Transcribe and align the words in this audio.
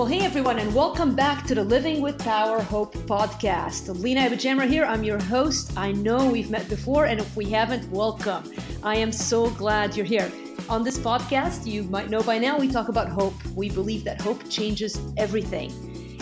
Well, 0.00 0.08
hey 0.08 0.24
everyone, 0.24 0.58
and 0.58 0.74
welcome 0.74 1.14
back 1.14 1.44
to 1.44 1.54
the 1.54 1.62
Living 1.62 2.00
with 2.00 2.18
Power 2.18 2.62
Hope 2.62 2.94
podcast. 3.04 3.94
Lina 4.00 4.22
AbuJamra 4.22 4.66
here. 4.66 4.86
I'm 4.86 5.04
your 5.04 5.22
host. 5.22 5.76
I 5.76 5.92
know 5.92 6.30
we've 6.30 6.48
met 6.48 6.66
before, 6.70 7.04
and 7.04 7.20
if 7.20 7.36
we 7.36 7.50
haven't, 7.50 7.86
welcome. 7.90 8.50
I 8.82 8.96
am 8.96 9.12
so 9.12 9.50
glad 9.50 9.94
you're 9.94 10.06
here. 10.06 10.32
On 10.70 10.82
this 10.82 10.98
podcast, 10.98 11.66
you 11.66 11.82
might 11.82 12.08
know 12.08 12.22
by 12.22 12.38
now, 12.38 12.58
we 12.58 12.66
talk 12.66 12.88
about 12.88 13.10
hope. 13.10 13.34
We 13.54 13.68
believe 13.68 14.02
that 14.04 14.22
hope 14.22 14.48
changes 14.48 14.98
everything, 15.18 15.70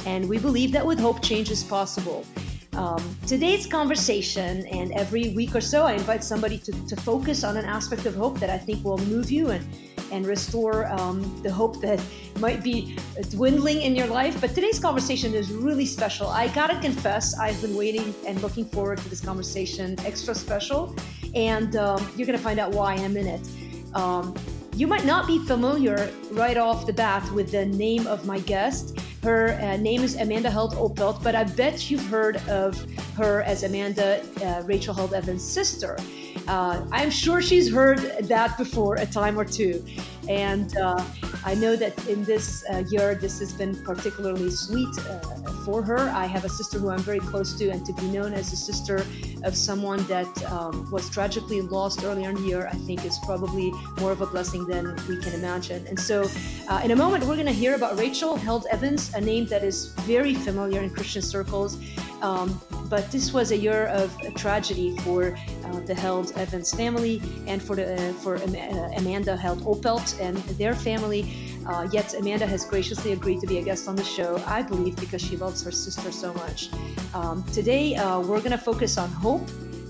and 0.06 0.28
we 0.28 0.38
believe 0.38 0.72
that 0.72 0.84
with 0.84 0.98
hope, 0.98 1.22
change 1.22 1.52
is 1.52 1.62
possible. 1.62 2.26
Um, 2.72 3.16
today's 3.28 3.64
conversation, 3.64 4.66
and 4.66 4.90
every 4.94 5.28
week 5.36 5.54
or 5.54 5.60
so, 5.60 5.84
I 5.84 5.92
invite 5.92 6.24
somebody 6.24 6.58
to, 6.58 6.72
to 6.88 6.96
focus 6.96 7.44
on 7.44 7.56
an 7.56 7.64
aspect 7.64 8.06
of 8.06 8.16
hope 8.16 8.40
that 8.40 8.50
I 8.50 8.58
think 8.58 8.84
will 8.84 8.98
move 8.98 9.30
you 9.30 9.50
and 9.50 9.64
and 10.10 10.26
restore 10.26 10.86
um, 10.86 11.22
the 11.42 11.52
hope 11.52 11.80
that 11.80 12.00
might 12.40 12.62
be 12.62 12.96
dwindling 13.30 13.82
in 13.82 13.94
your 13.94 14.06
life. 14.06 14.40
But 14.40 14.54
today's 14.54 14.78
conversation 14.78 15.34
is 15.34 15.50
really 15.52 15.86
special. 15.86 16.28
I 16.28 16.48
gotta 16.48 16.78
confess, 16.80 17.38
I've 17.38 17.60
been 17.60 17.76
waiting 17.76 18.14
and 18.26 18.40
looking 18.42 18.64
forward 18.64 18.98
to 18.98 19.08
this 19.08 19.20
conversation, 19.20 19.96
extra 20.04 20.34
special, 20.34 20.94
and 21.34 21.76
um, 21.76 22.06
you're 22.16 22.26
gonna 22.26 22.38
find 22.38 22.58
out 22.58 22.72
why 22.72 22.94
in 23.16 23.26
it. 23.26 23.48
Um, 23.94 24.34
you 24.78 24.86
might 24.86 25.04
not 25.04 25.26
be 25.26 25.40
familiar 25.40 26.08
right 26.30 26.56
off 26.56 26.86
the 26.86 26.92
bat 26.92 27.28
with 27.32 27.50
the 27.50 27.66
name 27.66 28.06
of 28.06 28.24
my 28.24 28.38
guest. 28.38 28.96
Her 29.24 29.58
uh, 29.60 29.76
name 29.76 30.02
is 30.02 30.14
Amanda 30.14 30.48
Held 30.48 30.74
Opelt, 30.74 31.20
but 31.20 31.34
I 31.34 31.42
bet 31.42 31.90
you've 31.90 32.06
heard 32.06 32.36
of 32.48 32.80
her 33.16 33.42
as 33.42 33.64
Amanda 33.64 34.24
uh, 34.40 34.62
Rachel 34.66 34.94
Held 34.94 35.14
Evans' 35.14 35.42
sister. 35.42 35.98
Uh, 36.46 36.86
I'm 36.92 37.10
sure 37.10 37.42
she's 37.42 37.72
heard 37.72 37.98
that 38.28 38.56
before 38.56 38.94
a 38.94 39.06
time 39.06 39.36
or 39.36 39.44
two. 39.44 39.84
And 40.28 40.76
uh, 40.76 41.02
I 41.44 41.54
know 41.54 41.74
that 41.76 42.06
in 42.06 42.22
this 42.24 42.64
uh, 42.70 42.84
year, 42.90 43.14
this 43.14 43.38
has 43.40 43.52
been 43.52 43.82
particularly 43.82 44.50
sweet 44.50 44.94
uh, 44.98 45.18
for 45.64 45.82
her. 45.82 45.98
I 46.10 46.26
have 46.26 46.44
a 46.44 46.48
sister 46.48 46.78
who 46.78 46.90
I'm 46.90 46.98
very 47.00 47.20
close 47.20 47.54
to, 47.54 47.70
and 47.70 47.84
to 47.86 47.92
be 47.94 48.06
known 48.08 48.34
as 48.34 48.52
a 48.52 48.56
sister 48.56 49.06
of 49.44 49.56
someone 49.56 50.04
that 50.06 50.52
um, 50.52 50.90
was 50.90 51.08
tragically 51.08 51.62
lost 51.62 52.04
earlier 52.04 52.28
in 52.30 52.36
the 52.36 52.42
year, 52.42 52.66
I 52.66 52.76
think 52.76 53.04
is 53.04 53.18
probably 53.24 53.72
more 54.00 54.12
of 54.12 54.20
a 54.20 54.26
blessing 54.26 54.66
than 54.66 54.94
we 55.08 55.16
can 55.20 55.32
imagine. 55.32 55.86
And 55.86 55.98
so, 55.98 56.28
uh, 56.68 56.82
in 56.84 56.90
a 56.90 56.96
moment, 56.96 57.24
we're 57.24 57.36
going 57.36 57.46
to 57.46 57.52
hear 57.52 57.74
about 57.74 57.98
Rachel 57.98 58.36
Held 58.36 58.66
Evans, 58.70 59.14
a 59.14 59.20
name 59.20 59.46
that 59.46 59.64
is 59.64 59.94
very 60.00 60.34
familiar 60.34 60.82
in 60.82 60.90
Christian 60.90 61.22
circles. 61.22 61.78
Um, 62.20 62.60
but 62.88 63.10
this 63.10 63.32
was 63.32 63.50
a 63.50 63.56
year 63.56 63.86
of 63.86 64.16
tragedy 64.34 64.96
for 64.98 65.36
uh, 65.64 65.80
the 65.80 65.94
Held 65.94 66.32
Evans 66.36 66.72
family 66.72 67.20
and 67.46 67.62
for 67.62 67.76
the 67.76 67.94
uh, 67.94 68.12
for 68.14 68.36
uh, 68.36 68.98
Amanda 69.00 69.36
Held 69.36 69.60
Opelt 69.62 70.18
and 70.20 70.36
their 70.58 70.74
family. 70.74 71.22
Uh, 71.66 71.86
yet 71.92 72.14
Amanda 72.14 72.46
has 72.46 72.64
graciously 72.64 73.12
agreed 73.12 73.40
to 73.40 73.46
be 73.46 73.58
a 73.58 73.62
guest 73.62 73.88
on 73.88 73.96
the 73.96 74.04
show, 74.04 74.42
I 74.46 74.62
believe, 74.62 74.96
because 74.96 75.20
she 75.20 75.36
loves 75.36 75.62
her 75.64 75.70
sister 75.70 76.10
so 76.10 76.32
much. 76.32 76.70
Um, 77.12 77.44
today, 77.52 77.94
uh, 77.94 78.20
we're 78.20 78.38
going 78.38 78.52
to 78.52 78.58
focus 78.58 78.96
on 78.96 79.10
hope 79.10 79.46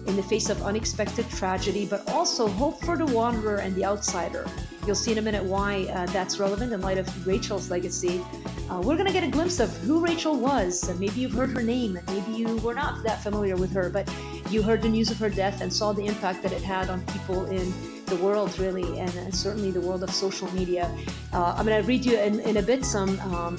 in 0.09 0.17
the 0.17 0.23
face 0.23 0.48
of 0.48 0.62
unexpected 0.62 1.28
tragedy, 1.31 1.87
but 1.87 2.09
also 2.11 2.48
hope 2.48 2.83
for 2.83 2.97
the 2.97 3.06
wanderer 3.06 3.56
and 3.56 3.75
the 3.77 3.84
outsider. 3.84 4.47
You'll 4.87 4.97
see 4.97 5.12
in 5.12 5.19
a 5.19 5.23
minute 5.23 5.45
why 5.45 5.84
uh, 5.84 6.06
that's 6.06 6.41
relevant 6.41 6.73
in 6.73 6.81
light 6.81 6.97
of 6.97 7.27
Rachel's 7.27 7.70
legacy. 7.70 8.25
Uh, 8.70 8.81
we're 8.81 8.97
going 8.97 9.06
to 9.06 9.12
get 9.12 9.23
a 9.23 9.31
glimpse 9.31 9.61
of 9.61 9.70
who 9.78 10.00
Rachel 10.00 10.39
was. 10.39 10.89
Maybe 10.98 11.20
you've 11.20 11.33
heard 11.33 11.50
her 11.50 11.62
name, 11.62 12.00
maybe 12.06 12.33
you 12.33 12.56
were 12.56 12.75
not 12.75 13.05
that 13.05 13.23
familiar 13.23 13.56
with 13.56 13.70
her, 13.73 13.91
but 13.91 14.11
you 14.50 14.62
heard 14.62 14.81
the 14.81 14.89
news 14.89 15.11
of 15.11 15.19
her 15.19 15.28
death 15.28 15.61
and 15.61 15.70
saw 15.70 15.92
the 15.92 16.06
impact 16.06 16.43
that 16.43 16.53
it 16.53 16.62
had 16.62 16.89
on 16.89 17.05
people 17.06 17.45
in 17.47 17.72
the 18.06 18.17
world, 18.17 18.59
really, 18.59 18.98
and, 18.98 19.15
and 19.17 19.34
certainly 19.34 19.70
the 19.70 19.81
world 19.81 20.03
of 20.03 20.11
social 20.11 20.50
media. 20.55 20.91
Uh, 21.34 21.55
I'm 21.56 21.67
going 21.67 21.81
to 21.81 21.87
read 21.87 22.05
you 22.05 22.19
in, 22.19 22.41
in 22.41 22.56
a 22.56 22.62
bit 22.62 22.84
some 22.87 23.20
um, 23.20 23.59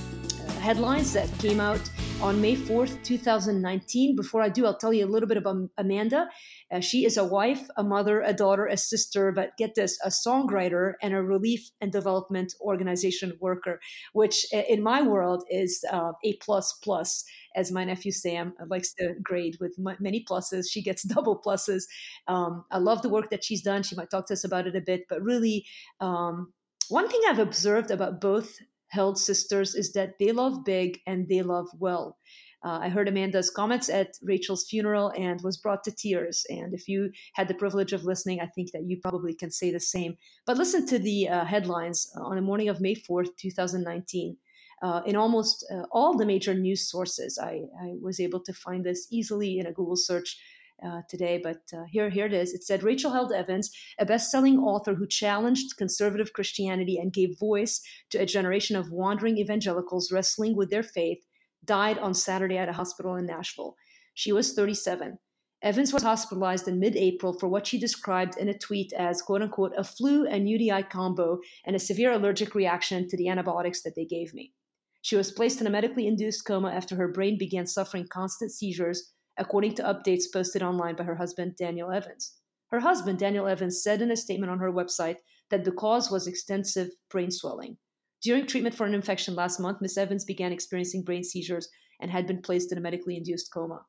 headlines 0.61 1.13
that 1.13 1.29
came 1.37 1.59
out 1.59 1.81
on 2.21 2.41
May 2.41 2.55
4th, 2.55 3.01
2019. 3.03 4.15
Before 4.15 4.41
I 4.41 4.49
do, 4.49 4.65
I'll 4.65 4.77
tell 4.77 4.91
you 4.91 5.05
a 5.05 5.07
little 5.07 5.27
bit 5.27 5.37
about 5.37 5.69
Amanda. 5.77 6.29
Uh, 6.69 6.81
she 6.81 7.05
is 7.05 7.15
a 7.15 7.23
wife, 7.23 7.69
a 7.77 7.83
mother, 7.83 8.21
a 8.21 8.33
daughter, 8.33 8.65
a 8.65 8.75
sister, 8.75 9.31
but 9.31 9.55
get 9.57 9.75
this, 9.75 9.97
a 10.03 10.09
songwriter 10.09 10.95
and 11.01 11.13
a 11.13 11.23
relief 11.23 11.71
and 11.79 11.93
development 11.93 12.55
organization 12.59 13.37
worker, 13.39 13.79
which 14.11 14.45
uh, 14.53 14.63
in 14.67 14.83
my 14.83 15.01
world 15.01 15.45
is 15.49 15.85
uh, 15.91 16.11
A 16.25 16.33
plus 16.37 16.73
plus, 16.73 17.23
as 17.55 17.71
my 17.71 17.85
nephew 17.85 18.11
Sam 18.11 18.53
likes 18.67 18.93
to 18.95 19.15
grade 19.23 19.57
with 19.61 19.77
many 19.77 20.23
pluses. 20.23 20.65
She 20.69 20.81
gets 20.81 21.03
double 21.15 21.39
pluses. 21.39 21.83
Um, 22.27 22.65
I 22.69 22.79
love 22.79 23.01
the 23.01 23.09
work 23.09 23.29
that 23.29 23.45
she's 23.45 23.61
done. 23.61 23.83
She 23.83 23.95
might 23.95 24.09
talk 24.09 24.27
to 24.27 24.33
us 24.33 24.43
about 24.43 24.67
it 24.67 24.75
a 24.75 24.81
bit, 24.81 25.05
but 25.07 25.21
really, 25.21 25.65
um, 26.01 26.53
one 26.89 27.07
thing 27.07 27.21
I've 27.27 27.39
observed 27.39 27.91
about 27.91 28.19
both 28.19 28.59
held 28.89 29.17
sisters 29.17 29.75
is 29.75 29.93
that 29.93 30.19
they 30.19 30.31
love 30.31 30.65
big 30.65 30.99
and 31.07 31.27
they 31.27 31.41
love 31.41 31.67
well. 31.77 32.17
Uh, 32.63 32.79
I 32.81 32.89
heard 32.89 33.07
Amanda's 33.07 33.49
comments 33.49 33.87
at 33.89 34.17
Rachel's 34.21 34.67
funeral 34.67 35.13
and 35.15 35.41
was 35.41 35.57
brought 35.57 35.83
to 35.85 35.91
tears. 35.91 36.45
And 36.49 36.73
if 36.73 36.89
you 36.89 37.11
had 37.33 37.47
the 37.47 37.53
privilege 37.53 37.93
of 37.93 38.03
listening, 38.03 38.41
I 38.41 38.47
think 38.47 38.71
that 38.73 38.83
you 38.85 38.99
probably 39.01 39.33
can 39.33 39.49
say 39.49 39.71
the 39.71 39.79
same. 39.79 40.17
But 40.45 40.57
listen 40.57 40.85
to 40.87 40.99
the 40.99 41.29
uh, 41.29 41.45
headlines 41.45 42.11
on 42.17 42.35
the 42.35 42.41
morning 42.41 42.67
of 42.67 42.81
May 42.81 42.95
4th, 42.95 43.29
2019. 43.37 44.35
Uh, 44.81 45.01
in 45.05 45.15
almost 45.15 45.65
uh, 45.73 45.83
all 45.91 46.15
the 46.15 46.25
major 46.25 46.53
news 46.53 46.89
sources, 46.89 47.37
I, 47.37 47.63
I, 47.81 47.95
was 48.01 48.21
able 48.21 48.39
to 48.41 48.53
find 48.53 48.85
this 48.85 49.07
easily 49.11 49.59
in 49.59 49.65
a 49.65 49.73
Google 49.73 49.97
search. 49.97 50.37
Uh, 50.81 51.01
today, 51.09 51.37
but 51.43 51.59
uh, 51.73 51.83
here, 51.89 52.09
here 52.09 52.25
it 52.25 52.31
is. 52.31 52.53
It 52.53 52.63
said 52.63 52.83
Rachel 52.83 53.11
Held 53.11 53.33
Evans, 53.33 53.69
a 53.99 54.05
best-selling 54.05 54.59
author 54.59 54.95
who 54.95 55.05
challenged 55.05 55.75
conservative 55.75 56.31
Christianity 56.31 56.97
and 56.97 57.11
gave 57.11 57.37
voice 57.37 57.81
to 58.11 58.17
a 58.17 58.25
generation 58.25 58.77
of 58.77 58.89
wandering 58.89 59.37
evangelicals 59.37 60.09
wrestling 60.09 60.55
with 60.55 60.69
their 60.69 60.83
faith, 60.83 61.17
died 61.65 61.97
on 61.97 62.13
Saturday 62.13 62.57
at 62.57 62.69
a 62.69 62.73
hospital 62.73 63.17
in 63.17 63.25
Nashville. 63.25 63.75
She 64.13 64.31
was 64.31 64.53
37. 64.53 65.19
Evans 65.61 65.91
was 65.91 66.03
hospitalized 66.03 66.69
in 66.69 66.79
mid 66.79 66.95
April 66.95 67.33
for 67.33 67.49
what 67.49 67.67
she 67.67 67.77
described 67.77 68.37
in 68.37 68.47
a 68.47 68.57
tweet 68.57 68.93
as, 68.93 69.21
quote 69.21 69.41
unquote, 69.41 69.73
a 69.77 69.83
flu 69.83 70.25
and 70.25 70.47
UTI 70.47 70.83
combo 70.83 71.39
and 71.65 71.75
a 71.75 71.79
severe 71.79 72.13
allergic 72.13 72.55
reaction 72.55 73.09
to 73.09 73.17
the 73.17 73.27
antibiotics 73.27 73.81
that 73.81 73.95
they 73.95 74.05
gave 74.05 74.33
me. 74.33 74.53
She 75.01 75.17
was 75.17 75.31
placed 75.31 75.59
in 75.59 75.67
a 75.67 75.69
medically 75.69 76.07
induced 76.07 76.45
coma 76.45 76.69
after 76.69 76.95
her 76.95 77.09
brain 77.09 77.37
began 77.37 77.67
suffering 77.67 78.07
constant 78.07 78.51
seizures, 78.51 79.11
according 79.39 79.73
to 79.75 79.83
updates 79.83 80.31
posted 80.31 80.61
online 80.61 80.95
by 80.95 81.03
her 81.05 81.15
husband, 81.15 81.55
Daniel 81.57 81.91
Evans. 81.91 82.35
Her 82.67 82.79
husband, 82.79 83.17
Daniel 83.17 83.47
Evans, 83.47 83.81
said 83.81 84.01
in 84.01 84.11
a 84.11 84.15
statement 84.15 84.51
on 84.51 84.59
her 84.59 84.71
website 84.71 85.15
that 85.49 85.63
the 85.63 85.71
cause 85.71 86.11
was 86.11 86.27
extensive 86.27 86.89
brain 87.09 87.31
swelling. 87.31 87.77
During 88.21 88.45
treatment 88.45 88.75
for 88.75 88.85
an 88.85 88.93
infection 88.93 89.33
last 89.33 89.59
month, 89.59 89.79
Miss 89.81 89.97
Evans 89.97 90.25
began 90.25 90.51
experiencing 90.51 91.03
brain 91.03 91.23
seizures 91.23 91.69
and 92.01 92.11
had 92.11 92.27
been 92.27 92.41
placed 92.41 92.71
in 92.71 92.77
a 92.77 92.81
medically 92.81 93.17
induced 93.17 93.51
coma. 93.51 93.81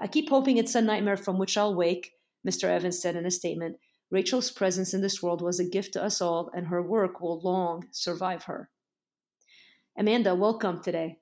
I 0.00 0.08
keep 0.08 0.28
hoping 0.28 0.58
it's 0.58 0.74
a 0.74 0.82
nightmare 0.82 1.16
from 1.16 1.38
which 1.38 1.56
I'll 1.56 1.74
wake, 1.74 2.12
Mr. 2.46 2.64
Evans 2.64 3.00
said 3.00 3.16
in 3.16 3.24
a 3.24 3.30
statement. 3.30 3.76
Rachel's 4.10 4.50
presence 4.50 4.94
in 4.94 5.00
this 5.00 5.22
world 5.22 5.42
was 5.42 5.60
a 5.60 5.68
gift 5.68 5.92
to 5.92 6.02
us 6.02 6.20
all, 6.20 6.50
and 6.54 6.66
her 6.66 6.82
work 6.82 7.20
will 7.20 7.40
long 7.40 7.84
survive 7.92 8.44
her. 8.44 8.68
Amanda, 9.96 10.34
welcome 10.34 10.82
today. 10.82 11.18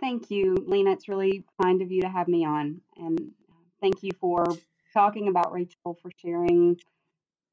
Thank 0.00 0.30
you, 0.30 0.56
Lina. 0.66 0.92
It's 0.92 1.08
really 1.08 1.44
kind 1.62 1.80
of 1.82 1.90
you 1.90 2.02
to 2.02 2.08
have 2.08 2.28
me 2.28 2.44
on. 2.44 2.80
And 2.96 3.30
thank 3.80 4.02
you 4.02 4.10
for 4.20 4.44
talking 4.92 5.28
about 5.28 5.52
Rachel, 5.52 5.98
for 6.02 6.10
sharing 6.16 6.76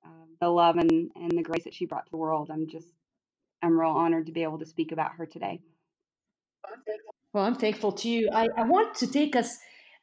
uh, 0.05 0.25
the 0.39 0.49
love 0.49 0.77
and, 0.77 1.11
and 1.15 1.31
the 1.31 1.43
grace 1.43 1.63
that 1.63 1.73
she 1.73 1.85
brought 1.85 2.05
to 2.05 2.11
the 2.11 2.17
world. 2.17 2.49
I'm 2.51 2.67
just 2.67 2.87
I'm 3.61 3.79
real 3.79 3.91
honored 3.91 4.25
to 4.25 4.31
be 4.31 4.43
able 4.43 4.59
to 4.59 4.65
speak 4.65 4.91
about 4.91 5.13
her 5.17 5.25
today. 5.25 5.61
Well, 7.33 7.45
I'm 7.45 7.55
thankful 7.55 7.91
to 7.93 8.09
you. 8.09 8.29
I, 8.33 8.47
I 8.57 8.63
want 8.63 8.95
to 8.95 9.07
take 9.07 9.35
us, 9.35 9.57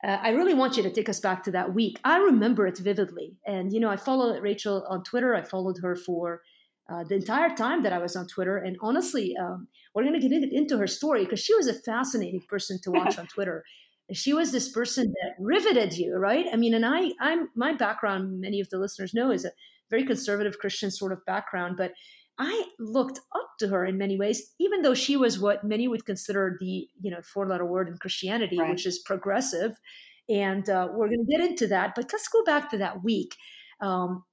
uh, 0.05 0.19
I 0.23 0.31
really 0.31 0.55
want 0.55 0.77
you 0.77 0.83
to 0.85 0.91
take 0.91 1.09
us 1.09 1.21
back 1.21 1.43
to 1.45 1.51
that 1.51 1.75
week. 1.75 1.99
I 2.05 2.19
remember 2.19 2.67
it 2.67 2.79
vividly. 2.79 3.37
And, 3.47 3.73
you 3.73 3.81
know, 3.81 3.91
I 3.91 3.97
followed 3.97 4.41
Rachel 4.43 4.87
on 4.89 5.03
Twitter. 5.03 5.35
I 5.35 5.43
followed 5.43 5.79
her 5.83 5.97
for 5.97 6.43
uh, 6.89 7.05
the 7.05 7.15
entire 7.15 7.55
time 7.55 7.83
that 7.83 7.93
I 7.93 7.99
was 7.99 8.17
on 8.17 8.27
Twitter. 8.27 8.57
And 8.57 8.77
honestly, 8.81 9.37
um, 9.37 9.69
we're 9.95 10.05
going 10.05 10.19
to 10.19 10.29
get 10.29 10.53
into 10.53 10.79
her 10.79 10.87
story 10.87 11.25
because 11.25 11.41
she 11.41 11.55
was 11.55 11.67
a 11.67 11.75
fascinating 11.75 12.43
person 12.49 12.79
to 12.83 12.91
watch 12.91 13.19
on 13.19 13.27
Twitter. 13.27 13.65
She 14.13 14.33
was 14.33 14.53
this 14.53 14.71
person 14.71 15.13
that 15.23 15.35
riveted 15.39 15.97
you, 15.99 16.17
right? 16.17 16.47
I 16.51 16.57
mean, 16.57 16.73
and 16.73 16.87
I, 16.87 17.11
I'm 17.21 17.51
my 17.55 17.75
background. 17.75 18.41
Many 18.41 18.61
of 18.61 18.71
the 18.71 18.79
listeners 18.79 19.13
know 19.13 19.31
is 19.31 19.45
a 19.45 19.53
very 19.91 20.05
conservative 20.05 20.59
Christian 20.59 20.91
sort 20.91 21.13
of 21.13 21.25
background, 21.27 21.77
but 21.77 21.93
I 22.39 22.65
looked 22.79 23.19
up 23.35 23.49
to 23.59 23.69
her 23.69 23.85
in 23.85 23.99
many 23.99 24.17
ways, 24.17 24.55
even 24.59 24.83
though 24.83 24.95
she 24.95 25.17
was 25.17 25.41
what 25.41 25.65
many 25.65 25.89
would 25.89 26.07
consider 26.07 26.57
the 26.61 26.89
you 27.01 27.11
know 27.11 27.21
four 27.23 27.47
letter 27.47 27.67
word 27.67 27.89
in 27.89 27.99
Christianity, 27.99 28.59
right. 28.59 28.71
which 28.71 28.87
is 28.87 29.01
progressive. 29.01 29.79
And 30.29 30.69
uh, 30.69 30.89
we're 30.93 31.09
going 31.09 31.27
to 31.27 31.31
get 31.31 31.41
into 31.41 31.67
that, 31.69 31.95
but 31.97 32.11
let's 32.13 32.29
go 32.29 32.45
back 32.45 32.71
to 32.71 32.79
that 32.79 33.03
week. 33.03 33.35
Um, 33.81 34.25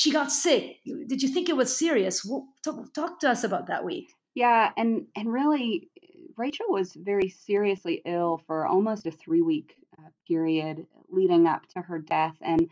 she 0.00 0.10
got 0.10 0.32
sick. 0.32 0.78
Did 1.08 1.22
you 1.22 1.28
think 1.28 1.50
it 1.50 1.56
was 1.58 1.76
serious? 1.76 2.24
Well, 2.24 2.48
talk, 2.64 2.94
talk, 2.94 3.20
to 3.20 3.28
us 3.28 3.44
about 3.44 3.66
that 3.66 3.84
week. 3.84 4.14
Yeah, 4.34 4.70
and 4.78 5.06
and 5.14 5.30
really, 5.30 5.90
Rachel 6.38 6.64
was 6.70 6.94
very 6.94 7.28
seriously 7.28 8.00
ill 8.06 8.40
for 8.46 8.66
almost 8.66 9.06
a 9.06 9.10
three 9.10 9.42
week 9.42 9.74
uh, 9.98 10.08
period 10.26 10.86
leading 11.10 11.46
up 11.46 11.66
to 11.74 11.82
her 11.82 11.98
death, 11.98 12.34
and 12.40 12.70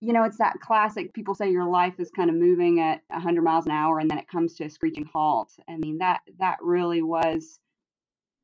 you 0.00 0.12
know, 0.12 0.24
it's 0.24 0.36
that 0.36 0.60
classic. 0.60 1.14
People 1.14 1.34
say 1.34 1.50
your 1.50 1.64
life 1.64 1.98
is 1.98 2.10
kind 2.10 2.28
of 2.28 2.36
moving 2.36 2.78
at 2.78 3.00
100 3.08 3.40
miles 3.40 3.64
an 3.64 3.72
hour, 3.72 3.98
and 3.98 4.10
then 4.10 4.18
it 4.18 4.28
comes 4.28 4.52
to 4.56 4.64
a 4.64 4.70
screeching 4.70 5.08
halt. 5.10 5.54
I 5.66 5.78
mean, 5.78 5.96
that 5.98 6.20
that 6.38 6.58
really 6.60 7.00
was 7.00 7.58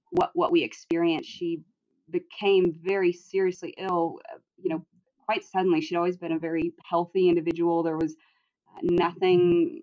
what 0.09 0.31
what 0.33 0.53
we 0.53 0.63
experienced. 0.63 1.29
She 1.29 1.61
became 2.09 2.75
very 2.83 3.13
seriously 3.13 3.75
ill. 3.77 4.21
Uh, 4.33 4.39
you 4.57 4.71
know, 4.71 4.87
quite 5.33 5.45
suddenly. 5.45 5.81
She'd 5.81 5.97
always 5.97 6.19
been 6.19 6.33
a 6.33 6.39
very 6.39 6.73
healthy 6.85 7.29
individual. 7.29 7.83
There 7.83 7.97
was 7.97 8.17
nothing 8.83 9.81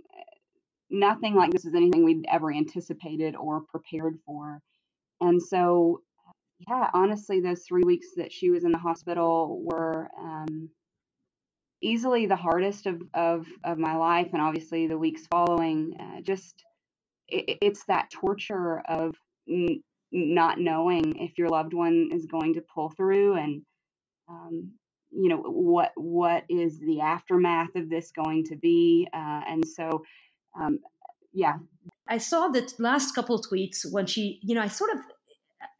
nothing 0.92 1.36
like 1.36 1.52
this 1.52 1.66
is 1.66 1.76
anything 1.76 2.04
we'd 2.04 2.26
ever 2.32 2.52
anticipated 2.52 3.36
or 3.36 3.62
prepared 3.62 4.18
for. 4.26 4.60
And 5.22 5.42
so, 5.42 6.02
yeah, 6.68 6.90
honestly, 6.94 7.42
those 7.42 7.64
three 7.68 7.84
weeks 7.86 8.08
that 8.16 8.32
she 8.32 8.50
was 8.50 8.64
in 8.64 8.72
the 8.72 8.78
hospital 8.80 9.62
were 9.64 10.10
um, 10.20 10.70
easily 11.82 12.26
the 12.26 12.36
hardest 12.36 12.88
of, 12.88 13.02
of, 13.14 13.46
of 13.64 13.78
my 13.78 13.96
life 13.96 14.30
and 14.34 14.42
obviously 14.42 14.88
the 14.88 14.98
weeks 14.98 15.28
following 15.32 15.94
uh, 16.00 16.22
just 16.22 16.64
it, 17.28 17.60
it's 17.62 17.86
that 17.86 18.10
torture 18.12 18.82
of 18.90 19.16
n- 19.48 19.82
not 20.12 20.60
knowing 20.60 21.16
if 21.18 21.38
your 21.38 21.50
loved 21.50 21.74
one 21.74 22.10
is 22.12 22.26
going 22.26 22.56
to 22.56 22.62
pull 22.74 22.90
through 22.90 23.36
and 23.36 23.62
um, 24.28 24.72
you 25.12 25.30
know 25.30 25.38
what 25.38 25.92
what 25.96 26.44
is 26.50 26.80
the 26.80 27.02
aftermath 27.02 27.76
of 27.76 27.90
this 27.90 28.12
going 28.12 28.44
to 28.44 28.56
be 28.56 29.08
uh, 29.14 29.42
and 29.48 29.68
so 29.68 30.04
um, 30.60 30.80
yeah 31.34 31.58
i 32.08 32.18
saw 32.18 32.48
the 32.48 32.72
last 32.80 33.14
couple 33.14 33.42
tweets 33.42 33.80
when 33.92 34.06
she 34.06 34.40
you 34.42 34.56
know 34.56 34.62
i 34.62 34.68
sort 34.68 34.92
of 34.92 34.98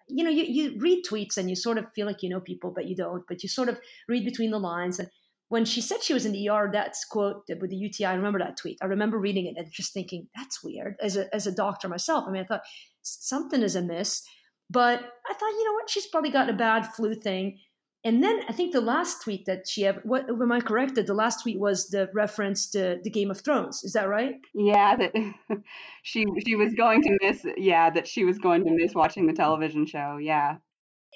you 0.08 0.24
know 0.24 0.30
you, 0.30 0.44
you 0.44 0.80
read 0.80 1.04
tweets 1.06 1.38
and 1.38 1.50
you 1.50 1.56
sort 1.56 1.78
of 1.78 1.86
feel 1.94 2.08
like 2.08 2.24
you 2.24 2.30
know 2.30 2.40
people 2.40 2.72
but 2.74 2.88
you 2.88 2.96
don't 2.96 3.24
but 3.28 3.44
you 3.44 3.50
sort 3.50 3.70
of 3.70 3.80
read 4.08 4.26
between 4.26 4.52
the 4.52 4.60
lines 4.60 5.00
and 5.00 5.10
when 5.50 5.66
she 5.66 5.82
said 5.82 6.04
she 6.04 6.14
was 6.14 6.26
in 6.28 6.32
the 6.32 6.48
ER, 6.48 6.70
that's 6.72 7.04
quote 7.06 7.44
with 7.50 7.72
the 7.72 7.76
UTI. 7.76 8.06
I 8.06 8.14
remember 8.14 8.38
that 8.40 8.56
tweet. 8.56 8.78
I 8.82 8.86
remember 8.86 9.18
reading 9.18 9.48
it 9.48 9.58
and 9.58 9.70
just 9.72 9.94
thinking 9.94 10.28
that's 10.36 10.64
weird. 10.64 10.96
As 11.02 11.18
a 11.18 11.34
as 11.36 11.48
a 11.48 11.52
doctor 11.52 11.90
myself, 11.90 12.26
I 12.28 12.32
mean, 12.32 12.44
I 12.44 12.46
thought 12.46 12.62
something 13.02 13.62
is 13.62 13.76
amiss. 13.76 14.24
But 14.70 15.00
I 15.00 15.34
thought, 15.34 15.50
you 15.50 15.66
know 15.66 15.74
what? 15.74 15.90
She's 15.90 16.06
probably 16.06 16.30
got 16.30 16.50
a 16.50 16.54
bad 16.54 16.94
flu 16.94 17.16
thing. 17.16 17.58
And 18.06 18.24
then 18.24 18.40
I 18.48 18.54
think 18.54 18.72
the 18.72 18.80
last 18.80 19.22
tweet 19.24 19.46
that 19.46 19.68
she 19.68 19.86
ever, 19.86 20.00
what, 20.06 20.30
am 20.30 20.52
I 20.54 20.62
correct? 20.62 20.96
That 20.96 21.06
the 21.06 21.14
last 21.14 21.42
tweet 21.42 21.60
was 21.60 21.90
the 21.90 22.10
reference 22.14 22.70
to 22.70 22.98
the 23.04 23.10
Game 23.10 23.30
of 23.30 23.42
Thrones. 23.42 23.84
Is 23.84 23.92
that 23.92 24.08
right? 24.08 24.36
Yeah, 24.54 24.96
that 24.96 25.14
she 26.04 26.26
she 26.46 26.56
was 26.56 26.74
going 26.76 27.02
to 27.04 27.18
miss. 27.22 27.46
Yeah, 27.58 27.90
that 27.90 28.08
she 28.08 28.24
was 28.24 28.38
going 28.38 28.64
to 28.64 28.72
miss 28.72 28.96
watching 28.96 29.28
the 29.28 29.34
television 29.34 29.86
show. 29.86 30.18
Yeah 30.18 30.58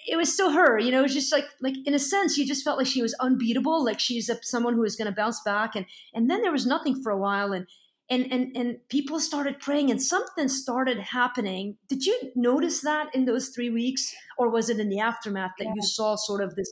it 0.07 0.15
was 0.15 0.33
still 0.33 0.51
her, 0.51 0.79
you 0.79 0.91
know, 0.91 0.99
it 0.99 1.03
was 1.03 1.13
just 1.13 1.31
like 1.31 1.45
like 1.61 1.75
in 1.85 1.93
a 1.93 1.99
sense 1.99 2.37
you 2.37 2.45
just 2.45 2.63
felt 2.63 2.77
like 2.77 2.87
she 2.87 3.01
was 3.01 3.15
unbeatable, 3.19 3.83
like 3.85 3.99
she's 3.99 4.29
a, 4.29 4.37
someone 4.41 4.73
who 4.73 4.83
is 4.83 4.95
going 4.95 5.09
to 5.09 5.15
bounce 5.15 5.41
back 5.45 5.75
and 5.75 5.85
and 6.13 6.29
then 6.29 6.41
there 6.41 6.51
was 6.51 6.65
nothing 6.65 7.01
for 7.01 7.11
a 7.11 7.17
while 7.17 7.53
and 7.53 7.67
and 8.09 8.31
and 8.31 8.55
and 8.55 8.77
people 8.89 9.19
started 9.19 9.59
praying 9.59 9.91
and 9.91 10.01
something 10.01 10.47
started 10.47 10.99
happening. 10.99 11.77
Did 11.87 12.05
you 12.05 12.31
notice 12.35 12.81
that 12.81 13.13
in 13.15 13.25
those 13.25 13.49
3 13.49 13.69
weeks 13.69 14.13
or 14.37 14.49
was 14.49 14.69
it 14.69 14.79
in 14.79 14.89
the 14.89 14.99
aftermath 14.99 15.51
that 15.59 15.65
yeah. 15.65 15.73
you 15.75 15.81
saw 15.81 16.15
sort 16.15 16.41
of 16.41 16.55
this 16.55 16.69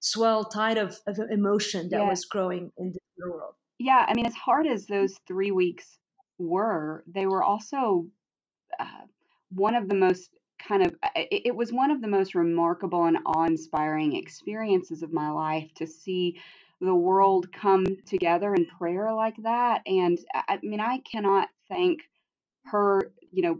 swell 0.00 0.44
tide 0.44 0.78
of, 0.78 0.98
of 1.06 1.18
emotion 1.30 1.88
that 1.90 2.00
yeah. 2.00 2.08
was 2.08 2.24
growing 2.26 2.70
in 2.78 2.92
the 2.92 3.28
world? 3.30 3.54
Yeah, 3.78 4.04
I 4.06 4.14
mean 4.14 4.26
as 4.26 4.34
hard 4.34 4.66
as 4.66 4.86
those 4.86 5.16
3 5.26 5.50
weeks 5.50 5.98
were, 6.38 7.04
they 7.06 7.26
were 7.26 7.42
also 7.42 8.06
uh, 8.78 9.06
one 9.50 9.74
of 9.74 9.88
the 9.88 9.94
most 9.94 10.30
kind 10.66 10.86
of 10.86 10.94
it, 11.16 11.42
it 11.46 11.56
was 11.56 11.72
one 11.72 11.90
of 11.90 12.00
the 12.00 12.08
most 12.08 12.34
remarkable 12.34 13.04
and 13.04 13.18
awe-inspiring 13.26 14.16
experiences 14.16 15.02
of 15.02 15.12
my 15.12 15.30
life 15.30 15.70
to 15.76 15.86
see 15.86 16.38
the 16.84 16.94
world 16.94 17.50
come 17.52 17.84
together 18.06 18.54
in 18.54 18.66
prayer 18.78 19.12
like 19.12 19.36
that 19.42 19.82
and 19.86 20.18
i 20.34 20.58
mean 20.62 20.80
i 20.80 20.98
cannot 21.10 21.48
thank 21.68 22.00
her 22.64 23.10
you 23.30 23.42
know 23.42 23.58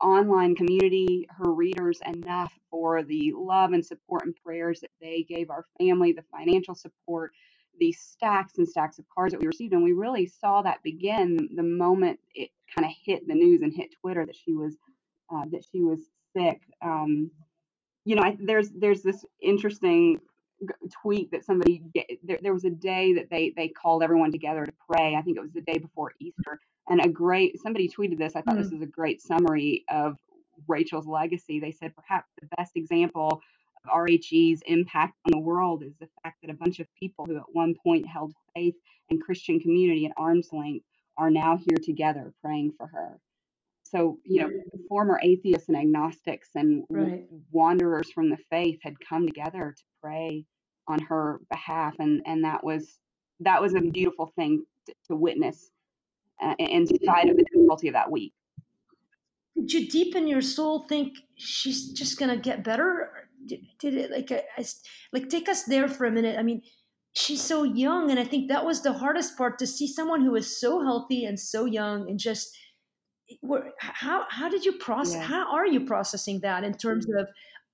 online 0.00 0.54
community 0.54 1.26
her 1.30 1.52
readers 1.52 2.00
enough 2.06 2.52
for 2.70 3.02
the 3.02 3.32
love 3.36 3.72
and 3.72 3.84
support 3.84 4.24
and 4.24 4.34
prayers 4.44 4.80
that 4.80 4.90
they 5.00 5.24
gave 5.28 5.50
our 5.50 5.64
family 5.78 6.12
the 6.12 6.24
financial 6.32 6.74
support 6.74 7.32
the 7.78 7.92
stacks 7.92 8.58
and 8.58 8.68
stacks 8.68 8.98
of 8.98 9.04
cards 9.14 9.32
that 9.32 9.40
we 9.40 9.46
received 9.46 9.72
and 9.72 9.82
we 9.82 9.92
really 9.92 10.26
saw 10.26 10.62
that 10.62 10.82
begin 10.82 11.48
the 11.56 11.62
moment 11.62 12.18
it 12.34 12.50
kind 12.74 12.86
of 12.86 12.92
hit 13.04 13.26
the 13.26 13.34
news 13.34 13.62
and 13.62 13.74
hit 13.74 13.94
twitter 14.00 14.24
that 14.24 14.36
she 14.36 14.54
was 14.54 14.76
uh, 15.32 15.44
that 15.50 15.64
she 15.70 15.82
was 15.82 16.00
sick. 16.36 16.60
Um, 16.82 17.30
you 18.04 18.16
know, 18.16 18.22
I, 18.22 18.36
there's 18.40 18.70
there's 18.70 19.02
this 19.02 19.24
interesting 19.42 20.20
tweet 21.02 21.30
that 21.30 21.44
somebody 21.44 21.82
there, 22.22 22.38
there 22.42 22.52
was 22.52 22.64
a 22.64 22.70
day 22.70 23.14
that 23.14 23.30
they 23.30 23.52
they 23.56 23.68
called 23.68 24.02
everyone 24.02 24.32
together 24.32 24.64
to 24.64 24.72
pray. 24.90 25.14
I 25.14 25.22
think 25.22 25.36
it 25.36 25.40
was 25.40 25.52
the 25.52 25.60
day 25.60 25.78
before 25.78 26.12
Easter, 26.20 26.58
and 26.88 27.00
a 27.04 27.08
great 27.08 27.60
somebody 27.60 27.88
tweeted 27.88 28.18
this. 28.18 28.36
I 28.36 28.42
thought 28.42 28.56
mm. 28.56 28.62
this 28.62 28.72
was 28.72 28.82
a 28.82 28.86
great 28.86 29.20
summary 29.20 29.84
of 29.88 30.16
Rachel's 30.68 31.06
legacy. 31.06 31.60
They 31.60 31.72
said 31.72 31.94
perhaps 31.94 32.28
the 32.40 32.48
best 32.56 32.72
example 32.76 33.42
of 33.84 33.90
RHE's 33.90 34.62
impact 34.66 35.14
on 35.26 35.32
the 35.32 35.38
world 35.38 35.82
is 35.82 35.94
the 36.00 36.08
fact 36.22 36.38
that 36.42 36.50
a 36.50 36.54
bunch 36.54 36.80
of 36.80 36.86
people 36.98 37.24
who 37.24 37.36
at 37.36 37.44
one 37.52 37.74
point 37.82 38.06
held 38.06 38.34
faith 38.54 38.74
and 39.08 39.22
Christian 39.22 39.60
community 39.60 40.06
at 40.06 40.12
arm's 40.16 40.52
length 40.52 40.84
are 41.16 41.30
now 41.30 41.56
here 41.56 41.78
together 41.82 42.32
praying 42.42 42.72
for 42.76 42.86
her. 42.86 43.18
So, 43.90 44.18
you 44.24 44.40
know, 44.40 44.50
former 44.88 45.18
atheists 45.22 45.68
and 45.68 45.76
agnostics 45.76 46.50
and 46.54 46.84
right. 46.90 47.24
wanderers 47.50 48.10
from 48.12 48.30
the 48.30 48.38
faith 48.48 48.78
had 48.82 48.94
come 49.00 49.26
together 49.26 49.74
to 49.76 49.82
pray 50.00 50.44
on 50.86 51.00
her 51.02 51.40
behalf, 51.50 51.94
and 51.98 52.22
and 52.24 52.44
that 52.44 52.62
was 52.62 52.98
that 53.40 53.60
was 53.60 53.74
a 53.74 53.80
beautiful 53.80 54.32
thing 54.36 54.64
to, 54.86 54.94
to 55.08 55.16
witness 55.16 55.70
uh, 56.40 56.54
in 56.58 56.86
spite 56.86 57.28
of 57.28 57.36
the 57.36 57.44
difficulty 57.52 57.88
of 57.88 57.94
that 57.94 58.10
week. 58.10 58.32
Did 59.56 59.72
you 59.72 59.88
deep 59.88 60.14
in 60.14 60.28
your 60.28 60.42
soul 60.42 60.86
think 60.88 61.14
she's 61.34 61.92
just 61.92 62.18
gonna 62.18 62.36
get 62.36 62.62
better? 62.62 63.10
Did, 63.46 63.60
did 63.80 63.94
it 63.94 64.10
like 64.12 64.30
I, 64.30 64.44
I, 64.56 64.64
like 65.12 65.28
take 65.28 65.48
us 65.48 65.64
there 65.64 65.88
for 65.88 66.04
a 66.06 66.12
minute? 66.12 66.38
I 66.38 66.44
mean, 66.44 66.62
she's 67.14 67.42
so 67.42 67.64
young, 67.64 68.12
and 68.12 68.20
I 68.20 68.24
think 68.24 68.48
that 68.48 68.64
was 68.64 68.82
the 68.82 68.92
hardest 68.92 69.36
part 69.36 69.58
to 69.58 69.66
see 69.66 69.88
someone 69.88 70.24
who 70.24 70.36
is 70.36 70.60
so 70.60 70.80
healthy 70.80 71.24
and 71.24 71.38
so 71.38 71.64
young 71.64 72.08
and 72.08 72.20
just 72.20 72.56
how 73.78 74.24
how 74.28 74.48
did 74.48 74.64
you 74.64 74.72
process 74.72 75.14
yeah. 75.14 75.22
how 75.22 75.52
are 75.54 75.66
you 75.66 75.80
processing 75.80 76.40
that 76.40 76.64
in 76.64 76.74
terms 76.74 77.06
mm-hmm. 77.06 77.18
of 77.18 77.28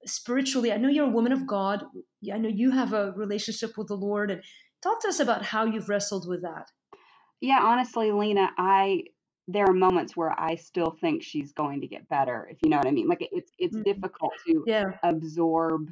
spiritually 0.05 0.73
i 0.73 0.77
know 0.77 0.89
you're 0.89 1.07
a 1.07 1.11
woman 1.11 1.33
of 1.33 1.47
god 1.47 1.85
i 2.33 2.39
know 2.39 2.49
you 2.49 2.71
have 2.71 2.93
a 2.93 3.13
relationship 3.17 3.77
with 3.77 3.89
the 3.89 3.97
lord 3.97 4.31
and 4.31 4.43
talk 4.83 5.01
to 5.01 5.09
us 5.09 5.21
about 5.21 5.43
how 5.43 5.65
you've 5.65 5.89
wrestled 5.89 6.29
with 6.29 6.43
that 6.43 6.71
yeah 7.41 7.61
honestly 7.63 8.13
lina 8.13 8.51
i 8.59 9.03
there 9.49 9.65
are 9.65 9.75
moments 9.75 10.17
where 10.17 10.39
i 10.39 10.55
still 10.55 10.97
think 11.01 11.23
she's 11.23 11.53
going 11.53 11.81
to 11.81 11.87
get 11.87 12.09
better 12.09 12.49
if 12.51 12.59
you 12.63 12.69
know 12.69 12.77
what 12.77 12.87
i 12.87 12.91
mean 12.91 13.09
like 13.09 13.27
it's 13.33 13.53
it's 13.59 13.75
mm-hmm. 13.75 13.83
difficult 13.83 14.33
to 14.47 14.63
yeah. 14.67 14.85
absorb 15.03 15.89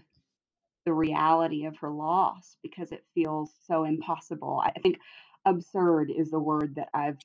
the 0.84 0.92
reality 0.92 1.64
of 1.64 1.76
her 1.78 1.90
loss 1.90 2.56
because 2.62 2.92
it 2.92 3.04
feels 3.14 3.52
so 3.66 3.84
impossible 3.84 4.62
i 4.64 4.70
think 4.80 4.98
absurd 5.46 6.10
is 6.14 6.30
the 6.30 6.38
word 6.38 6.74
that 6.76 6.88
i've 6.94 7.18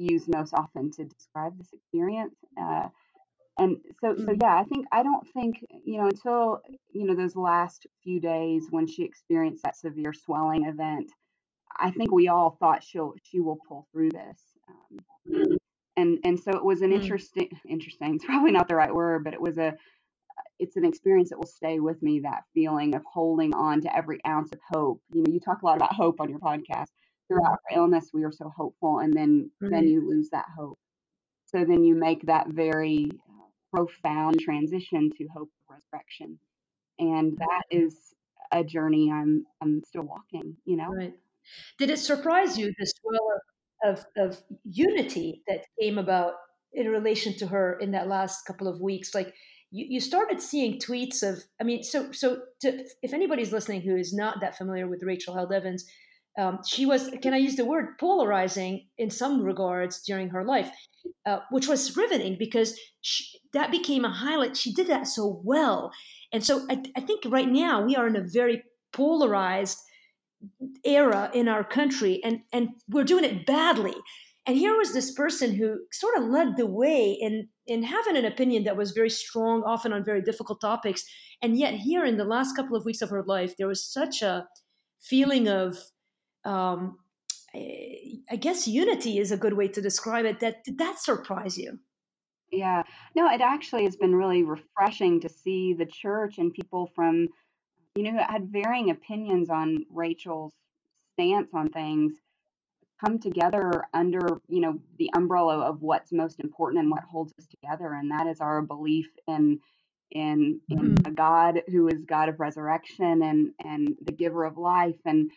use 0.00 0.28
most 0.28 0.54
often 0.54 0.90
to 0.92 1.04
describe 1.04 1.56
this 1.58 1.72
experience. 1.72 2.34
Uh, 2.60 2.88
and 3.58 3.76
so, 4.00 4.14
so 4.16 4.22
mm-hmm. 4.22 4.34
yeah, 4.40 4.58
I 4.58 4.64
think 4.64 4.86
I 4.90 5.02
don't 5.02 5.26
think 5.34 5.64
you 5.84 5.98
know 5.98 6.06
until 6.06 6.60
you 6.92 7.06
know 7.06 7.14
those 7.14 7.36
last 7.36 7.86
few 8.02 8.20
days 8.20 8.66
when 8.70 8.86
she 8.86 9.04
experienced 9.04 9.62
that 9.64 9.76
severe 9.76 10.12
swelling 10.12 10.64
event. 10.64 11.10
I 11.76 11.90
think 11.90 12.10
we 12.10 12.28
all 12.28 12.56
thought 12.58 12.82
she'll 12.82 13.14
she 13.22 13.40
will 13.40 13.58
pull 13.68 13.86
through 13.92 14.10
this. 14.10 14.40
Um, 14.68 15.58
and 15.96 16.18
and 16.24 16.40
so 16.40 16.52
it 16.52 16.64
was 16.64 16.82
an 16.82 16.90
mm. 16.90 17.02
interesting 17.02 17.50
interesting. 17.68 18.14
It's 18.14 18.24
probably 18.24 18.52
not 18.52 18.68
the 18.68 18.76
right 18.76 18.94
word, 18.94 19.24
but 19.24 19.34
it 19.34 19.40
was 19.40 19.58
a 19.58 19.74
it's 20.58 20.76
an 20.76 20.84
experience 20.84 21.30
that 21.30 21.38
will 21.38 21.46
stay 21.46 21.80
with 21.80 22.02
me. 22.02 22.20
That 22.20 22.44
feeling 22.54 22.94
of 22.94 23.02
holding 23.04 23.54
on 23.54 23.82
to 23.82 23.94
every 23.94 24.24
ounce 24.26 24.52
of 24.52 24.60
hope. 24.70 25.02
You 25.12 25.22
know, 25.22 25.32
you 25.32 25.40
talk 25.40 25.62
a 25.62 25.66
lot 25.66 25.76
about 25.76 25.92
hope 25.92 26.20
on 26.20 26.30
your 26.30 26.38
podcast 26.38 26.88
throughout 27.30 27.58
her 27.68 27.76
illness 27.76 28.10
we 28.12 28.22
were 28.22 28.32
so 28.32 28.52
hopeful 28.56 28.98
and 28.98 29.14
then 29.14 29.50
mm-hmm. 29.62 29.72
then 29.72 29.86
you 29.86 30.08
lose 30.08 30.28
that 30.30 30.46
hope. 30.56 30.78
So 31.46 31.64
then 31.64 31.84
you 31.84 31.94
make 31.94 32.26
that 32.26 32.48
very 32.48 33.08
uh, 33.12 33.46
profound 33.72 34.40
transition 34.40 35.10
to 35.16 35.26
hope 35.34 35.48
of 35.48 35.76
resurrection 35.76 36.38
and 36.98 37.36
that 37.38 37.62
is 37.70 37.96
a 38.52 38.64
journey 38.64 39.10
i'm 39.12 39.44
i'm 39.62 39.82
still 39.86 40.02
walking 40.02 40.56
you 40.64 40.76
know? 40.76 40.88
Right. 40.88 41.14
Did 41.78 41.90
it 41.90 41.98
surprise 41.98 42.58
you 42.58 42.72
the 42.78 42.86
swell 42.86 43.40
of, 43.84 43.98
of, 43.98 44.28
of 44.30 44.42
unity 44.64 45.42
that 45.48 45.64
came 45.80 45.98
about 45.98 46.34
in 46.72 46.88
relation 46.88 47.36
to 47.38 47.46
her 47.46 47.78
in 47.80 47.92
that 47.92 48.08
last 48.08 48.44
couple 48.44 48.68
of 48.68 48.80
weeks? 48.80 49.14
Like 49.14 49.34
you, 49.70 49.86
you 49.88 50.00
started 50.00 50.40
seeing 50.40 50.78
tweets 50.78 51.22
of 51.22 51.42
i 51.60 51.64
mean 51.64 51.82
so 51.82 52.12
so 52.12 52.42
to, 52.60 52.84
if 53.02 53.12
anybody's 53.12 53.52
listening 53.52 53.80
who 53.80 53.96
is 53.96 54.12
not 54.12 54.40
that 54.40 54.56
familiar 54.56 54.86
with 54.86 55.02
rachel 55.02 55.34
held 55.34 55.52
evans 55.52 55.84
um, 56.38 56.60
she 56.66 56.86
was, 56.86 57.10
can 57.22 57.34
I 57.34 57.38
use 57.38 57.56
the 57.56 57.64
word, 57.64 57.98
polarizing 57.98 58.86
in 58.98 59.10
some 59.10 59.42
regards 59.42 60.02
during 60.02 60.28
her 60.30 60.44
life, 60.44 60.70
uh, 61.26 61.40
which 61.50 61.68
was 61.68 61.96
riveting 61.96 62.36
because 62.38 62.78
she, 63.00 63.24
that 63.52 63.70
became 63.70 64.04
a 64.04 64.12
highlight. 64.12 64.56
She 64.56 64.72
did 64.72 64.86
that 64.88 65.06
so 65.06 65.40
well. 65.44 65.90
And 66.32 66.44
so 66.44 66.66
I, 66.70 66.82
I, 66.96 67.00
think 67.00 67.24
right 67.26 67.48
now 67.48 67.84
we 67.84 67.96
are 67.96 68.06
in 68.06 68.16
a 68.16 68.24
very 68.32 68.62
polarized 68.92 69.78
era 70.84 71.30
in 71.34 71.48
our 71.48 71.62
country 71.62 72.20
and 72.24 72.40
and 72.52 72.70
we're 72.88 73.04
doing 73.04 73.24
it 73.24 73.44
badly 73.44 73.94
and 74.46 74.56
here 74.56 74.74
was 74.74 74.94
this 74.94 75.12
person 75.12 75.54
who 75.54 75.78
sort 75.92 76.16
of 76.16 76.24
led 76.24 76.56
the 76.56 76.66
way 76.66 77.12
in 77.12 77.46
in 77.66 77.82
having 77.82 78.16
an 78.16 78.24
opinion 78.24 78.64
that 78.64 78.76
was 78.76 78.92
very 78.92 79.10
strong 79.10 79.62
often 79.64 79.92
on 79.92 80.02
very 80.02 80.22
difficult 80.22 80.58
topics 80.58 81.04
and 81.42 81.58
yet 81.58 81.74
here 81.74 82.06
in 82.06 82.16
the 82.16 82.24
last 82.24 82.56
couple 82.56 82.74
of 82.74 82.86
weeks 82.86 83.02
of 83.02 83.10
her 83.10 83.22
life 83.24 83.54
there 83.58 83.68
was 83.68 83.84
such 83.84 84.22
a 84.22 84.46
feeling 85.02 85.46
of 85.46 85.76
um, 86.44 86.98
I 87.54 88.36
guess 88.38 88.68
unity 88.68 89.18
is 89.18 89.32
a 89.32 89.36
good 89.36 89.54
way 89.54 89.68
to 89.68 89.80
describe 89.80 90.24
it. 90.24 90.40
That 90.40 90.64
did 90.64 90.78
that 90.78 90.98
surprise 90.98 91.58
you? 91.58 91.78
Yeah. 92.52 92.82
No, 93.14 93.30
it 93.30 93.40
actually 93.40 93.84
has 93.84 93.96
been 93.96 94.14
really 94.14 94.42
refreshing 94.42 95.20
to 95.20 95.28
see 95.28 95.72
the 95.72 95.86
church 95.86 96.38
and 96.38 96.52
people 96.52 96.90
from, 96.94 97.28
you 97.94 98.02
know, 98.02 98.12
who 98.12 98.18
had 98.18 98.50
varying 98.50 98.90
opinions 98.90 99.50
on 99.50 99.84
Rachel's 99.90 100.54
stance 101.14 101.50
on 101.54 101.68
things 101.70 102.14
come 103.04 103.18
together 103.18 103.84
under, 103.94 104.40
you 104.48 104.60
know, 104.60 104.78
the 104.98 105.10
umbrella 105.14 105.60
of 105.60 105.80
what's 105.80 106.12
most 106.12 106.40
important 106.40 106.82
and 106.82 106.90
what 106.90 107.04
holds 107.04 107.32
us 107.38 107.46
together. 107.46 107.94
And 107.94 108.10
that 108.10 108.26
is 108.26 108.40
our 108.40 108.62
belief 108.62 109.08
in 109.26 109.60
in 110.10 110.60
in 110.68 110.78
mm-hmm. 110.78 111.06
a 111.06 111.14
God 111.14 111.62
who 111.68 111.88
is 111.88 112.04
God 112.04 112.28
of 112.28 112.40
resurrection 112.40 113.22
and 113.22 113.52
and 113.64 113.96
the 114.02 114.12
giver 114.12 114.44
of 114.44 114.58
life 114.58 114.98
and 115.04 115.30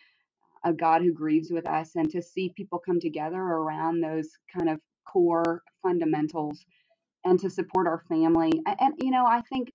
a 0.64 0.72
God 0.72 1.02
who 1.02 1.12
grieves 1.12 1.50
with 1.50 1.68
us 1.68 1.94
and 1.94 2.10
to 2.10 2.22
see 2.22 2.52
people 2.56 2.78
come 2.78 2.98
together 2.98 3.40
around 3.40 4.00
those 4.00 4.30
kind 4.56 4.70
of 4.70 4.80
core 5.06 5.62
fundamentals 5.82 6.64
and 7.24 7.38
to 7.40 7.50
support 7.50 7.86
our 7.86 8.02
family. 8.08 8.50
And, 8.66 8.76
and, 8.80 8.94
you 8.98 9.10
know, 9.10 9.26
I 9.26 9.42
think, 9.42 9.72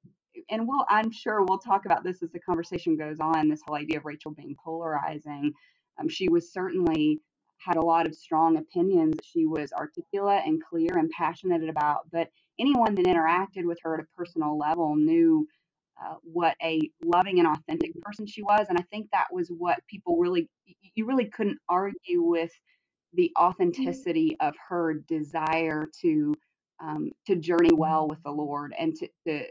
and 0.50 0.68
we'll, 0.68 0.86
I'm 0.90 1.12
sure 1.12 1.44
we'll 1.44 1.60
talk 1.60 1.86
about 1.86 2.04
this 2.04 2.24
as 2.24 2.32
the 2.32 2.40
conversation 2.40 2.98
goes 2.98 3.20
on. 3.20 3.50
This 3.50 3.62
whole 3.66 3.78
idea 3.78 4.00
of 4.00 4.06
Rachel 4.06 4.32
being 4.32 4.56
polarizing. 4.64 5.54
Um, 6.00 6.10
she 6.10 6.30
was 6.30 6.52
certainly 6.52 7.22
had 7.58 7.76
a 7.76 7.82
lot 7.82 8.06
of 8.06 8.16
strong 8.16 8.58
opinions 8.58 9.18
she 9.22 9.46
was 9.46 9.74
articulate 9.74 10.44
and 10.46 10.64
clear 10.64 10.98
and 10.98 11.10
passionate 11.12 11.68
about. 11.68 12.10
But 12.12 12.30
anyone 12.60 12.96
that 12.96 13.06
interacted 13.06 13.66
with 13.66 13.80
her 13.84 13.96
at 13.96 14.04
a 14.04 14.16
personal 14.18 14.58
level 14.58 14.96
knew 14.96 15.46
uh, 16.04 16.16
what 16.24 16.56
a 16.64 16.80
loving 17.04 17.40
and 17.40 17.48
authentic 17.48 17.92
person 18.02 18.26
she 18.26 18.42
was. 18.42 18.68
And 18.70 18.78
I 18.78 18.84
think 18.92 19.08
that 19.12 19.28
was 19.32 19.50
what 19.50 19.80
people 19.88 20.18
really, 20.18 20.48
you 20.96 21.06
really 21.06 21.26
couldn't 21.26 21.60
argue 21.68 22.22
with 22.22 22.52
the 23.14 23.32
authenticity 23.38 24.38
of 24.40 24.54
her 24.70 24.94
desire 25.08 25.90
to 26.02 26.34
um, 26.82 27.12
to 27.28 27.36
journey 27.36 27.72
well 27.74 28.08
with 28.08 28.22
the 28.24 28.32
Lord 28.32 28.74
and 28.78 28.96
to, 28.96 29.10
to 29.28 29.46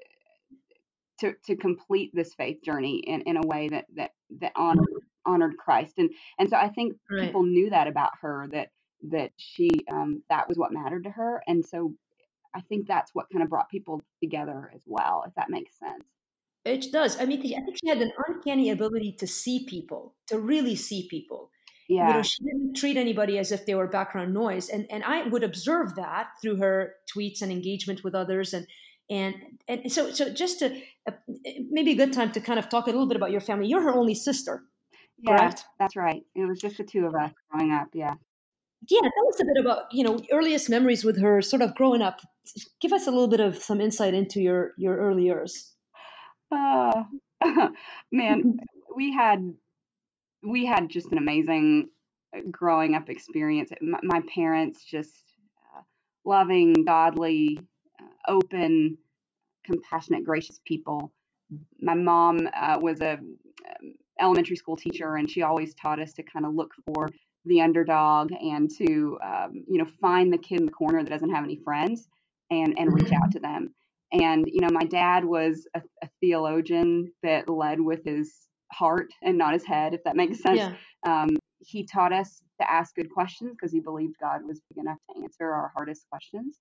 to 1.21 1.35
to 1.45 1.57
complete 1.57 2.11
this 2.15 2.35
faith 2.35 2.63
journey 2.63 2.99
in, 2.99 3.23
in 3.23 3.37
a 3.37 3.47
way 3.47 3.69
that 3.69 3.87
that 3.97 4.13
that 4.41 4.53
honored 4.57 4.87
honored 5.27 5.57
Christ 5.59 5.95
and 5.99 6.11
and 6.39 6.49
so 6.49 6.57
I 6.57 6.69
think 6.69 6.95
right. 7.11 7.27
people 7.27 7.43
knew 7.43 7.71
that 7.71 7.87
about 7.87 8.13
her 8.23 8.49
that 8.53 8.69
that 9.11 9.33
she 9.37 9.71
um, 9.91 10.23
that 10.31 10.49
was 10.49 10.57
what 10.57 10.73
mattered 10.73 11.05
to 11.05 11.11
her 11.11 11.43
and 11.47 11.65
so 11.65 11.93
I 12.55 12.61
think 12.63 12.87
that's 12.87 13.15
what 13.15 13.27
kind 13.31 13.43
of 13.43 13.51
brought 13.51 13.69
people 13.69 14.01
together 14.23 14.71
as 14.75 14.83
well 14.87 15.25
if 15.27 15.35
that 15.35 15.51
makes 15.51 15.79
sense. 15.79 16.05
It 16.69 16.87
does. 16.93 17.21
I 17.21 17.25
mean, 17.25 17.41
I 17.41 17.61
think 17.61 17.77
she 17.83 17.89
had 17.89 17.99
an 17.99 18.13
uncanny 18.27 18.71
ability 18.71 19.17
to 19.19 19.27
see 19.27 19.65
people, 19.67 20.15
to 20.27 20.39
really 20.39 20.77
see 20.77 21.09
people. 21.09 21.51
Yeah. 21.89 22.09
You 22.09 22.15
know, 22.15 22.23
she 22.23 22.45
didn't 22.45 22.75
treat 22.75 22.97
anybody 22.97 23.39
as 23.39 23.51
if 23.51 23.65
they 23.65 23.75
were 23.75 23.87
background 23.89 24.35
noise. 24.35 24.69
And 24.69 24.87
and 24.91 25.03
I 25.05 25.27
would 25.27 25.43
observe 25.43 25.95
that 25.95 26.29
through 26.41 26.57
her 26.57 26.95
tweets 27.13 27.41
and 27.41 27.51
engagement 27.51 28.05
with 28.05 28.15
others. 28.15 28.53
And 28.53 28.67
and 29.09 29.35
and 29.69 29.91
so 29.91 30.11
so 30.11 30.33
just 30.33 30.59
to 30.59 30.79
uh, 31.09 31.13
maybe 31.71 31.93
a 31.93 31.97
good 31.97 32.13
time 32.13 32.31
to 32.33 32.41
kind 32.41 32.59
of 32.59 32.69
talk 32.69 32.87
a 32.87 32.91
little 32.91 33.09
bit 33.09 33.17
about 33.17 33.31
your 33.31 33.41
family. 33.41 33.69
You're 33.69 33.83
her 33.83 33.95
only 33.95 34.15
sister. 34.15 34.63
Yeah, 35.21 35.37
correct? 35.37 35.65
that's 35.79 35.97
right. 35.97 36.23
It 36.35 36.47
was 36.47 36.61
just 36.61 36.77
the 36.77 36.85
two 36.85 37.07
of 37.07 37.15
us 37.15 37.33
growing 37.51 37.73
up. 37.73 37.89
Yeah. 37.95 38.15
Yeah, 38.89 39.01
tell 39.01 39.29
us 39.29 39.41
a 39.41 39.45
bit 39.45 39.65
about 39.65 39.93
you 39.93 40.05
know 40.05 40.19
earliest 40.31 40.69
memories 40.69 41.05
with 41.05 41.21
her, 41.21 41.41
sort 41.41 41.63
of 41.63 41.75
growing 41.75 42.03
up. 42.03 42.21
Give 42.81 42.93
us 42.93 43.07
a 43.07 43.11
little 43.11 43.29
bit 43.29 43.41
of 43.41 43.57
some 43.57 43.81
insight 43.81 44.15
into 44.15 44.41
your 44.41 44.73
your 44.77 44.97
early 44.99 45.25
years. 45.25 45.75
Uh, 46.51 47.05
man, 48.13 48.59
we 48.97 49.13
had 49.13 49.55
we 50.43 50.65
had 50.65 50.89
just 50.89 51.11
an 51.13 51.19
amazing 51.19 51.89
uh, 52.37 52.41
growing 52.51 52.95
up 52.95 53.09
experience. 53.09 53.71
My, 53.81 53.99
my 54.03 54.23
parents 54.33 54.85
just 54.85 55.25
uh, 55.77 55.83
loving, 56.25 56.73
godly, 56.85 57.59
uh, 58.01 58.33
open, 58.33 58.99
compassionate, 59.65 60.25
gracious 60.25 60.61
people. 60.65 61.13
My 61.81 61.95
mom 61.95 62.49
uh, 62.55 62.79
was 62.81 63.01
a 63.01 63.15
um, 63.15 63.37
elementary 64.21 64.57
school 64.57 64.77
teacher, 64.77 65.17
and 65.17 65.31
she 65.31 65.43
always 65.43 65.75
taught 65.75 66.01
us 66.01 66.13
to 66.15 66.23
kind 66.23 66.47
of 66.47 66.55
look 66.55 66.73
for 66.87 67.09
the 67.45 67.61
underdog 67.61 68.31
and 68.33 68.71
to 68.77 69.19
um, 69.25 69.65
you 69.69 69.79
know 69.79 69.87
find 70.01 70.33
the 70.33 70.39
kid 70.39 70.61
in 70.61 70.67
the 70.67 70.73
corner 70.73 71.03
that 71.03 71.11
doesn't 71.11 71.31
have 71.31 71.45
any 71.45 71.57
friends 71.57 72.09
and 72.51 72.79
and 72.79 72.93
reach 72.93 73.13
out 73.13 73.23
mm-hmm. 73.23 73.31
to 73.31 73.41
them 73.41 73.75
and, 74.13 74.45
you 74.47 74.61
know, 74.61 74.71
my 74.71 74.85
dad 74.85 75.25
was 75.25 75.67
a, 75.75 75.83
a 76.03 76.09
theologian 76.21 77.13
that 77.23 77.49
led 77.49 77.81
with 77.81 78.05
his 78.05 78.33
heart 78.73 79.11
and 79.23 79.37
not 79.37 79.53
his 79.53 79.65
head, 79.65 79.95
if 79.95 80.03
that 80.05 80.17
makes 80.17 80.41
sense. 80.41 80.59
Yeah. 80.59 80.73
Um, 81.07 81.31
he 81.61 81.85
taught 81.85 82.13
us 82.13 82.41
to 82.61 82.71
ask 82.71 82.95
good 82.95 83.11
questions 83.11 83.53
because 83.53 83.73
he 83.73 83.81
believed 83.81 84.15
God 84.21 84.41
was 84.47 84.61
big 84.71 84.83
enough 84.85 84.99
to 85.11 85.23
answer 85.23 85.51
our 85.51 85.73
hardest 85.75 86.07
questions. 86.11 86.59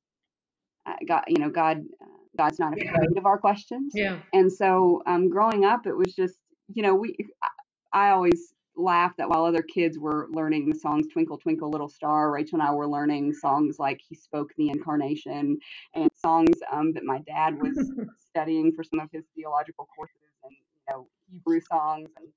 Uh, 0.85 0.95
God, 1.07 1.23
you 1.27 1.39
know, 1.39 1.49
God, 1.49 1.79
uh, 2.01 2.05
God's 2.37 2.59
not 2.59 2.73
afraid 2.73 3.09
yeah. 3.13 3.19
of 3.19 3.25
our 3.25 3.37
questions. 3.37 3.91
Yeah. 3.93 4.19
And 4.33 4.51
so, 4.51 5.03
um, 5.05 5.29
growing 5.29 5.65
up, 5.65 5.85
it 5.85 5.95
was 5.95 6.15
just, 6.15 6.35
you 6.73 6.81
know, 6.81 6.95
we, 6.95 7.15
I, 7.43 8.07
I 8.07 8.09
always 8.11 8.53
laugh 8.77 9.15
that 9.17 9.29
while 9.29 9.45
other 9.45 9.61
kids 9.61 9.97
were 9.97 10.27
learning 10.31 10.69
the 10.69 10.77
songs 10.77 11.07
Twinkle 11.07 11.37
Twinkle 11.37 11.69
Little 11.69 11.89
Star, 11.89 12.31
Rachel 12.31 12.59
and 12.59 12.67
I 12.67 12.71
were 12.71 12.87
learning 12.87 13.33
songs 13.33 13.79
like 13.79 13.99
He 14.07 14.15
Spoke 14.15 14.53
the 14.57 14.69
Incarnation 14.69 15.59
and 15.93 16.09
songs 16.13 16.57
um, 16.71 16.93
that 16.93 17.03
my 17.03 17.19
dad 17.19 17.59
was 17.59 17.91
studying 18.29 18.71
for 18.71 18.83
some 18.83 18.99
of 18.99 19.09
his 19.11 19.25
theological 19.35 19.87
courses 19.95 20.15
and, 20.43 20.53
you 20.53 20.93
know, 20.93 21.07
Hebrew 21.29 21.59
songs 21.61 22.09
and 22.17 22.27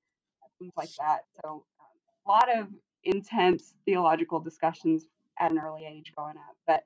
things 0.59 0.73
like 0.75 0.93
that. 0.99 1.21
So 1.43 1.63
um, 1.79 2.25
a 2.25 2.29
lot 2.29 2.49
of 2.55 2.67
intense 3.03 3.73
theological 3.85 4.39
discussions 4.39 5.05
at 5.39 5.51
an 5.51 5.59
early 5.59 5.85
age 5.85 6.11
growing 6.15 6.37
up, 6.37 6.55
but 6.67 6.83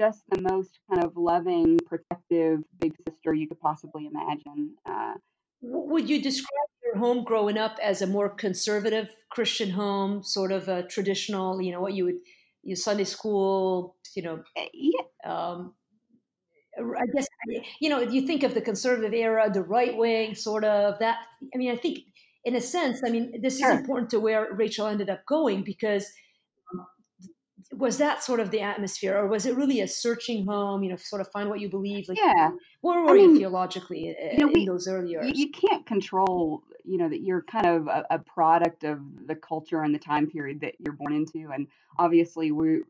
just 0.00 0.22
the 0.30 0.40
most 0.40 0.78
kind 0.90 1.04
of 1.04 1.16
loving, 1.16 1.78
protective 1.86 2.60
big 2.80 2.94
sister 3.08 3.32
you 3.34 3.46
could 3.46 3.60
possibly 3.60 4.06
imagine. 4.06 4.74
Uh, 4.84 5.14
would 5.64 6.08
you 6.08 6.20
describe 6.20 6.68
your 6.84 6.98
home 6.98 7.24
growing 7.24 7.58
up 7.58 7.78
as 7.82 8.02
a 8.02 8.06
more 8.06 8.28
conservative 8.28 9.08
Christian 9.30 9.70
home, 9.70 10.22
sort 10.22 10.52
of 10.52 10.68
a 10.68 10.82
traditional, 10.84 11.60
you 11.60 11.72
know, 11.72 11.80
what 11.80 11.94
you 11.94 12.04
would, 12.04 12.18
your 12.62 12.76
Sunday 12.76 13.04
school, 13.04 13.96
you 14.14 14.22
know, 14.22 14.42
eh, 14.56 14.68
yeah. 14.72 15.00
Um, 15.24 15.74
I 16.76 17.06
guess 17.14 17.26
you 17.80 17.88
know 17.88 18.00
you 18.00 18.26
think 18.26 18.42
of 18.42 18.52
the 18.52 18.60
conservative 18.60 19.14
era, 19.14 19.48
the 19.48 19.62
right 19.62 19.96
wing, 19.96 20.34
sort 20.34 20.64
of 20.64 20.98
that. 20.98 21.18
I 21.54 21.56
mean, 21.56 21.70
I 21.70 21.76
think 21.76 22.00
in 22.44 22.56
a 22.56 22.60
sense, 22.60 23.00
I 23.06 23.10
mean, 23.10 23.40
this 23.40 23.58
sure. 23.58 23.72
is 23.72 23.80
important 23.80 24.10
to 24.10 24.20
where 24.20 24.52
Rachel 24.52 24.86
ended 24.86 25.08
up 25.08 25.24
going 25.26 25.62
because 25.62 26.06
was 27.72 27.98
that 27.98 28.22
sort 28.22 28.40
of 28.40 28.50
the 28.50 28.60
atmosphere 28.60 29.16
or 29.16 29.26
was 29.26 29.46
it 29.46 29.56
really 29.56 29.80
a 29.80 29.88
searching 29.88 30.46
home 30.46 30.82
you 30.82 30.90
know 30.90 30.96
sort 30.96 31.20
of 31.20 31.28
find 31.30 31.48
what 31.48 31.60
you 31.60 31.68
believe 31.68 32.08
like 32.08 32.18
yeah. 32.18 32.50
where 32.80 33.02
were 33.02 33.10
I 33.10 33.14
you 33.14 33.28
mean, 33.28 33.36
theologically 33.38 34.08
in, 34.08 34.38
you 34.38 34.46
know, 34.46 34.52
we, 34.52 34.66
those 34.66 34.86
early 34.88 35.10
years? 35.10 35.32
you, 35.34 35.50
can't 35.50 35.86
control 35.86 36.62
you 36.84 36.98
know 36.98 37.08
that 37.08 37.22
you're 37.22 37.42
kind 37.42 37.66
of 37.66 37.86
a, 37.86 38.04
a, 38.10 38.18
product 38.18 38.84
of 38.84 39.00
the 39.26 39.34
culture 39.34 39.82
and 39.82 39.94
the 39.94 39.98
time 39.98 40.28
period 40.28 40.60
that 40.60 40.74
you're 40.78 40.94
born 40.94 41.12
into 41.12 41.50
and 41.52 41.66
obviously 41.98 42.52
we're 42.52 42.82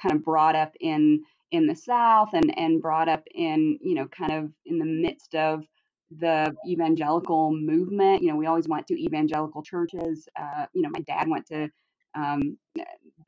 kind 0.00 0.14
of 0.14 0.24
brought 0.24 0.56
up 0.56 0.74
in 0.80 1.22
in 1.50 1.66
the 1.66 1.74
south 1.74 2.30
and 2.34 2.56
and 2.58 2.82
brought 2.82 3.08
up 3.08 3.22
in 3.34 3.78
you 3.82 3.94
know 3.94 4.06
kind 4.08 4.32
of 4.32 4.52
in 4.66 4.78
the 4.78 4.84
midst 4.84 5.34
of 5.34 5.64
the 6.10 6.54
evangelical 6.66 7.52
movement. 7.52 8.22
You 8.22 8.30
know 8.30 8.36
we 8.36 8.46
always 8.46 8.66
went 8.66 8.86
to 8.86 8.94
evangelical 8.94 9.62
churches 9.62 10.28
uh, 10.38 10.66
you 10.72 10.82
know 10.82 10.90
my 10.90 11.00
dad 11.00 11.28
went 11.28 11.46
to 11.46 11.68
um, 12.14 12.56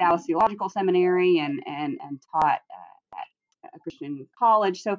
Dallas 0.01 0.25
Theological 0.27 0.69
Seminary 0.69 1.39
and 1.39 1.63
and 1.67 1.99
and 2.03 2.21
taught 2.33 2.61
uh, 2.71 3.19
at 3.65 3.71
a 3.75 3.79
Christian 3.79 4.27
college. 4.37 4.83
So 4.83 4.99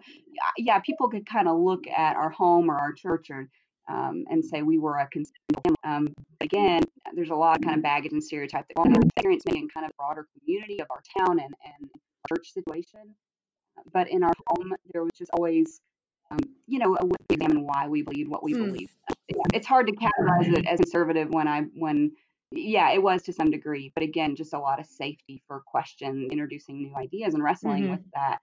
yeah, 0.58 0.80
people 0.80 1.10
could 1.10 1.26
kind 1.26 1.48
of 1.48 1.60
look 1.60 1.88
at 1.88 2.16
our 2.16 2.30
home 2.30 2.70
or 2.70 2.78
our 2.78 2.94
church 2.94 3.30
or 3.30 3.50
um, 3.90 4.24
and 4.30 4.46
say 4.46 4.62
we 4.62 4.78
were 4.78 4.98
a 4.98 5.08
conservative 5.08 5.76
um, 5.84 6.08
again, 6.40 6.84
there's 7.14 7.30
a 7.30 7.36
lot 7.36 7.58
of 7.58 7.64
kind 7.64 7.76
of 7.76 7.84
baggage 7.84 8.12
and 8.14 8.24
stereotype 8.24 8.68
that 8.68 8.76
going 8.76 8.96
experience 8.96 9.44
me 9.48 9.60
in 9.60 9.68
kind 9.70 9.86
of 9.86 9.92
broader 9.98 10.28
community 10.38 10.80
of 10.80 10.88
our 10.90 11.02
town 11.18 11.40
and, 11.40 11.54
and 11.66 11.90
church 12.30 12.54
situation. 12.54 13.16
But 13.92 14.10
in 14.10 14.24
our 14.24 14.34
home, 14.48 14.74
there 14.94 15.04
was 15.04 15.12
just 15.18 15.32
always, 15.34 15.82
um, 16.30 16.40
you 16.68 16.80
know, 16.80 16.98
we 17.04 17.12
examine 17.30 17.66
why 17.66 17.88
we 17.88 18.04
believe 18.04 18.30
what 18.30 18.44
we 18.44 18.54
mm. 18.54 18.66
believe. 18.66 18.90
It's 19.54 19.68
hard 19.68 19.88
to 19.88 19.94
categorize 19.94 20.54
it 20.54 20.68
as 20.68 20.80
conservative 20.80 21.30
when 21.30 21.48
I 21.48 21.64
when 21.74 22.12
yeah, 22.52 22.92
it 22.92 23.02
was 23.02 23.24
to 23.24 23.34
some 23.34 23.50
degree, 23.50 23.92
but 23.96 24.04
again, 24.04 24.36
just 24.36 24.54
a 24.54 24.60
lot 24.60 24.80
of 24.80 24.86
safety 24.86 25.42
for 25.48 25.62
questions, 25.66 26.32
introducing 26.32 26.78
new 26.78 26.96
ideas 26.96 27.34
and 27.34 27.44
wrestling 27.44 27.84
mm-hmm. 27.84 27.92
with 27.92 28.12
that. 28.14 28.40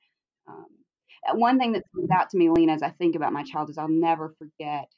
Um, 0.49 0.67
uh, 1.29 1.37
one 1.37 1.59
thing 1.59 1.73
that 1.73 1.85
stands 1.93 2.11
out 2.11 2.31
to 2.31 2.39
me, 2.39 2.49
Lina, 2.49 2.73
as 2.73 2.83
I 2.83 2.91
think 2.91 3.17
about 3.17 3.33
my 3.33 3.43
child, 3.43 3.69
is 3.71 3.79
I'll 3.79 3.89
never 3.89 4.35
forget 4.39 4.89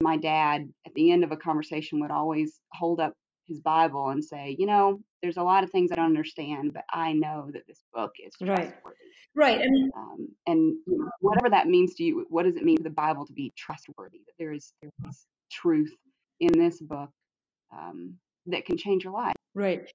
my 0.00 0.16
dad, 0.16 0.68
at 0.86 0.94
the 0.94 1.10
end 1.10 1.24
of 1.24 1.32
a 1.32 1.36
conversation, 1.36 2.00
would 2.00 2.10
always 2.10 2.60
hold 2.72 3.00
up 3.00 3.12
his 3.46 3.60
Bible 3.60 4.10
and 4.10 4.24
say, 4.24 4.56
you 4.58 4.66
know, 4.66 5.00
there's 5.22 5.36
a 5.36 5.42
lot 5.42 5.64
of 5.64 5.70
things 5.70 5.92
I 5.92 5.96
don't 5.96 6.06
understand, 6.06 6.72
but 6.74 6.84
I 6.90 7.12
know 7.12 7.50
that 7.52 7.66
this 7.66 7.82
book 7.94 8.12
is 8.24 8.34
Right. 8.40 8.56
trustworthy. 8.56 8.96
Right. 9.34 9.60
I 9.60 9.68
mean, 9.68 9.90
Um, 9.94 10.28
and 10.46 10.76
you 10.86 10.98
know, 10.98 11.10
whatever 11.20 11.50
that 11.50 11.68
means 11.68 11.94
to 11.96 12.04
you, 12.04 12.26
what 12.30 12.44
does 12.44 12.56
it 12.56 12.64
mean 12.64 12.78
for 12.78 12.82
the 12.84 12.90
Bible 12.90 13.26
to 13.26 13.32
be 13.32 13.52
trustworthy? 13.56 14.20
That 14.26 14.32
there 14.38 14.52
is 14.52 14.72
there 14.80 14.90
is 15.08 15.26
truth 15.50 15.94
in 16.40 16.52
this 16.52 16.80
book 16.80 17.10
um, 17.70 18.18
that 18.48 18.66
can 18.66 18.76
change 18.76 19.04
your 19.04 19.12
life. 19.12 19.34
right. 19.54 19.90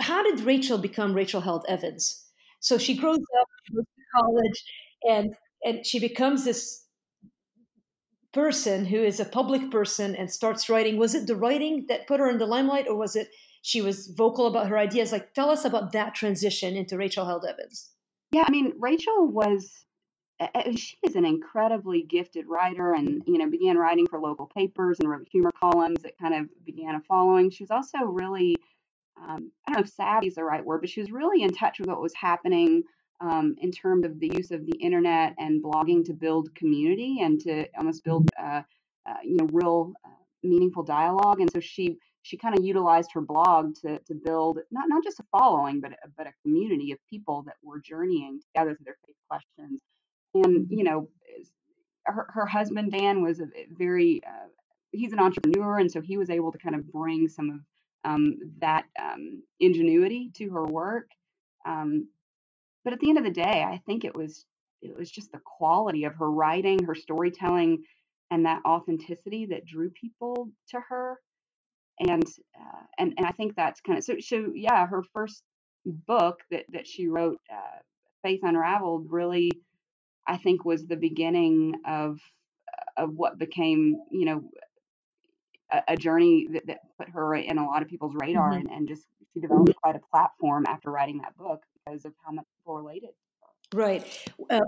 How 0.00 0.22
did 0.22 0.40
Rachel 0.46 0.78
become 0.78 1.12
Rachel 1.12 1.42
Held 1.42 1.66
Evans? 1.68 2.24
So 2.60 2.78
she 2.78 2.96
grows 2.96 3.18
up, 3.18 3.48
she 3.66 3.74
goes 3.74 3.84
to 3.84 4.22
college, 4.22 4.64
and 5.02 5.34
and 5.64 5.86
she 5.86 6.00
becomes 6.00 6.44
this 6.44 6.86
person 8.32 8.84
who 8.84 8.96
is 8.96 9.20
a 9.20 9.24
public 9.24 9.70
person 9.70 10.16
and 10.16 10.30
starts 10.30 10.68
writing. 10.70 10.96
Was 10.98 11.14
it 11.14 11.26
the 11.26 11.36
writing 11.36 11.84
that 11.88 12.06
put 12.06 12.20
her 12.20 12.30
in 12.30 12.38
the 12.38 12.46
limelight, 12.46 12.88
or 12.88 12.96
was 12.96 13.14
it 13.14 13.28
she 13.62 13.82
was 13.82 14.08
vocal 14.16 14.46
about 14.46 14.68
her 14.68 14.78
ideas? 14.78 15.12
Like, 15.12 15.34
tell 15.34 15.50
us 15.50 15.64
about 15.64 15.92
that 15.92 16.14
transition 16.14 16.76
into 16.76 16.96
Rachel 16.96 17.26
Held 17.26 17.44
Evans. 17.44 17.90
Yeah, 18.32 18.44
I 18.46 18.50
mean, 18.50 18.72
Rachel 18.78 19.28
was 19.28 19.84
she 20.76 20.96
is 21.02 21.16
an 21.16 21.24
incredibly 21.24 22.02
gifted 22.02 22.46
writer 22.46 22.94
and 22.94 23.22
you 23.26 23.38
know 23.38 23.48
began 23.50 23.76
writing 23.76 24.06
for 24.06 24.20
local 24.20 24.46
papers 24.46 24.98
and 25.00 25.08
wrote 25.08 25.28
humor 25.30 25.50
columns 25.60 26.02
that 26.02 26.18
kind 26.18 26.34
of 26.34 26.48
began 26.64 26.94
a 26.94 27.00
following. 27.00 27.50
She 27.50 27.62
was 27.62 27.70
also 27.70 27.98
really 28.04 28.56
um, 29.16 29.50
i 29.66 29.72
don't 29.72 29.78
know 29.78 29.84
if 29.84 29.88
savvy 29.88 30.26
is 30.26 30.34
the 30.34 30.44
right 30.44 30.64
word 30.64 30.80
but 30.80 30.90
she 30.90 31.00
was 31.00 31.12
really 31.12 31.42
in 31.42 31.50
touch 31.50 31.78
with 31.78 31.88
what 31.88 32.02
was 32.02 32.12
happening 32.14 32.82
um, 33.20 33.54
in 33.58 33.70
terms 33.70 34.04
of 34.04 34.18
the 34.18 34.30
use 34.34 34.50
of 34.50 34.66
the 34.66 34.76
internet 34.78 35.34
and 35.38 35.62
blogging 35.62 36.04
to 36.04 36.12
build 36.12 36.54
community 36.54 37.18
and 37.22 37.40
to 37.40 37.66
almost 37.78 38.04
build 38.04 38.28
uh, 38.38 38.62
uh, 39.06 39.14
you 39.22 39.36
know 39.36 39.48
real 39.52 39.92
uh, 40.04 40.10
meaningful 40.42 40.82
dialogue. 40.82 41.40
And 41.40 41.50
so 41.50 41.60
she 41.60 41.98
she 42.22 42.36
kind 42.38 42.56
of 42.56 42.64
utilized 42.64 43.12
her 43.12 43.20
blog 43.20 43.74
to, 43.82 43.98
to 43.98 44.14
build 44.14 44.58
not, 44.70 44.88
not 44.88 45.04
just 45.04 45.20
a 45.20 45.24
following 45.30 45.80
but 45.80 45.92
a, 45.92 45.96
but 46.16 46.26
a 46.26 46.32
community 46.42 46.92
of 46.92 46.98
people 47.08 47.42
that 47.46 47.56
were 47.62 47.80
journeying 47.80 48.40
together 48.40 48.74
through 48.74 48.84
their 48.84 48.96
faith 49.06 49.16
questions 49.28 49.82
and 50.34 50.66
you 50.70 50.84
know 50.84 51.08
her, 52.04 52.26
her 52.30 52.46
husband 52.46 52.92
dan 52.92 53.22
was 53.22 53.40
a 53.40 53.46
very 53.70 54.22
uh, 54.26 54.48
he's 54.90 55.12
an 55.12 55.20
entrepreneur 55.20 55.78
and 55.78 55.90
so 55.90 56.00
he 56.00 56.16
was 56.16 56.30
able 56.30 56.52
to 56.52 56.58
kind 56.58 56.74
of 56.74 56.90
bring 56.92 57.28
some 57.28 57.50
of 57.50 57.60
um, 58.10 58.36
that 58.60 58.84
um, 59.00 59.42
ingenuity 59.60 60.30
to 60.34 60.50
her 60.50 60.64
work 60.64 61.08
um, 61.66 62.08
but 62.84 62.92
at 62.92 63.00
the 63.00 63.08
end 63.08 63.18
of 63.18 63.24
the 63.24 63.30
day 63.30 63.64
i 63.66 63.80
think 63.86 64.04
it 64.04 64.14
was 64.14 64.44
it 64.82 64.96
was 64.96 65.10
just 65.10 65.32
the 65.32 65.40
quality 65.44 66.04
of 66.04 66.14
her 66.16 66.30
writing 66.30 66.84
her 66.84 66.94
storytelling 66.94 67.82
and 68.30 68.46
that 68.46 68.62
authenticity 68.66 69.46
that 69.46 69.64
drew 69.64 69.90
people 69.90 70.48
to 70.70 70.80
her. 70.88 71.20
And 72.00 72.24
uh, 72.58 72.82
and 72.98 73.14
and 73.16 73.24
i 73.24 73.30
think 73.30 73.54
that's 73.54 73.80
kind 73.80 73.96
of 73.96 74.04
so 74.04 74.14
so 74.18 74.50
yeah 74.52 74.84
her 74.88 75.04
first 75.12 75.44
book 75.86 76.40
that 76.50 76.64
that 76.72 76.88
she 76.88 77.06
wrote 77.06 77.38
uh, 77.48 77.78
faith 78.24 78.40
unraveled 78.42 79.06
really 79.10 79.52
I 80.26 80.36
think 80.38 80.64
was 80.64 80.86
the 80.86 80.96
beginning 80.96 81.74
of 81.86 82.18
of 82.96 83.14
what 83.14 83.38
became, 83.38 83.96
you 84.10 84.24
know, 84.24 84.44
a, 85.72 85.82
a 85.88 85.96
journey 85.96 86.48
that, 86.52 86.66
that 86.66 86.78
put 86.98 87.08
her 87.10 87.34
in 87.34 87.58
a 87.58 87.66
lot 87.66 87.82
of 87.82 87.88
people's 87.88 88.14
radar 88.14 88.52
Mhm. 88.52 88.60
and, 88.60 88.70
and 88.70 88.88
just 88.88 89.06
she 89.32 89.40
developed 89.40 89.74
quite 89.82 89.96
a 89.96 90.00
platform 90.10 90.64
after 90.66 90.90
writing 90.90 91.18
that 91.18 91.36
book 91.36 91.62
because 91.84 92.04
of 92.04 92.14
how 92.24 92.32
much 92.32 92.46
people 92.60 92.76
related. 92.76 93.10
Right. 93.72 94.06
Uh, 94.48 94.60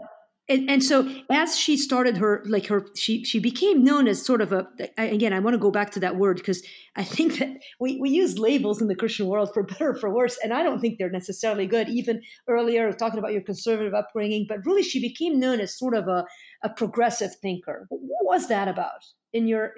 and, 0.49 0.71
and 0.71 0.83
so 0.83 1.09
as 1.31 1.59
she 1.59 1.77
started 1.77 2.17
her 2.19 2.43
like 2.47 2.67
her 2.67 2.87
she 2.95 3.25
she 3.25 3.39
became 3.39 3.83
known 3.83 4.07
as 4.07 4.25
sort 4.25 4.41
of 4.41 4.53
a 4.53 4.67
again 4.97 5.33
i 5.33 5.39
want 5.39 5.55
to 5.55 5.59
go 5.59 5.71
back 5.71 5.91
to 5.91 6.01
that 6.01 6.17
word 6.17 6.37
because 6.37 6.63
i 6.95 7.03
think 7.03 7.39
that 7.39 7.49
we, 7.81 7.99
we 8.01 8.11
use 8.11 8.39
labels 8.39 8.81
in 8.81 8.89
the 8.89 8.95
christian 8.95 9.27
world 9.27 9.51
for 9.53 9.63
better 9.71 9.91
or 9.91 9.95
for 9.95 10.13
worse 10.13 10.39
and 10.43 10.53
i 10.53 10.63
don't 10.63 10.81
think 10.81 10.99
they're 10.99 11.11
necessarily 11.11 11.67
good. 11.67 11.89
Even 11.89 12.23
earlier 12.49 12.93
talking 12.93 13.19
about 13.19 13.33
your 13.33 13.43
conservative 13.43 13.95
upbringing 13.95 14.47
but 14.49 14.65
really 14.65 14.83
she 14.83 15.01
became 15.01 15.39
known 15.39 15.61
as 15.61 15.77
sort 15.77 15.95
of 15.95 16.09
a, 16.09 16.25
a 16.63 16.69
progressive 16.71 17.35
thinker. 17.37 17.87
What 17.89 18.25
was 18.25 18.49
that 18.49 18.69
about 18.69 19.05
in 19.33 19.47
your 19.47 19.75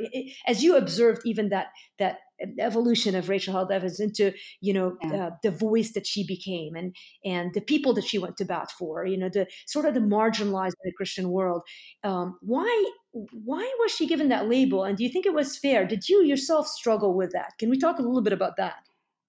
as 0.47 0.63
you 0.63 0.77
observed 0.77 1.23
even 1.25 1.49
that 1.49 1.69
that 1.99 2.19
evolution 2.61 3.15
of 3.17 3.29
rachel 3.29 3.53
held 3.53 3.71
evans 3.73 3.99
into 3.99 4.33
you 4.61 4.73
know 4.73 4.97
Yeah. 5.03 5.27
uh, 5.27 5.31
the 5.43 5.51
voice 5.51 5.93
that 5.93 6.07
she 6.07 6.25
became 6.27 6.77
and 6.77 6.95
and 7.25 7.53
the 7.55 7.61
people 7.61 7.93
that 7.95 8.05
she 8.05 8.19
went 8.19 8.37
to 8.37 8.45
bat 8.45 8.71
for 8.71 9.05
you 9.05 9.17
know 9.17 9.29
the 9.29 9.47
sort 9.67 9.87
of 9.87 9.95
the 9.95 10.01
marginalized 10.01 10.75
in 10.83 10.85
the 10.85 10.93
christian 10.97 11.31
world 11.31 11.63
um, 12.05 12.39
why 12.41 12.91
why 13.13 13.75
was 13.81 13.91
she 13.91 14.07
given 14.07 14.29
that 14.29 14.49
label 14.49 14.85
and 14.85 14.97
do 14.97 15.05
you 15.05 15.11
think 15.11 15.27
it 15.27 15.35
was 15.35 15.59
fair 15.59 15.85
did 15.87 16.09
you 16.09 16.23
yourself 16.23 16.67
struggle 16.69 17.15
with 17.15 17.33
that 17.33 17.53
can 17.59 17.71
we 17.71 17.79
talk 17.79 17.99
a 17.99 18.03
little 18.03 18.23
bit 18.23 18.33
about 18.33 18.57
that 18.57 18.85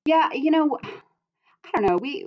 Yeah, 0.06 0.30
you 0.34 0.52
know, 0.52 0.78
I 0.84 1.72
don't 1.76 1.86
know. 1.86 1.98
We 1.98 2.26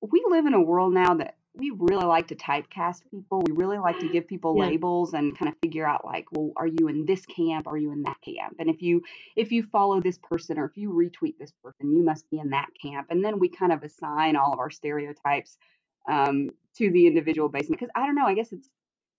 we 0.00 0.24
live 0.28 0.46
in 0.46 0.54
a 0.54 0.60
world 0.62 0.92
now 0.94 1.14
that 1.14 1.35
we 1.56 1.70
really 1.74 2.04
like 2.04 2.28
to 2.28 2.34
typecast 2.36 3.02
people. 3.10 3.42
We 3.46 3.52
really 3.52 3.78
like 3.78 3.98
to 4.00 4.08
give 4.08 4.26
people 4.26 4.54
Yeah. 4.56 4.66
labels 4.68 5.14
and 5.14 5.36
kind 5.36 5.50
of 5.50 5.58
figure 5.62 5.86
out 5.86 6.04
like, 6.04 6.26
well, 6.32 6.52
are 6.56 6.66
you 6.66 6.88
in 6.88 7.06
this 7.06 7.24
camp? 7.26 7.66
Are 7.66 7.78
you 7.78 7.92
in 7.92 8.02
that 8.02 8.20
camp? 8.22 8.56
And 8.58 8.68
if 8.68 8.82
you 8.82 9.02
if 9.36 9.50
you 9.50 9.62
follow 9.64 10.00
this 10.00 10.18
person 10.18 10.58
or 10.58 10.66
if 10.66 10.76
you 10.76 10.90
retweet 10.90 11.38
this 11.38 11.52
person, 11.62 11.92
you 11.96 12.02
must 12.02 12.28
be 12.30 12.38
in 12.38 12.50
that 12.50 12.68
camp. 12.80 13.08
And 13.10 13.24
then 13.24 13.38
we 13.38 13.48
kind 13.48 13.72
of 13.72 13.82
assign 13.82 14.36
all 14.36 14.52
of 14.52 14.58
our 14.58 14.70
stereotypes 14.70 15.56
um, 16.08 16.50
to 16.76 16.90
the 16.90 17.06
individual 17.06 17.48
basis. 17.48 17.70
Because 17.70 17.90
I 17.94 18.06
don't 18.06 18.14
know. 18.14 18.26
I 18.26 18.34
guess 18.34 18.52
it's 18.52 18.68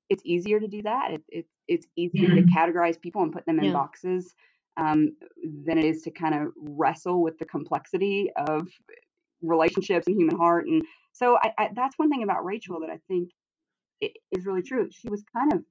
it's 0.10 0.24
easier 0.26 0.60
to 0.60 0.68
do 0.68 0.82
that. 0.84 1.12
It, 1.12 1.24
it, 1.30 1.46
it's 1.68 1.88
easier 1.96 2.34
to 2.36 2.44
categorize 2.44 3.00
people 3.00 3.24
and 3.24 3.34
put 3.34 3.46
them 3.46 3.60
in 3.60 3.66
Yeah. 3.66 3.74
boxes 3.74 4.36
um, 4.78 5.18
than 5.66 5.78
it 5.78 5.86
is 5.86 6.04
to 6.04 6.12
kind 6.12 6.36
of 6.36 6.54
wrestle 6.56 7.22
with 7.22 7.38
the 7.40 7.46
complexity 7.46 8.32
of 8.48 8.70
relationships 9.42 10.08
and 10.08 10.16
human 10.16 10.38
heart. 10.38 10.68
And 10.68 10.84
so 11.18 11.38
I, 11.42 11.54
I, 11.58 11.70
that's 11.76 11.98
one 11.98 12.10
thing 12.10 12.24
about 12.24 12.46
Rachel 12.46 12.80
that 12.82 12.90
I 12.90 13.00
think 13.08 13.32
is 14.02 14.46
really 14.46 14.62
true. 14.62 14.90
She 14.92 15.10
was 15.10 15.24
kind 15.34 15.54
of 15.54 15.64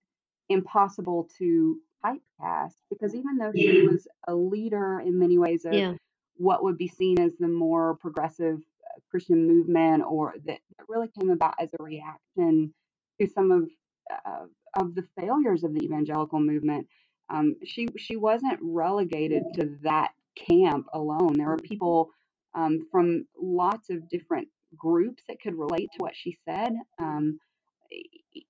impossible 0.48 1.28
to 1.38 1.76
typecast 2.04 2.74
because 2.90 3.14
even 3.14 3.36
though 3.38 3.52
she 3.54 3.86
was 3.86 4.06
a 4.28 4.34
leader 4.34 5.00
in 5.00 5.18
many 5.18 5.38
ways 5.38 5.64
of 5.64 5.74
yeah 5.74 5.94
what 6.36 6.62
would 6.62 6.78
be 6.78 6.88
seen 6.88 7.18
as 7.20 7.32
the 7.38 7.48
more 7.48 7.96
progressive 7.96 8.58
uh, 8.58 9.00
Christian 9.10 9.46
movement, 9.46 10.04
or 10.06 10.34
that, 10.46 10.58
that 10.76 10.84
really 10.88 11.08
came 11.18 11.30
about 11.30 11.54
as 11.58 11.70
a 11.78 11.82
reaction 11.82 12.72
to 13.20 13.26
some 13.26 13.50
of 13.50 13.68
uh, 14.10 14.46
of 14.78 14.94
the 14.94 15.04
failures 15.18 15.64
of 15.64 15.74
the 15.74 15.84
evangelical 15.84 16.40
movement. 16.40 16.86
Um, 17.28 17.56
she 17.64 17.88
she 17.96 18.16
wasn't 18.16 18.58
relegated 18.62 19.42
to 19.54 19.76
that 19.82 20.12
camp 20.48 20.86
alone. 20.92 21.34
There 21.36 21.48
were 21.48 21.56
people 21.56 22.10
um, 22.54 22.86
from 22.90 23.26
lots 23.40 23.90
of 23.90 24.08
different 24.08 24.48
groups 24.76 25.22
that 25.28 25.40
could 25.40 25.58
relate 25.58 25.88
to 25.92 25.98
what 25.98 26.14
she 26.14 26.36
said. 26.44 26.72
Um, 26.98 27.40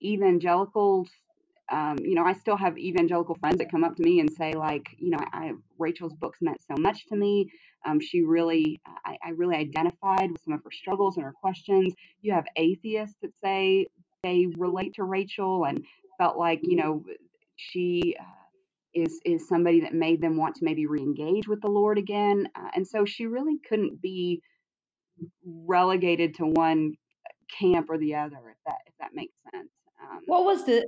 evangelicals 0.03 1.09
um, 1.71 1.99
you 2.01 2.15
know, 2.15 2.25
I 2.25 2.33
still 2.35 2.57
have 2.57 2.79
evangelical 2.79 3.35
friends 3.37 3.59
that 3.59 3.71
come 3.71 3.83
up 3.83 3.97
to 3.97 4.03
me 4.03 4.21
and 4.21 4.33
say, 4.33 4.53
like, 4.53 4.87
you 4.99 5.11
know, 5.11 5.19
I, 5.33 5.53
Rachel's 5.79 6.15
books 6.15 6.39
meant 6.41 6.61
so 6.63 6.81
much 6.81 7.07
to 7.09 7.17
me. 7.17 7.51
Um, 7.85 8.01
she 8.01 8.23
really, 8.23 8.81
I, 9.05 9.17
I 9.25 9.31
really 9.31 9.57
identified 9.57 10.31
with 10.31 10.43
some 10.45 10.55
of 10.55 10.63
her 10.63 10.71
struggles 10.71 11.17
and 11.17 11.25
her 11.25 11.33
questions. 11.33 11.93
You 12.23 12.33
have 12.35 12.45
atheists 12.57 13.17
that 13.23 13.33
say 13.43 13.87
they 14.23 14.47
relate 14.57 14.95
to 14.95 15.05
Rachel 15.05 15.65
and 15.65 15.85
felt 16.19 16.39
like, 16.39 16.61
you 16.63 16.77
know, 16.77 17.05
she 17.57 18.17
uh, 18.19 18.25
is 18.95 19.21
is 19.25 19.49
somebody 19.49 19.81
that 19.81 19.93
made 19.93 20.21
them 20.21 20.37
want 20.37 20.57
to 20.57 20.65
maybe 20.65 20.87
re-engage 20.87 21.49
with 21.49 21.61
the 21.61 21.69
Lord 21.69 21.99
again. 21.99 22.49
Uh, 22.55 22.69
and 22.75 22.87
so 22.87 23.05
she 23.05 23.27
really 23.27 23.59
couldn't 23.69 24.01
be 24.01 24.41
relegated 25.45 26.35
to 26.37 26.47
one 26.47 26.95
camp 27.59 27.89
or 27.91 27.99
the 27.99 28.15
other, 28.15 28.37
if 28.51 28.57
that 28.67 28.79
if 28.87 28.95
that 29.01 29.11
makes 29.15 29.35
sense. 29.53 29.69
Um, 30.03 30.21
what 30.27 30.45
was 30.45 30.65
the 30.65 30.87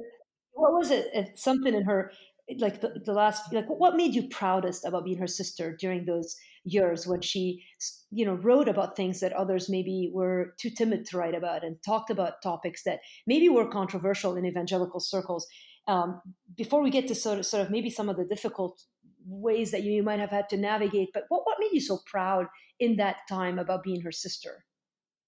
what 0.52 0.72
was 0.72 0.90
it 0.90 1.06
uh, 1.14 1.22
something 1.34 1.74
in 1.74 1.84
her 1.84 2.12
like 2.58 2.80
the, 2.80 3.00
the 3.04 3.12
last 3.12 3.52
like 3.52 3.66
what 3.66 3.96
made 3.96 4.14
you 4.14 4.26
proudest 4.28 4.84
about 4.84 5.04
being 5.04 5.18
her 5.18 5.26
sister 5.26 5.76
during 5.78 6.04
those 6.06 6.36
years 6.64 7.06
when 7.06 7.20
she 7.20 7.62
you 8.10 8.24
know 8.24 8.34
wrote 8.34 8.68
about 8.68 8.96
things 8.96 9.20
that 9.20 9.32
others 9.34 9.68
maybe 9.68 10.10
were 10.14 10.54
too 10.58 10.70
timid 10.70 11.04
to 11.04 11.18
write 11.18 11.34
about 11.34 11.64
and 11.64 11.76
talked 11.84 12.10
about 12.10 12.42
topics 12.42 12.82
that 12.84 13.00
maybe 13.26 13.48
were 13.48 13.68
controversial 13.68 14.36
in 14.36 14.46
evangelical 14.46 15.00
circles 15.00 15.46
um, 15.88 16.20
before 16.56 16.82
we 16.82 16.90
get 16.90 17.08
to 17.08 17.14
sort 17.14 17.38
of 17.38 17.46
sort 17.46 17.62
of 17.62 17.70
maybe 17.70 17.90
some 17.90 18.08
of 18.08 18.16
the 18.16 18.24
difficult 18.24 18.82
ways 19.26 19.70
that 19.70 19.82
you 19.82 20.02
might 20.02 20.20
have 20.20 20.30
had 20.30 20.48
to 20.48 20.56
navigate 20.56 21.10
but 21.12 21.24
what, 21.28 21.42
what 21.44 21.58
made 21.60 21.72
you 21.72 21.80
so 21.80 21.98
proud 22.06 22.46
in 22.80 22.96
that 22.96 23.26
time 23.28 23.58
about 23.58 23.82
being 23.82 24.00
her 24.02 24.12
sister 24.12 24.64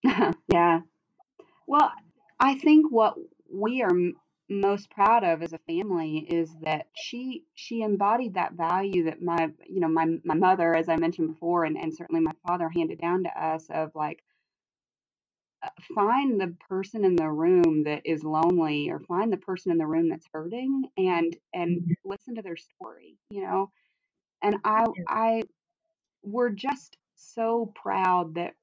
yeah. 0.49 0.81
Well, 1.67 1.93
I 2.39 2.57
think 2.59 2.91
what 2.91 3.17
we 3.53 3.83
are 3.83 3.91
m- 3.91 4.17
most 4.49 4.91
proud 4.91 5.25
of 5.25 5.43
as 5.43 5.53
a 5.53 5.59
family 5.59 6.19
is 6.29 6.51
that 6.63 6.89
she 6.95 7.45
she 7.55 7.83
embodied 7.83 8.35
that 8.35 8.55
value 8.55 9.05
that 9.05 9.23
my 9.23 9.51
you 9.69 9.81
know 9.81 9.89
my 9.89 10.07
my 10.25 10.35
mother 10.35 10.75
as 10.75 10.89
I 10.89 10.97
mentioned 10.97 11.29
before 11.29 11.65
and, 11.65 11.77
and 11.79 11.95
certainly 11.95 12.21
my 12.21 12.33
father 12.47 12.69
handed 12.69 13.01
down 13.01 13.25
to 13.25 13.43
us 13.45 13.67
of 13.71 13.93
like 13.95 14.25
uh, 15.63 15.69
find 15.95 16.41
the 16.41 16.57
person 16.69 17.05
in 17.05 17.17
the 17.17 17.29
room 17.29 17.85
that 17.85 18.03
is 18.05 18.25
lonely 18.25 18.91
or 18.91 19.01
find 19.01 19.33
the 19.33 19.37
person 19.37 19.71
in 19.73 19.79
the 19.79 19.87
room 19.87 20.09
that's 20.09 20.27
hurting 20.33 20.85
and 20.97 21.37
and 21.55 21.83
Mhm. 21.83 21.95
listen 22.05 22.35
to 22.35 22.43
their 22.43 22.57
story 22.57 23.19
you 23.31 23.43
know 23.43 23.71
and 24.43 24.57
i 24.65 24.87
i 25.09 25.43
we're 26.23 26.51
just 26.51 26.97
so 27.21 27.73
proud 27.75 28.35
that 28.35 28.55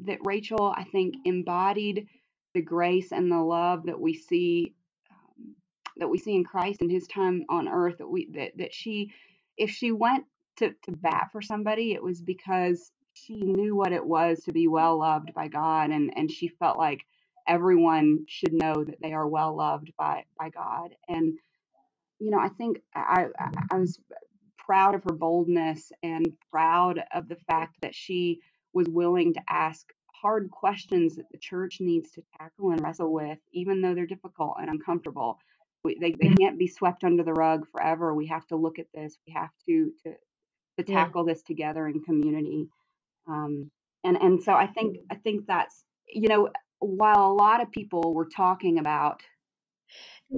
that 0.00 0.18
rachel 0.24 0.72
i 0.76 0.84
think 0.84 1.14
embodied 1.24 2.06
the 2.54 2.62
grace 2.62 3.12
and 3.12 3.30
the 3.30 3.38
love 3.38 3.84
that 3.86 4.00
we 4.00 4.14
see 4.14 4.74
um, 5.10 5.54
that 5.96 6.08
we 6.08 6.18
see 6.18 6.34
in 6.34 6.44
christ 6.44 6.82
in 6.82 6.90
his 6.90 7.06
time 7.06 7.44
on 7.48 7.68
earth 7.68 7.98
that 7.98 8.08
we 8.08 8.28
that, 8.32 8.52
that 8.56 8.72
she 8.74 9.12
if 9.56 9.70
she 9.70 9.92
went 9.92 10.24
to, 10.56 10.70
to 10.82 10.92
bat 10.92 11.28
for 11.32 11.42
somebody 11.42 11.92
it 11.92 12.02
was 12.02 12.20
because 12.20 12.92
she 13.14 13.34
knew 13.34 13.74
what 13.74 13.92
it 13.92 14.04
was 14.04 14.40
to 14.40 14.52
be 14.52 14.68
well 14.68 14.98
loved 14.98 15.32
by 15.34 15.48
god 15.48 15.90
and 15.90 16.12
and 16.16 16.30
she 16.30 16.48
felt 16.48 16.78
like 16.78 17.04
everyone 17.48 18.24
should 18.28 18.52
know 18.52 18.84
that 18.84 19.00
they 19.02 19.12
are 19.12 19.26
well 19.26 19.56
loved 19.56 19.90
by 19.96 20.24
by 20.38 20.50
god. 20.50 20.94
And 21.08 21.38
you 22.18 22.30
know 22.30 22.38
i 22.38 22.48
think 22.48 22.78
i 22.94 23.26
i, 23.38 23.50
I 23.72 23.78
was 23.78 23.98
proud 24.68 24.94
of 24.96 25.04
her 25.04 25.14
boldness 25.14 25.92
and 26.04 26.26
proud 26.52 27.02
of 27.14 27.28
the 27.28 27.38
fact 27.48 27.76
that 27.82 27.96
she 27.96 28.40
was 28.74 28.88
willing 28.90 29.34
to 29.34 29.42
ask 29.50 29.86
hard 30.14 30.50
questions 30.52 31.16
that 31.16 31.26
the 31.32 31.38
church 31.38 31.78
needs 31.80 32.12
to 32.12 32.22
tackle 32.38 32.72
and 32.72 32.82
wrestle 32.82 33.12
with, 33.12 33.40
even 33.52 33.82
though 33.82 33.94
they're 33.96 34.06
difficult 34.06 34.56
and 34.60 34.70
uncomfortable. 34.70 35.40
We, 35.84 35.98
they, 36.00 36.12
they 36.20 36.30
can't 36.30 36.58
be 36.60 36.68
swept 36.68 37.04
under 37.04 37.24
the 37.24 37.34
rug 37.34 37.66
forever. 37.72 38.14
We 38.14 38.28
have 38.28 38.46
to 38.48 38.56
look 38.56 38.80
at 38.80 38.88
this. 38.94 39.18
We 39.26 39.34
have 39.34 39.50
to 39.68 39.92
to, 40.04 40.14
to 40.78 40.84
Yeah. 40.86 41.06
tackle 41.06 41.24
this 41.24 41.42
together 41.42 41.88
in 41.88 42.02
community. 42.02 42.68
Um, 43.28 43.70
and 44.04 44.16
and 44.18 44.42
so 44.42 44.54
I 44.54 44.68
think 44.68 44.98
I 45.10 45.16
think 45.16 45.46
that's 45.46 45.84
you 46.08 46.28
know 46.28 46.50
while 46.80 47.32
a 47.32 47.34
lot 47.34 47.62
of 47.62 47.72
people 47.72 48.14
were 48.14 48.28
talking 48.28 48.78
about 48.78 49.22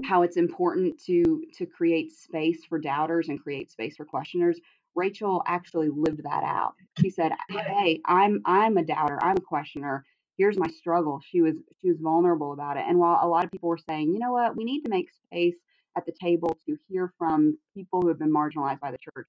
how 0.05 0.22
it's 0.22 0.37
important 0.37 1.03
to 1.05 1.44
to 1.53 1.66
create 1.66 2.12
space 2.12 2.64
for 2.68 2.79
doubters 2.79 3.29
and 3.29 3.42
create 3.42 3.70
space 3.70 3.96
for 3.96 4.05
questioners 4.05 4.61
rachel 4.94 5.42
actually 5.46 5.88
lived 5.88 6.22
that 6.24 6.42
out. 6.44 6.74
She 7.00 7.11
said 7.11 7.33
hey 7.48 8.00
i'm 8.07 8.42
i'm 8.44 8.76
a 8.76 8.85
doubter 8.85 9.18
i'm 9.22 9.37
a 9.37 9.40
questioner. 9.40 10.05
Here's 10.37 10.59
my 10.59 10.68
struggle. 10.68 11.20
She 11.29 11.42
was 11.42 11.57
she 11.81 11.88
was 11.88 11.98
vulnerable 12.00 12.53
about 12.53 12.76
it. 12.76 12.85
And 12.88 12.98
while 12.98 13.18
a 13.22 13.29
lot 13.29 13.44
of 13.44 13.50
people 13.50 13.68
were 13.68 13.79
saying 13.79 14.12
you 14.12 14.18
know 14.18 14.33
what? 14.33 14.57
We 14.57 14.64
need 14.64 14.83
to 14.83 14.90
make 14.90 15.11
space 15.11 15.57
at 15.96 16.07
the 16.07 16.12
table 16.12 16.57
to 16.66 16.76
hear 16.88 17.12
from 17.18 17.59
people 17.74 18.00
who 18.00 18.09
have 18.09 18.18
been 18.18 18.33
marginalized 18.33 18.81
by 18.81 18.90
the 18.90 18.98
church. 18.98 19.26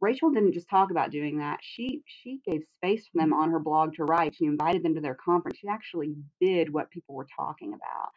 Rachel 0.00 0.30
didn't 0.30 0.54
just 0.54 0.70
talk 0.70 0.90
about 0.90 1.10
doing 1.10 1.38
that. 1.38 1.60
She 1.62 2.02
she 2.06 2.40
gave 2.46 2.62
space 2.74 3.06
for 3.06 3.20
them 3.20 3.30
mm-hmm. 3.30 3.42
on 3.42 3.50
her 3.50 3.60
blog 3.60 3.94
to 3.94 4.04
write. 4.04 4.34
She 4.34 4.46
invited 4.46 4.82
them 4.82 4.94
to 4.94 5.00
their 5.00 5.16
conference. 5.16 5.58
She 5.58 5.68
actually 5.68 6.14
did 6.40 6.72
what 6.72 6.90
people 6.90 7.14
were 7.14 7.28
talking 7.36 7.74
about 7.74 8.10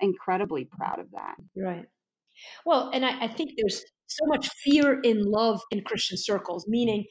incredibly 0.00 0.64
proud 0.64 0.98
of 0.98 1.10
that 1.12 1.36
Right. 1.56 1.86
Well, 2.64 2.90
and 2.92 3.04
I, 3.04 3.24
I 3.24 3.28
think 3.28 3.52
there's 3.56 3.82
so 4.06 4.24
much 4.26 4.48
fear 4.64 5.00
in 5.00 5.24
love 5.24 5.60
in 5.70 5.82
Christian 5.82 6.16
circles, 6.16 6.66
meaning 6.68 7.04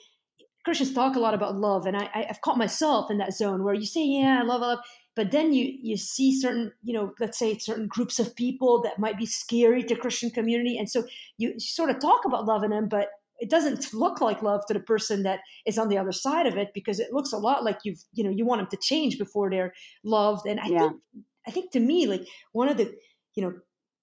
Christians 0.66 0.94
talk 0.94 1.16
a 1.16 1.20
lot 1.20 1.34
about 1.34 1.58
love, 1.58 1.86
and 1.86 1.96
I, 1.98 2.10
I've 2.14 2.42
caught 2.42 2.58
myself 2.58 3.10
in 3.12 3.18
that 3.20 3.34
zone 3.34 3.64
where 3.64 3.74
you 3.74 3.86
say, 3.86 4.04
"Yeah, 4.06 4.40
I 4.42 4.44
love, 4.44 4.62
I 4.62 4.68
love," 4.68 4.80
but 5.16 5.32
then 5.32 5.54
you 5.54 5.74
you 5.82 5.98
see 5.98 6.40
certain, 6.40 6.72
you 6.84 6.94
know, 6.94 7.14
let's 7.20 7.40
say 7.40 7.58
certain 7.58 7.88
groups 7.88 8.20
of 8.20 8.36
people 8.36 8.82
that 8.84 9.00
might 9.00 9.18
be 9.18 9.26
scary 9.26 9.84
to 9.84 9.96
Christian 9.96 10.30
community, 10.30 10.78
and 10.78 10.90
so 10.90 11.06
you 11.38 11.60
sort 11.60 11.90
of 11.90 12.00
talk 12.00 12.26
about 12.26 12.46
loving 12.46 12.72
them, 12.72 12.90
but 12.90 13.10
it 13.40 13.50
doesn't 13.50 13.94
look 13.94 14.20
like 14.20 14.42
love 14.42 14.66
to 14.68 14.74
the 14.74 14.80
person 14.80 15.24
that 15.24 15.40
is 15.66 15.78
on 15.78 15.90
the 15.90 15.98
other 15.98 16.12
side 16.12 16.48
of 16.48 16.58
it 16.58 16.70
because 16.74 17.00
it 17.00 17.14
looks 17.14 17.32
a 17.34 17.38
lot 17.38 17.64
like 17.64 17.78
you've, 17.84 18.04
you 18.14 18.24
know, 18.24 18.32
you 18.32 18.46
want 18.46 18.60
them 18.60 18.68
to 18.72 18.78
change 18.78 19.18
before 19.20 19.50
they're 19.50 19.74
loved, 20.04 20.46
and 20.48 20.60
I 20.60 20.70
yeah 20.70 20.80
think 20.80 21.02
I 21.48 21.52
think 21.52 21.72
to 21.72 21.80
me, 21.80 22.06
like 22.06 22.28
one 22.52 22.70
of 22.70 22.78
the, 22.78 22.94
you 23.36 23.44
know, 23.44 23.54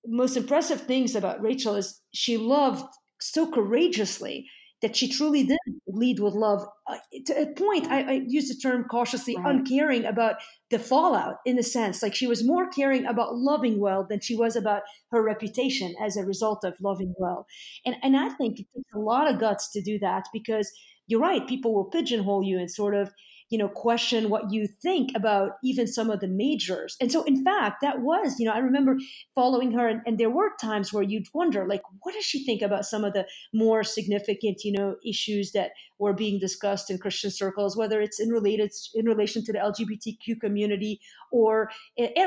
most 0.06 0.36
impressive 0.36 0.82
things 0.82 1.14
about 1.14 1.42
Rachel 1.42 1.76
is 1.76 2.00
she 2.12 2.36
loved 2.36 2.84
so 3.20 3.50
courageously 3.50 4.46
that 4.82 4.94
she 4.94 5.08
truly 5.08 5.44
did 5.44 5.58
lead 5.86 6.20
with 6.20 6.34
love. 6.34 6.66
Uh, 6.86 6.98
to 7.24 7.40
a 7.40 7.46
point, 7.54 7.90
I, 7.90 8.02
I 8.02 8.22
use 8.26 8.48
the 8.48 8.54
term 8.56 8.84
cautiously, 8.84 9.34
right 9.34 9.54
uncaring 9.54 10.04
about 10.04 10.36
the 10.70 10.78
fallout 10.78 11.36
in 11.46 11.58
a 11.58 11.62
sense. 11.62 12.02
Like 12.02 12.14
she 12.14 12.26
was 12.26 12.46
more 12.46 12.68
caring 12.68 13.06
about 13.06 13.34
loving 13.34 13.80
well 13.80 14.06
than 14.06 14.20
she 14.20 14.36
was 14.36 14.56
about 14.56 14.82
her 15.10 15.22
reputation 15.22 15.94
as 16.04 16.18
a 16.18 16.26
result 16.26 16.64
of 16.64 16.76
loving 16.82 17.14
well. 17.16 17.46
And, 17.86 17.96
and 18.02 18.14
I 18.14 18.28
think 18.30 18.60
it 18.60 18.66
takes 18.74 18.92
a 18.94 18.98
lot 18.98 19.32
of 19.32 19.40
guts 19.40 19.70
to 19.72 19.80
do 19.80 19.98
that 20.00 20.26
because 20.34 20.70
you're 21.06 21.20
right, 21.20 21.48
people 21.48 21.74
will 21.74 21.86
pigeonhole 21.90 22.42
you 22.44 22.58
and 22.58 22.70
sort 22.70 22.94
of 22.94 23.10
you 23.54 23.58
know 23.58 23.68
question 23.68 24.30
what 24.30 24.52
you 24.52 24.66
think 24.66 25.10
about 25.14 25.52
even 25.62 25.86
some 25.86 26.10
of 26.10 26.18
the 26.18 26.26
majors. 26.26 26.96
And 27.00 27.12
so 27.12 27.22
in 27.22 27.44
fact 27.44 27.82
that 27.82 28.00
was 28.00 28.40
you 28.40 28.46
know 28.46 28.52
i 28.52 28.58
remember 28.58 28.96
following 29.32 29.70
her 29.72 29.86
and, 29.86 30.00
and 30.06 30.18
there 30.18 30.34
were 30.38 30.50
times 30.60 30.92
where 30.92 31.04
you'd 31.04 31.28
wonder 31.32 31.68
like 31.68 31.82
what 32.00 32.14
does 32.14 32.24
she 32.24 32.44
think 32.44 32.62
about 32.62 32.84
some 32.84 33.04
of 33.04 33.12
the 33.12 33.24
more 33.52 33.84
significant 33.84 34.64
you 34.64 34.72
know 34.72 34.96
issues 35.06 35.52
that 35.52 35.70
were 36.00 36.12
being 36.12 36.40
discussed 36.40 36.90
in 36.90 36.98
christian 36.98 37.30
circles 37.30 37.76
whether 37.76 38.00
it's 38.00 38.18
in 38.18 38.30
related 38.30 38.72
in 38.94 39.06
relation 39.06 39.44
to 39.44 39.52
the 39.52 39.58
lgbtq 39.58 40.40
community 40.40 40.98
or 41.30 41.70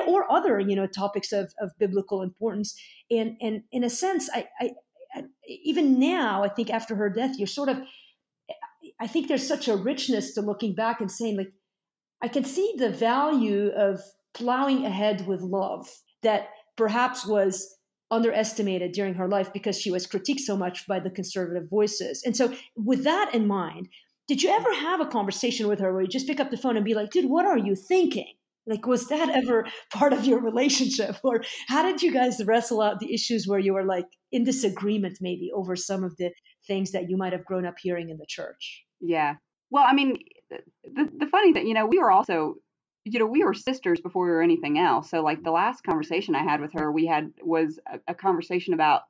or 0.08 0.32
other 0.32 0.60
you 0.62 0.76
know 0.78 0.88
topics 0.88 1.34
of, 1.34 1.54
of 1.60 1.72
biblical 1.78 2.22
importance. 2.22 2.80
And 3.12 3.36
and 3.42 3.64
in 3.72 3.84
a 3.84 3.90
sense 3.90 4.30
I, 4.34 4.48
I, 4.62 4.72
I 5.14 5.24
even 5.48 6.00
now 6.00 6.44
i 6.44 6.50
think 6.50 6.70
after 6.70 6.96
her 6.96 7.10
death 7.10 7.36
you're 7.38 7.48
sort 7.48 7.70
of 7.70 7.78
I 9.00 9.08
think 9.08 9.28
there's 9.28 9.48
such 9.48 9.68
a 9.68 9.76
richness 9.76 10.34
to 10.34 10.42
looking 10.42 10.74
back 10.74 11.02
and 11.02 11.12
saying, 11.12 11.38
like, 11.38 11.54
I 12.22 12.28
can 12.28 12.44
see 12.44 12.74
the 12.78 12.90
value 12.90 13.70
of 13.70 14.02
plowing 14.34 14.86
ahead 14.86 15.28
with 15.28 15.42
love 15.42 15.88
that 16.24 16.50
perhaps 16.76 17.26
was 17.26 17.76
underestimated 18.10 18.94
during 18.94 19.14
her 19.16 19.28
life 19.28 19.52
because 19.54 19.80
she 19.80 19.92
was 19.92 20.08
critiqued 20.08 20.40
so 20.40 20.56
much 20.56 20.88
by 20.88 21.00
the 21.00 21.10
conservative 21.10 21.70
voices. 21.70 22.24
And 22.26 22.36
so, 22.36 22.54
with 22.76 23.04
that 23.04 23.34
in 23.34 23.48
mind, 23.48 23.90
did 24.28 24.42
you 24.42 24.50
ever 24.50 24.74
have 24.74 25.02
a 25.02 25.06
conversation 25.06 25.68
with 25.68 25.80
her 25.80 25.94
where 25.94 26.02
you 26.02 26.08
just 26.08 26.28
pick 26.28 26.40
up 26.40 26.52
the 26.52 26.58
phone 26.58 26.76
and 26.76 26.86
be 26.86 26.94
like, 26.94 27.12
dude, 27.12 27.30
what 27.30 27.46
are 27.46 27.58
you 27.58 27.76
thinking? 27.76 28.34
Like, 28.66 28.86
was 28.86 29.08
that 29.08 29.30
ever 29.30 29.66
part 29.94 30.14
of 30.14 30.26
your 30.26 30.42
relationship? 30.42 31.18
Or 31.24 31.42
how 31.68 31.84
did 31.84 32.02
you 32.02 32.12
guys 32.12 32.44
wrestle 32.46 32.82
out 32.82 33.00
the 33.00 33.14
issues 33.14 33.48
where 33.48 33.60
you 33.60 33.74
were 33.74 33.86
like 33.86 34.08
in 34.32 34.44
disagreement 34.44 35.20
maybe 35.22 35.52
over 35.54 35.76
some 35.76 36.04
of 36.04 36.18
the 36.18 36.32
things 36.66 36.92
that 36.92 37.10
you 37.10 37.18
might 37.18 37.34
have 37.34 37.46
grown 37.46 37.66
up 37.66 37.76
hearing 37.80 38.10
in 38.10 38.18
the 38.18 38.26
church? 38.28 38.87
Yeah. 39.00 39.36
Well, 39.70 39.84
I 39.88 39.94
mean, 39.94 40.18
eh, 40.52 40.58
the 40.84 41.10
the 41.18 41.28
funny 41.28 41.54
thing, 41.54 41.68
you 41.68 41.74
know, 41.74 41.86
we 41.86 42.00
were 42.00 42.12
also, 42.12 42.56
you 43.06 43.20
know, 43.20 43.26
we 43.26 43.44
were 43.44 43.54
sisters 43.54 44.00
before 44.00 44.26
we 44.26 44.32
were 44.32 44.42
anything 44.42 44.80
else. 44.80 45.10
So, 45.10 45.22
like 45.22 45.44
the 45.44 45.52
last 45.52 45.84
conversation 45.84 46.36
I 46.36 46.44
had 46.44 46.62
with 46.62 46.74
her, 46.74 46.92
we 46.92 47.06
had 47.06 47.32
was 47.42 47.80
a, 47.92 48.00
a 48.10 48.16
conversation 48.16 48.74
about, 48.74 49.04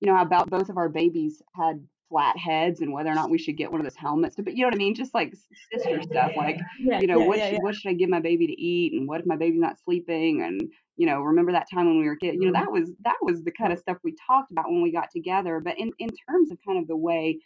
you 0.00 0.10
know, 0.10 0.20
about 0.20 0.50
both 0.50 0.68
of 0.68 0.76
our 0.76 0.88
babies 0.88 1.42
had 1.54 1.86
flat 2.08 2.36
heads 2.36 2.80
and 2.80 2.92
whether 2.92 3.10
or 3.10 3.14
not 3.14 3.30
we 3.30 3.38
should 3.38 3.56
get 3.56 3.70
one 3.70 3.80
of 3.80 3.84
those 3.84 3.96
helmets. 3.96 4.36
But 4.36 4.56
you 4.56 4.62
know 4.62 4.68
what 4.68 4.74
I 4.74 4.78
mean? 4.78 4.94
Just 4.94 5.14
like 5.14 5.34
sister 5.72 6.02
stuff, 6.02 6.32
like 6.36 6.58
Yeah, 6.78 7.00
you 7.00 7.06
know, 7.06 7.20
yeah, 7.20 7.26
what 7.26 7.38
yeah, 7.38 7.50
should 7.50 7.62
what 7.62 7.74
should 7.74 7.90
I 7.90 7.94
give 7.94 8.08
my 8.08 8.20
baby 8.20 8.46
to 8.46 8.60
eat, 8.60 8.92
and 8.92 9.08
what 9.08 9.20
if 9.20 9.26
my 9.26 9.36
baby's 9.36 9.60
not 9.60 9.78
sleeping, 9.80 10.42
and 10.42 10.60
you 10.96 11.06
know, 11.06 11.20
remember 11.20 11.52
that 11.52 11.68
time 11.72 11.86
when 11.86 11.98
we 11.98 12.06
were 12.06 12.16
kids? 12.16 12.36
You 12.40 12.50
know, 12.50 12.58
mm-hmm. 12.58 12.64
that 12.64 12.72
was 12.72 12.92
that 13.04 13.16
was 13.22 13.42
the 13.42 13.52
kind 13.52 13.72
of 13.72 13.78
stuff 13.78 13.98
we 14.04 14.14
talked 14.26 14.50
about 14.50 14.66
when 14.66 14.82
we 14.82 14.92
got 14.92 15.10
together. 15.10 15.60
But 15.60 15.78
in 15.78 15.92
in 15.98 16.10
terms 16.28 16.50
of 16.50 16.58
kind 16.66 16.78
of 16.78 16.86
the 16.86 16.96
way 16.96 17.40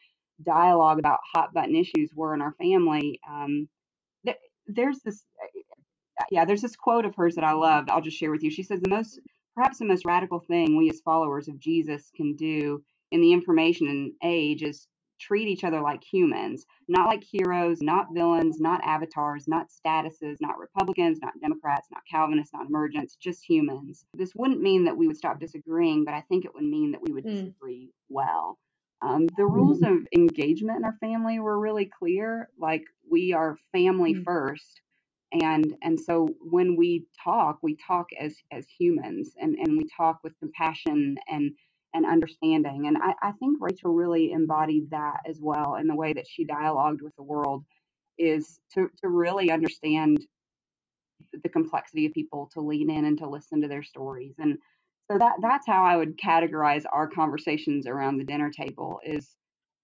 dialogue 0.45 0.99
about 0.99 1.21
hot 1.35 1.53
button 1.55 1.77
issues 1.77 2.11
were 2.15 2.35
in 2.35 2.43
our 2.43 2.53
family. 2.53 3.21
Um, 3.29 3.69
th- 4.25 4.39
there's 4.67 5.01
this, 5.01 5.25
yeah, 6.31 6.45
there's 6.45 6.63
this 6.63 6.77
quote 6.77 7.05
of 7.05 7.15
hers 7.15 7.35
that 7.37 7.45
I 7.45 7.53
loved. 7.53 7.91
I'll 7.91 8.01
just 8.01 8.19
share 8.19 8.31
with 8.31 8.43
you. 8.43 8.51
She 8.51 8.63
says, 8.63 8.81
The 8.81 8.91
most, 8.91 9.21
perhaps 9.55 9.79
the 9.79 9.85
most 9.87 10.05
radical 10.05 10.41
thing 10.41 10.77
we 10.77 10.91
as 10.91 11.01
followers 11.01 11.49
of 11.49 11.59
Jesus 11.59 12.11
can 12.17 12.37
do 12.37 12.83
in 13.11 13.21
the 13.21 13.33
information 13.33 14.15
age 14.23 14.63
is 14.63 14.87
treat 15.21 15.49
each 15.49 15.65
other 15.65 15.81
like 15.83 16.03
humans, 16.03 16.65
not 16.89 17.07
like 17.07 17.23
heroes, 17.23 17.83
not 17.83 18.07
villains, 18.15 18.59
not 18.59 18.81
avatars, 18.85 19.47
not 19.47 19.67
statuses, 19.69 20.37
not 20.41 20.59
Republicans, 20.59 21.19
not 21.21 21.35
Democrats, 21.43 21.89
not 21.93 22.03
Calvinists, 22.11 22.55
not 22.55 22.67
emergents, 22.67 23.17
just 23.17 23.45
humans. 23.45 24.07
This 24.15 24.33
wouldn't 24.35 24.63
mean 24.63 24.85
that 24.85 24.97
we 24.97 25.07
would 25.07 25.19
stop 25.19 25.39
disagreeing, 25.39 26.05
but 26.05 26.15
I 26.15 26.23
think 26.23 26.45
it 26.47 26.55
would 26.55 26.65
mean 26.65 26.93
that 26.93 27.03
we 27.03 27.13
would 27.13 27.25
Mm. 27.27 27.35
disagree 27.37 27.91
well. 28.09 28.59
Um, 29.03 29.27
the 29.37 29.47
rules 29.47 29.83
of 29.83 30.07
engagement 30.15 30.79
in 30.79 30.85
our 30.85 30.97
family 31.01 31.41
were 31.41 31.59
really 31.59 31.87
clear. 31.87 32.51
Like 32.59 32.85
we 33.11 33.33
are 33.33 33.59
family 33.73 34.15
Mm. 34.15 34.25
first, 34.25 34.81
and 35.33 35.77
and 35.83 36.01
so 36.01 36.29
when 36.43 36.77
we 36.77 37.07
talk, 37.25 37.59
we 37.63 37.77
talk 37.77 38.09
as 38.19 38.37
as 38.53 38.67
humans, 38.69 39.35
and 39.41 39.57
and 39.57 39.79
we 39.79 39.89
talk 39.97 40.21
with 40.25 40.39
compassion 40.41 41.17
and 41.29 41.53
and 41.95 42.07
understanding. 42.07 42.87
And 42.89 42.99
I, 42.99 43.15
I 43.23 43.33
think 43.33 43.59
Rachel 43.61 43.93
really 43.95 44.33
embodied 44.33 44.91
that 44.91 45.21
as 45.27 45.41
well 45.41 45.77
in 45.77 45.87
the 45.89 45.97
way 45.97 46.13
that 46.15 46.29
she 46.29 46.45
dialogued 46.45 47.03
with 47.03 47.17
the 47.17 47.23
world, 47.25 47.65
is 48.19 48.61
to 48.75 48.91
to 49.03 49.09
really 49.09 49.51
understand 49.51 50.19
the 51.43 51.49
complexity 51.49 52.07
of 52.07 52.13
people, 52.13 52.51
to 52.55 52.61
lean 52.61 52.91
in 52.91 53.05
and 53.05 53.19
to 53.19 53.29
listen 53.29 53.61
to 53.63 53.69
their 53.69 53.83
stories. 53.83 54.35
And 54.39 54.59
so 55.11 55.19
that 55.19 55.37
that's 55.43 55.67
how 55.67 55.85
I 55.85 55.97
would 55.97 56.19
categorize 56.19 56.85
our 56.93 57.09
conversations 57.09 57.87
around 57.87 58.19
the 58.19 58.25
dinner 58.25 58.51
table 58.51 59.01
is 59.05 59.37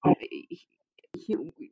uh, 0.07 0.13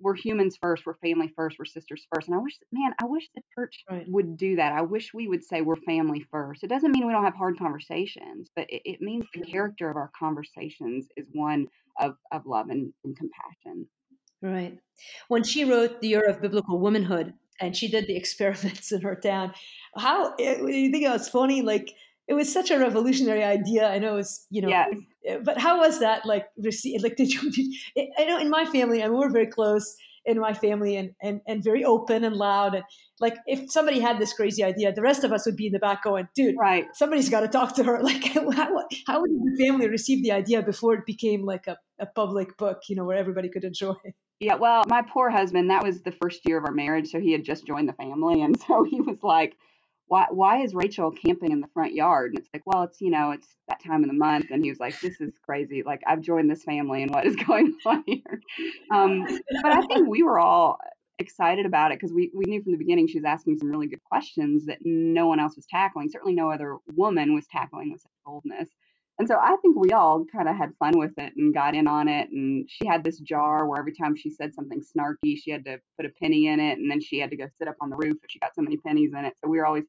we're 0.00 0.16
humans 0.16 0.56
first, 0.60 0.86
we're 0.86 0.94
family 0.94 1.32
first, 1.36 1.58
we're 1.58 1.64
sisters 1.64 2.06
first. 2.12 2.28
And 2.28 2.36
I 2.36 2.40
wish, 2.40 2.54
man, 2.72 2.94
I 3.00 3.04
wish 3.04 3.28
the 3.34 3.42
church 3.54 3.84
Right. 3.88 4.08
would 4.08 4.36
do 4.36 4.56
that. 4.56 4.72
I 4.72 4.82
wish 4.82 5.14
we 5.14 5.28
would 5.28 5.44
say 5.44 5.60
we're 5.60 5.76
family 5.76 6.24
first. 6.30 6.64
It 6.64 6.68
doesn't 6.68 6.92
mean 6.92 7.06
we 7.06 7.12
don't 7.12 7.24
have 7.24 7.36
hard 7.36 7.58
conversations, 7.58 8.50
but 8.56 8.68
it, 8.70 8.82
it 8.84 9.00
means 9.00 9.24
the 9.32 9.42
character 9.42 9.90
of 9.90 9.96
our 9.96 10.10
conversations 10.18 11.06
is 11.16 11.26
one 11.32 11.68
of, 12.00 12.16
of 12.32 12.46
love 12.46 12.70
and, 12.70 12.92
and 13.04 13.16
compassion. 13.16 13.86
Right. 14.42 14.78
When 15.28 15.44
she 15.44 15.64
wrote 15.64 16.00
The 16.00 16.08
Year 16.08 16.28
of 16.28 16.40
Biblical 16.40 16.78
Womanhood 16.78 17.34
and 17.60 17.76
she 17.76 17.88
did 17.88 18.06
the 18.06 18.16
experiments 18.22 18.90
in 18.90 19.02
her 19.02 19.14
town, 19.14 19.54
how 19.96 20.34
eh, 20.40 20.56
you 20.60 20.90
think 20.90 21.04
it 21.04 21.10
was 21.10 21.28
funny? 21.28 21.62
Like 21.62 21.94
it 22.28 22.34
was 22.34 22.52
such 22.52 22.70
a 22.70 22.78
revolutionary 22.78 23.44
idea. 23.44 23.88
I 23.88 23.98
know 23.98 24.16
it's 24.16 24.46
you 24.50 24.62
know, 24.62 24.68
Yes. 24.68 24.94
eh, 25.26 25.38
but 25.42 25.58
how 25.58 25.78
was 25.80 26.00
that 26.00 26.24
like 26.26 26.46
received? 26.58 27.02
Like 27.02 27.16
did 27.20 27.32
you? 27.32 27.50
Did, 27.50 28.08
I 28.18 28.24
know 28.24 28.38
in 28.38 28.50
my 28.50 28.64
family, 28.64 29.02
I 29.02 29.08
mean, 29.08 29.18
we're 29.18 29.30
very 29.30 29.46
close 29.46 29.94
in 30.26 30.40
my 30.40 30.54
family 30.54 30.96
and, 30.96 31.10
and 31.22 31.40
and 31.46 31.62
very 31.62 31.84
open 31.84 32.24
and 32.24 32.34
loud. 32.34 32.74
And 32.74 32.84
like 33.20 33.37
if 33.46 33.70
somebody 33.70 34.00
had 34.00 34.18
this 34.18 34.32
crazy 34.32 34.64
idea, 34.64 34.92
the 34.92 35.02
rest 35.02 35.22
of 35.22 35.32
us 35.32 35.44
would 35.44 35.56
be 35.56 35.66
in 35.66 35.72
the 35.72 35.78
back 35.78 36.02
going, 36.02 36.28
"Dude, 36.34 36.54
Right. 36.58 36.87
somebody's 36.94 37.28
got 37.28 37.40
to 37.40 37.48
talk 37.48 37.74
to 37.76 37.84
her." 37.84 38.00
Like 38.02 38.24
how 38.24 38.48
how 39.06 39.22
did 39.24 39.37
the 39.37 39.56
family 39.66 39.88
receive 39.88 40.22
the 40.22 40.32
idea 40.32 40.62
before 40.62 40.94
it 40.94 41.04
became 41.06 41.44
like 41.44 41.66
a, 41.66 41.76
a 41.98 42.06
public 42.06 42.56
book, 42.56 42.80
you 42.88 42.96
know, 42.96 43.04
where 43.04 43.18
everybody 43.18 43.50
could 43.50 43.64
enjoy? 43.64 43.94
it? 44.04 44.14
Yeah, 44.40 44.56
well, 44.56 44.82
my 44.88 45.02
poor 45.02 45.30
husband, 45.30 45.70
that 45.70 45.84
was 45.84 46.02
the 46.02 46.10
first 46.10 46.40
year 46.46 46.58
of 46.58 46.64
our 46.64 46.72
marriage, 46.72 47.08
so 47.08 47.20
he 47.20 47.32
had 47.32 47.44
just 47.44 47.66
joined 47.66 47.88
the 47.88 47.92
family 47.92 48.42
and 48.42 48.58
so 48.66 48.82
he 48.82 49.00
was 49.00 49.18
like, 49.22 49.56
"Why 50.14 50.27
why 50.31 50.62
is 50.62 50.77
Rachel 50.77 51.11
camping 51.11 51.50
in 51.50 51.61
the 51.61 51.66
front 51.74 51.92
yard?" 51.92 52.31
And 52.31 52.38
it's 52.38 52.48
like, 52.55 52.62
"Well, 52.64 52.85
it's, 52.85 53.00
you 53.00 53.11
know, 53.11 53.33
it's 53.33 53.48
that 53.66 53.83
time 53.83 54.05
of 54.05 54.09
the 54.09 54.16
month." 54.16 54.46
And 54.53 54.62
he 54.62 54.70
was 54.70 54.79
like, 54.79 55.00
"This 55.00 55.20
is 55.20 55.33
crazy. 55.44 55.83
Like 55.83 56.03
I've 56.07 56.20
joined 56.20 56.48
this 56.48 56.62
family 56.62 57.03
and 57.03 57.11
what 57.12 57.27
is 57.27 57.35
going 57.48 57.77
on 57.85 58.05
here?" 58.07 58.40
Um, 58.92 59.24
but 59.62 59.72
I 59.72 59.83
think 59.87 60.09
we 60.09 60.22
were 60.22 60.38
all 60.38 60.79
excited 61.18 61.66
about 61.66 61.90
it 61.90 61.98
because 61.98 62.12
we, 62.12 62.31
we 62.33 62.44
knew 62.46 62.62
from 62.62 62.72
the 62.72 62.79
beginning 62.79 63.09
she 63.09 63.18
was 63.18 63.24
asking 63.24 63.59
some 63.59 63.70
really 63.70 63.88
good 63.88 64.03
questions 64.05 64.66
that 64.66 64.79
no 64.85 65.27
one 65.27 65.40
else 65.40 65.57
was 65.57 65.66
tackling. 65.66 66.09
Certainly 66.09 66.35
no 66.35 66.48
other 66.48 66.77
woman 66.94 67.35
was 67.35 67.46
tackling 67.48 67.90
with 67.90 68.00
such 68.00 68.12
boldness. 68.24 68.68
And 69.18 69.29
so 69.29 69.37
I 69.37 69.57
think 69.62 69.77
we 69.77 69.90
all 69.92 70.24
kind 70.33 70.48
of 70.48 70.57
had 70.57 70.74
fun 70.81 70.98
with 70.98 71.12
it 71.18 71.33
and 71.37 71.55
got 71.55 71.77
in 71.77 71.87
on 71.87 72.09
it. 72.09 72.31
And 72.31 72.68
she 72.68 72.87
had 72.87 73.05
this 73.05 73.20
jar 73.20 73.66
where 73.66 73.79
every 73.79 73.94
time 73.94 74.16
she 74.16 74.29
said 74.29 74.53
something 74.55 74.81
snarky, 74.81 75.37
she 75.37 75.53
had 75.53 75.64
to 75.66 75.79
put 75.96 76.07
a 76.07 76.12
penny 76.20 76.48
in 76.48 76.59
it. 76.59 76.79
And 76.79 76.90
then 76.90 77.00
she 77.00 77.20
had 77.20 77.31
to 77.31 77.37
go 77.37 77.46
sit 77.59 77.68
up 77.68 77.77
on 77.81 77.90
the 77.90 77.96
roof 77.96 78.16
if 78.24 78.31
she 78.31 78.40
got 78.40 78.55
so 78.57 78.62
many 78.62 78.77
pennies 78.77 79.12
in 79.16 79.24
it. 79.24 79.35
So 79.40 79.48
we 79.48 79.59
were 79.59 79.66
always 79.66 79.85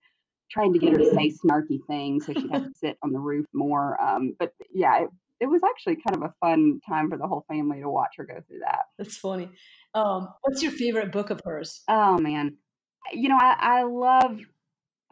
trying 0.52 0.74
to 0.74 0.80
get 0.80 0.92
her 0.92 0.98
to 0.98 1.12
say 1.12 1.32
snarky 1.32 1.80
things 1.88 2.26
so 2.26 2.34
she'd 2.34 2.52
have 2.52 2.66
to 2.66 2.74
sit 2.76 2.98
on 3.04 3.12
the 3.12 3.20
roof 3.20 3.46
more. 3.54 4.02
Um, 4.02 4.36
but 4.38 4.54
yeah, 4.72 5.04
it, 5.04 5.10
it 5.40 5.48
was 5.48 5.62
actually 5.64 5.98
kind 5.98 6.16
of 6.16 6.24
a 6.24 6.34
fun 6.40 6.80
time 6.88 7.10
for 7.10 7.18
the 7.18 7.28
whole 7.28 7.46
family 7.48 7.82
to 7.82 7.90
watch 7.90 8.14
her 8.18 8.26
go 8.26 8.42
through 8.48 8.60
that. 8.60 8.86
That's 8.98 9.18
funny. 9.18 9.50
Um, 9.94 10.30
what's 10.42 10.62
your 10.62 10.72
favorite 10.72 11.12
book 11.12 11.30
of 11.30 11.42
hers? 11.44 11.82
Oh 11.88 12.18
man, 12.18 12.58
you 13.12 13.30
know 13.30 13.38
I, 13.40 13.56
I 13.60 13.84
love 13.84 14.40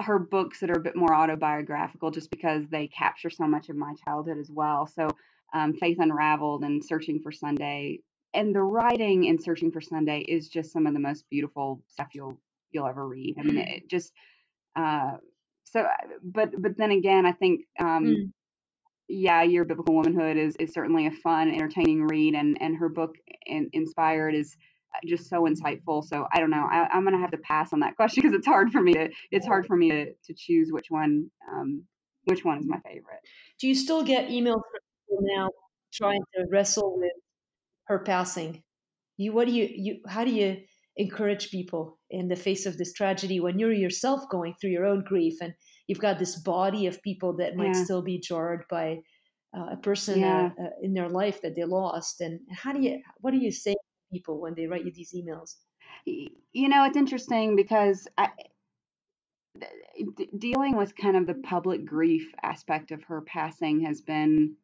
her 0.02 0.20
books 0.20 0.60
that 0.60 0.70
are 0.70 0.80
a 0.80 0.84
bit 0.84 0.96
more 0.96 1.14
autobiographical, 1.14 2.12
just 2.12 2.30
because 2.32 2.68
they 2.70 2.88
capture 2.88 3.30
so 3.30 3.46
much 3.46 3.70
of 3.70 3.76
my 3.76 3.94
childhood 4.06 4.38
as 4.38 4.50
well. 4.52 4.88
So, 4.88 5.10
um, 5.54 5.74
Faith 5.74 5.98
Unraveled 6.00 6.64
and 6.64 6.84
Searching 6.84 7.20
for 7.22 7.32
Sunday, 7.32 8.00
and 8.34 8.54
the 8.54 8.62
writing 8.62 9.26
in 9.26 9.40
Searching 9.40 9.72
for 9.72 9.82
Sunday 9.82 10.20
is 10.22 10.48
just 10.48 10.72
some 10.72 10.88
of 10.88 10.94
the 10.94 11.00
most 11.00 11.26
beautiful 11.30 11.82
stuff 11.88 12.10
you'll 12.14 12.38
you'll 12.72 12.88
ever 12.88 13.08
read. 13.08 13.36
I 13.40 13.44
mean, 13.44 13.58
it 13.58 13.90
just 13.90 14.12
uh, 14.76 15.18
so. 15.66 15.86
But 16.24 16.52
but 16.62 16.78
then 16.78 16.92
again, 16.92 17.26
I 17.26 17.32
think 17.34 17.62
um, 17.80 18.06
Mm. 18.06 18.32
yeah, 19.10 19.44
your 19.44 19.66
biblical 19.66 19.96
womanhood 19.96 20.38
is 20.38 20.56
is 20.58 20.74
certainly 20.74 21.08
a 21.08 21.12
fun, 21.12 21.50
entertaining 21.50 22.04
read, 22.08 22.36
and 22.36 22.58
and 22.62 22.78
her 22.78 22.90
book 22.90 23.16
in, 23.46 23.70
inspired 23.74 24.36
is 24.36 24.56
uh, 24.96 25.00
just 25.08 25.30
so 25.30 25.44
insightful. 25.44 26.04
So 26.04 26.28
I 26.34 26.40
don't 26.40 26.52
know. 26.52 26.68
I, 26.70 26.88
I'm 26.92 27.04
gonna 27.04 27.20
have 27.20 27.32
to 27.32 27.38
pass 27.38 27.74
on 27.74 27.80
that 27.82 27.96
question 27.98 28.24
because 28.24 28.36
it's 28.38 28.48
hard 28.48 28.72
for 28.72 28.82
me 28.82 28.94
to 28.94 29.10
it's 29.32 29.46
hard 29.48 29.66
for 29.68 29.76
me 29.76 29.90
to 29.92 30.06
to 30.14 30.34
choose 30.36 30.70
which 30.72 30.88
one 30.90 31.30
um 31.52 31.84
which 32.26 32.46
one 32.46 32.60
is 32.60 32.68
my 32.68 32.80
favorite. 32.80 33.20
Do 33.60 33.68
you 33.68 33.76
still 33.76 34.04
get 34.04 34.30
emails 34.30 34.62
from 34.72 34.82
people 35.10 35.26
now 35.36 35.50
trying 35.94 36.22
to 36.36 36.46
wrestle 36.50 36.96
with 36.98 37.12
her 37.86 38.00
passing? 38.00 38.64
You, 39.18 39.34
what 39.34 39.48
do 39.48 39.54
you, 39.54 39.70
you, 39.72 40.00
how 40.08 40.24
do 40.26 40.32
you 40.32 40.62
encourage 40.98 41.50
people 41.50 41.98
in 42.12 42.28
the 42.28 42.36
face 42.36 42.66
of 42.66 42.78
this 42.78 42.94
tragedy 42.94 43.40
when 43.40 43.58
you're 43.58 43.74
yourself 43.74 44.22
going 44.30 44.54
through 44.60 44.70
your 44.70 44.86
own 44.86 45.04
grief 45.04 45.36
and 45.42 45.54
you've 45.88 46.00
got 46.00 46.20
this 46.20 46.40
body 46.42 46.86
of 46.88 47.02
people 47.02 47.34
that 47.38 47.56
might 47.56 47.76
Yeah. 47.76 47.84
still 47.84 48.02
be 48.02 48.20
jarred 48.20 48.66
by 48.70 49.00
uh, 49.58 49.68
a 49.74 49.78
person 49.78 50.20
Yeah. 50.20 50.52
uh, 50.60 50.64
uh, 50.64 50.70
in 50.82 50.94
their 50.94 51.10
life 51.10 51.42
that 51.42 51.56
they 51.56 51.64
lost? 51.64 52.22
And 52.22 52.40
how 52.52 52.74
do 52.74 52.82
you, 52.82 53.02
what 53.22 53.32
do 53.32 53.38
you 53.38 53.52
say 53.52 53.74
to 53.74 53.80
people 54.12 54.40
when 54.40 54.54
they 54.56 54.68
write 54.68 54.86
you 54.86 54.92
these 54.92 55.14
emails? 55.14 55.56
You 56.06 56.70
know, 56.70 56.86
it's 56.86 56.98
interesting 56.98 57.56
because 57.56 58.08
I 58.18 58.30
d- 60.18 60.30
dealing 60.38 60.76
with 60.76 60.96
kind 60.96 61.16
of 61.16 61.28
the 61.28 61.36
public 61.36 61.86
grief 61.86 62.34
aspect 62.42 62.92
of 62.92 63.04
her 63.04 63.22
passing 63.22 63.82
has 63.82 64.02
been 64.02 64.56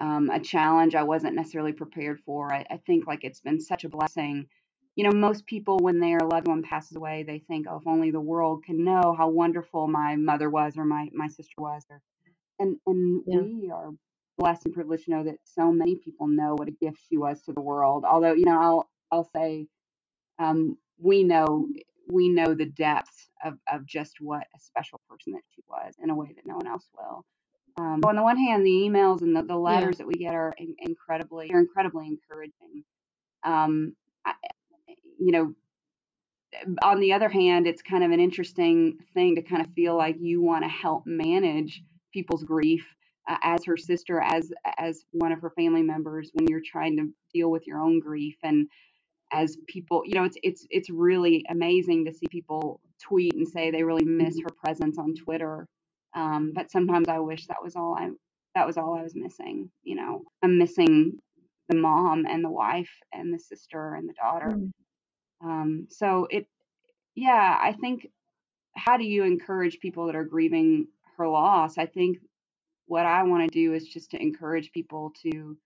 um, 0.00 0.28
a 0.30 0.40
challenge 0.40 0.94
I 0.94 1.02
wasn't 1.02 1.36
necessarily 1.36 1.72
prepared 1.72 2.20
for. 2.20 2.52
I, 2.52 2.66
I 2.70 2.76
think 2.86 3.06
like 3.06 3.24
it's 3.24 3.40
been 3.40 3.60
such 3.60 3.84
a 3.84 3.88
blessing. 3.88 4.46
You 4.96 5.04
know, 5.04 5.12
most 5.12 5.46
people 5.46 5.78
when 5.78 6.00
their 6.00 6.20
loved 6.20 6.48
one 6.48 6.62
passes 6.62 6.96
away, 6.96 7.24
they 7.24 7.40
think, 7.40 7.66
"Oh, 7.70 7.78
if 7.78 7.86
only 7.86 8.10
the 8.12 8.20
world 8.20 8.64
can 8.64 8.84
know 8.84 9.14
how 9.16 9.28
wonderful 9.30 9.88
my 9.88 10.16
mother 10.16 10.50
was 10.50 10.78
or 10.78 10.84
my 10.86 11.10
my 11.14 11.28
sister 11.28 11.54
was." 11.58 11.84
Or, 11.90 12.02
and 12.60 12.78
and 12.86 13.22
Yeah. 13.26 13.40
we 13.40 13.70
are 13.70 13.92
blessed 14.38 14.66
and 14.66 14.74
privileged 14.74 15.06
to 15.06 15.12
know 15.12 15.24
that 15.24 15.38
so 15.44 15.72
many 15.72 15.96
people 15.96 16.28
know 16.28 16.54
what 16.56 16.68
a 16.68 16.72
gift 16.72 16.98
she 17.08 17.18
was 17.18 17.42
to 17.42 17.52
the 17.52 17.62
world. 17.62 18.04
Although, 18.04 18.34
you 18.34 18.46
know, 18.46 18.60
I'll 18.60 18.90
I'll 19.12 19.30
say 19.36 19.68
um, 20.40 20.78
we 20.98 21.24
know 21.24 21.68
we 22.08 22.28
know 22.30 22.54
the 22.54 22.66
depths 22.66 23.28
of, 23.44 23.58
of 23.72 23.86
just 23.86 24.20
what 24.20 24.46
a 24.56 24.60
special 24.60 25.00
person 25.10 25.34
that 25.34 25.42
she 25.54 25.62
was 25.68 25.94
in 26.02 26.10
a 26.10 26.16
way 26.16 26.32
that 26.36 26.46
no 26.46 26.56
one 26.56 26.68
else 26.68 26.88
will. 26.96 27.24
Um, 27.78 28.00
so 28.04 28.10
on 28.10 28.16
the 28.16 28.22
one 28.22 28.38
hand, 28.38 28.64
the 28.64 28.70
emails 28.70 29.22
and 29.22 29.36
the, 29.36 29.42
the 29.42 29.56
letters 29.56 29.98
that 29.98 30.06
we 30.06 30.14
get 30.14 30.34
are 30.34 30.54
in, 30.58 30.76
incredibly 30.80 31.50
are 31.52 31.60
incredibly 31.60 32.06
encouraging. 32.06 32.84
Um, 33.44 33.96
I, 34.26 34.34
you 35.18 35.32
know, 35.32 35.54
on 36.82 37.00
the 37.00 37.12
other 37.12 37.28
hand, 37.28 37.66
it's 37.66 37.82
kind 37.82 38.04
of 38.04 38.10
an 38.10 38.20
interesting 38.20 38.98
thing 39.14 39.36
to 39.36 39.42
kind 39.42 39.64
of 39.64 39.72
feel 39.74 39.96
like 39.96 40.16
you 40.18 40.40
want 40.40 40.64
to 40.64 40.68
help 40.68 41.04
manage 41.06 41.82
people's 42.12 42.44
grief 42.44 42.86
uh, 43.28 43.36
as 43.42 43.64
her 43.64 43.76
sister, 43.76 44.20
as 44.20 44.52
as 44.78 45.04
one 45.12 45.32
of 45.32 45.40
her 45.40 45.50
family 45.50 45.82
members, 45.82 46.30
when 46.34 46.46
you're 46.48 46.62
trying 46.64 46.96
to 46.96 47.08
deal 47.34 47.50
with 47.50 47.66
your 47.66 47.78
own 47.78 48.00
grief 48.00 48.36
and 48.42 48.68
as 49.32 49.58
people 49.66 50.02
you 50.06 50.14
know 50.14 50.22
it's 50.22 50.36
it's 50.44 50.66
it's 50.70 50.88
really 50.88 51.44
amazing 51.50 52.04
to 52.04 52.12
see 52.12 52.28
people 52.28 52.80
tweet 53.02 53.34
and 53.34 53.48
say 53.48 53.72
they 53.72 53.82
really 53.82 54.04
miss 54.04 54.38
her 54.40 54.54
presence 54.64 54.98
on 54.98 55.14
twitter 55.16 55.66
um, 56.14 56.52
but 56.54 56.70
sometimes 56.70 57.08
i 57.08 57.18
wish 57.18 57.44
that 57.48 57.60
was 57.60 57.74
all 57.74 57.96
i 57.98 58.08
that 58.54 58.64
was 58.64 58.76
all 58.76 58.94
i 58.94 59.02
was 59.02 59.16
missing 59.16 59.68
you 59.82 59.96
know? 59.96 60.22
I'm 60.42 60.58
missing 60.58 61.18
the 61.68 61.76
mom 61.76 62.26
and 62.26 62.44
the 62.44 62.50
wife 62.50 62.90
and 63.12 63.32
the 63.32 63.38
sister 63.38 63.94
and 63.94 64.08
the 64.08 64.14
daughter. 64.14 64.50
Mm. 64.50 64.72
Um, 65.42 65.86
so 65.90 66.26
it 66.30 66.46
yeah 67.14 67.58
i 67.60 67.72
think 67.72 68.08
how 68.74 68.96
do 68.96 69.04
you 69.04 69.24
encourage 69.24 69.80
people 69.80 70.06
that 70.06 70.16
are 70.16 70.24
grieving 70.24 70.86
her 71.16 71.26
loss? 71.26 71.78
I 71.78 71.86
think 71.86 72.18
what 72.86 73.06
i 73.06 73.22
want 73.22 73.50
to 73.50 73.58
do 73.58 73.74
is 73.74 73.88
just 73.88 74.10
to 74.12 74.20
encourage 74.20 74.70
people 74.72 75.12
to 75.22 75.56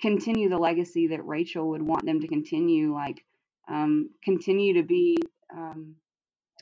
continue 0.00 0.48
the 0.48 0.58
legacy 0.58 1.08
that 1.08 1.26
Rachel 1.26 1.70
would 1.70 1.82
want 1.82 2.04
them 2.04 2.20
to 2.20 2.28
continue, 2.28 2.94
like 2.94 3.24
um, 3.68 4.10
continue 4.22 4.74
to 4.74 4.82
be, 4.82 5.16
um, 5.54 5.96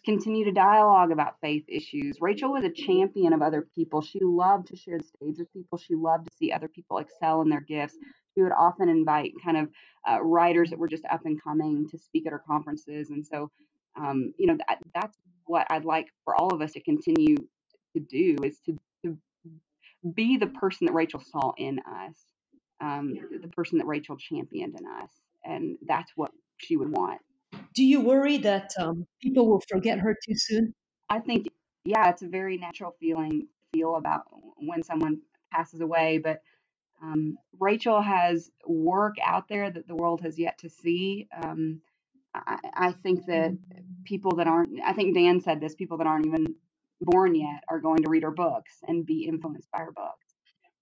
continue 0.05 0.45
to 0.45 0.53
dialogue 0.53 1.11
about 1.11 1.41
faith 1.41 1.65
issues. 1.69 2.19
Rachel 2.21 2.53
was 2.53 2.65
a 2.65 2.71
champion 2.71 3.33
of 3.33 3.43
other 3.43 3.67
people. 3.75 4.03
She 4.03 4.21
loved 4.23 4.69
to 4.69 4.77
share 4.77 4.99
the 4.99 5.05
stage 5.05 5.37
with 5.39 5.53
people. 5.53 5.79
She 5.79 5.95
loved 5.95 6.27
to 6.27 6.37
see 6.37 6.53
other 6.53 6.69
people 6.69 6.99
excel 6.99 7.43
in 7.43 7.49
their 7.49 7.61
gifts. 7.61 7.97
She 8.35 8.43
would 8.43 8.53
often 8.53 8.89
invite 8.89 9.33
kind 9.45 9.57
of 9.57 9.69
uh, 10.09 10.23
writers 10.23 10.71
that 10.71 10.79
were 10.79 10.89
just 10.89 11.05
up 11.11 11.25
and 11.25 11.43
coming 11.43 11.89
to 11.91 11.99
speak 11.99 12.27
at 12.27 12.33
her 12.33 12.43
conferences, 12.47 13.11
and 13.11 13.25
so 13.27 13.51
um, 13.97 14.33
you 14.39 14.47
know 14.47 14.57
that, 14.69 14.79
that's 14.95 15.17
what 15.47 15.67
I'd 15.71 15.85
like 15.85 16.09
for 16.25 16.35
all 16.35 16.53
of 16.53 16.61
us 16.61 16.73
to 16.73 16.81
continue 16.81 17.37
to 17.95 18.01
do 18.01 18.37
is 18.43 18.59
to, 18.67 18.77
to 19.05 19.17
be 20.15 20.37
the 20.37 20.49
person 20.49 20.87
that 20.87 20.93
Rachel 20.93 21.21
saw 21.21 21.53
in 21.57 21.79
us 21.79 22.17
um, 22.81 23.15
the 23.41 23.49
person 23.49 23.79
that 23.79 23.87
Rachel 23.87 24.17
championed 24.17 24.79
in 24.79 24.87
us, 24.87 25.11
and 25.45 25.79
that's 25.87 26.13
what 26.17 26.33
she 26.59 26.77
would 26.77 26.91
want. 26.91 27.21
Do 27.75 27.85
you 27.85 28.01
worry 28.01 28.39
that 28.39 28.73
um, 28.79 29.07
people 29.21 29.49
will 29.49 29.63
forget 29.69 29.99
her 29.99 30.17
too 30.27 30.35
soon? 30.37 30.75
I 31.11 31.19
think, 31.19 31.49
yeah, 31.85 32.09
it's 32.09 32.23
a 32.23 32.29
very 32.29 32.57
natural 32.57 32.95
feeling 33.01 33.31
to 33.41 33.47
feel 33.79 33.97
about 33.97 34.23
when 34.59 34.83
someone 34.83 35.21
passes 35.53 35.81
away, 35.81 36.19
but 36.19 36.41
um, 37.03 37.37
Rachel 37.59 38.01
has 38.01 38.51
work 38.67 39.17
out 39.23 39.49
there 39.49 39.71
that 39.71 39.89
the 39.89 39.95
world 39.95 40.21
has 40.23 40.39
yet 40.39 40.57
to 40.59 40.71
see. 40.71 41.29
Um, 41.43 41.81
I, 42.35 42.59
I 42.75 42.93
think 42.93 43.27
that 43.27 43.57
people 44.05 44.37
that 44.37 44.47
aren't, 44.47 44.81
I 44.85 44.93
think 44.93 45.15
Dan 45.15 45.41
said 45.41 45.61
this, 45.61 45.75
people 45.75 45.99
that 45.99 46.07
aren't 46.07 46.27
even 46.27 46.55
born 47.01 47.35
yet 47.35 47.65
are 47.69 47.81
going 47.81 48.03
to 48.03 48.11
read 48.11 48.23
her 48.23 48.31
books 48.31 48.73
and 48.87 49.05
be 49.05 49.27
influenced 49.27 49.71
by 49.71 49.79
her 49.79 49.93
books. 49.93 50.35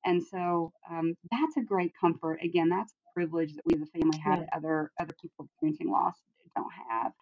And 0.04 0.22
so 0.22 0.72
um, 0.90 1.14
that's 1.30 1.56
a 1.56 1.62
great 1.62 1.92
comfort. 1.98 2.40
Again, 2.42 2.68
that's 2.68 2.92
a 2.92 3.12
privilege 3.14 3.54
that 3.54 3.62
we 3.66 3.74
as 3.74 3.82
a 3.82 3.86
family 3.98 4.18
had 4.18 4.40
Yeah. 4.40 4.46
other 4.56 4.90
other 5.00 5.14
people 5.20 5.46
experiencing 5.46 5.90
loss 5.90 6.14
don't 6.54 6.72
have. 6.90 7.12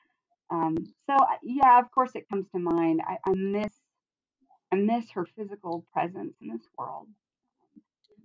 Um, 0.50 0.76
so 1.08 1.16
yeah, 1.42 1.78
of 1.78 1.90
course 1.92 2.10
it 2.14 2.28
comes 2.28 2.46
to 2.52 2.58
mind. 2.58 3.00
I, 3.06 3.18
I 3.24 3.34
miss 3.34 3.72
I 4.72 4.76
miss 4.76 5.10
her 5.12 5.26
physical 5.36 5.84
presence 5.92 6.34
in 6.40 6.48
this 6.48 6.66
world, 6.78 7.08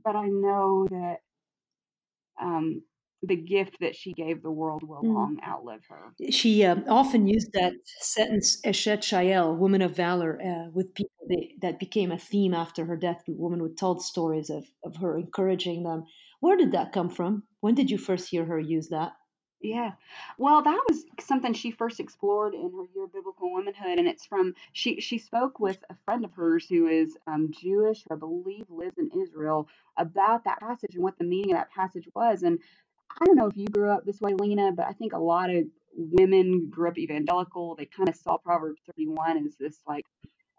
but 0.03 0.15
I 0.15 0.27
know 0.27 0.87
that 0.89 1.17
um, 2.41 2.83
the 3.23 3.35
gift 3.35 3.77
that 3.81 3.95
she 3.95 4.13
gave 4.13 4.41
the 4.41 4.51
world 4.51 4.83
will 4.83 5.03
Mm. 5.03 5.13
long 5.15 5.39
outlive 5.47 5.83
her. 5.89 6.13
She 6.29 6.63
um, 6.63 6.85
often 6.87 7.27
used 7.27 7.51
that 7.53 7.73
sentence, 8.01 8.61
Eshet 8.61 8.99
Chayil, 8.99 9.57
woman 9.57 9.81
of 9.81 9.95
valor, 9.95 10.39
uh, 10.41 10.69
with 10.71 10.93
people 10.93 11.25
that, 11.27 11.47
that 11.61 11.79
became 11.79 12.11
a 12.11 12.17
theme 12.17 12.53
after 12.53 12.85
her 12.85 12.95
death. 12.97 13.23
The 13.25 13.33
women 13.33 13.61
would 13.61 13.77
tell 13.77 13.99
stories 13.99 14.49
of, 14.49 14.65
of 14.83 14.95
her 14.97 15.17
encouraging 15.17 15.83
them. 15.83 16.05
Where 16.39 16.57
did 16.57 16.71
that 16.73 16.93
come 16.93 17.09
from? 17.09 17.43
When 17.61 17.75
did 17.75 17.89
you 17.89 17.97
first 17.97 18.29
hear 18.29 18.45
her 18.45 18.59
use 18.59 18.89
that? 18.89 19.13
Yeah. 19.69 19.93
Well, 20.37 20.61
that 20.63 20.83
was 20.89 21.05
something 21.19 21.53
she 21.53 21.71
first 21.71 21.99
explored 21.99 22.53
in 22.53 22.71
her 22.71 22.85
year 22.93 23.05
of 23.05 23.13
biblical 23.13 23.51
womanhood, 23.51 23.99
and 23.99 24.07
it's 24.07 24.25
from 24.25 24.53
she 24.73 25.01
she 25.01 25.17
spoke 25.17 25.59
with 25.59 25.77
a 25.89 25.95
friend 26.05 26.23
of 26.25 26.33
hers 26.33 26.67
who 26.69 26.87
is 26.87 27.17
um, 27.27 27.51
Jewish, 27.51 28.03
who 28.07 28.15
I 28.15 28.17
believe 28.19 28.65
lives 28.69 28.97
in 28.97 29.09
Israel, 29.19 29.67
about 29.97 30.43
that 30.45 30.59
passage 30.59 30.95
and 30.95 31.03
what 31.03 31.17
the 31.17 31.25
meaning 31.25 31.51
of 31.53 31.57
that 31.57 31.71
passage 31.71 32.07
was. 32.15 32.43
And 32.43 32.59
I 33.21 33.25
don't 33.25 33.37
know 33.37 33.47
if 33.47 33.57
you 33.57 33.67
grew 33.67 33.91
up 33.91 34.05
this 34.05 34.21
way, 34.21 34.33
Lina, 34.33 34.71
but 34.73 34.87
I 34.87 34.93
think 34.93 35.13
a 35.13 35.19
lot 35.19 35.49
of 35.49 35.65
women 35.95 36.69
grew 36.69 36.89
up 36.89 36.97
evangelical. 36.97 37.75
They 37.75 37.85
kind 37.85 38.09
of 38.09 38.15
saw 38.15 38.37
Proverbs 38.37 38.81
31 38.87 39.45
as 39.45 39.55
this 39.57 39.79
like 39.87 40.05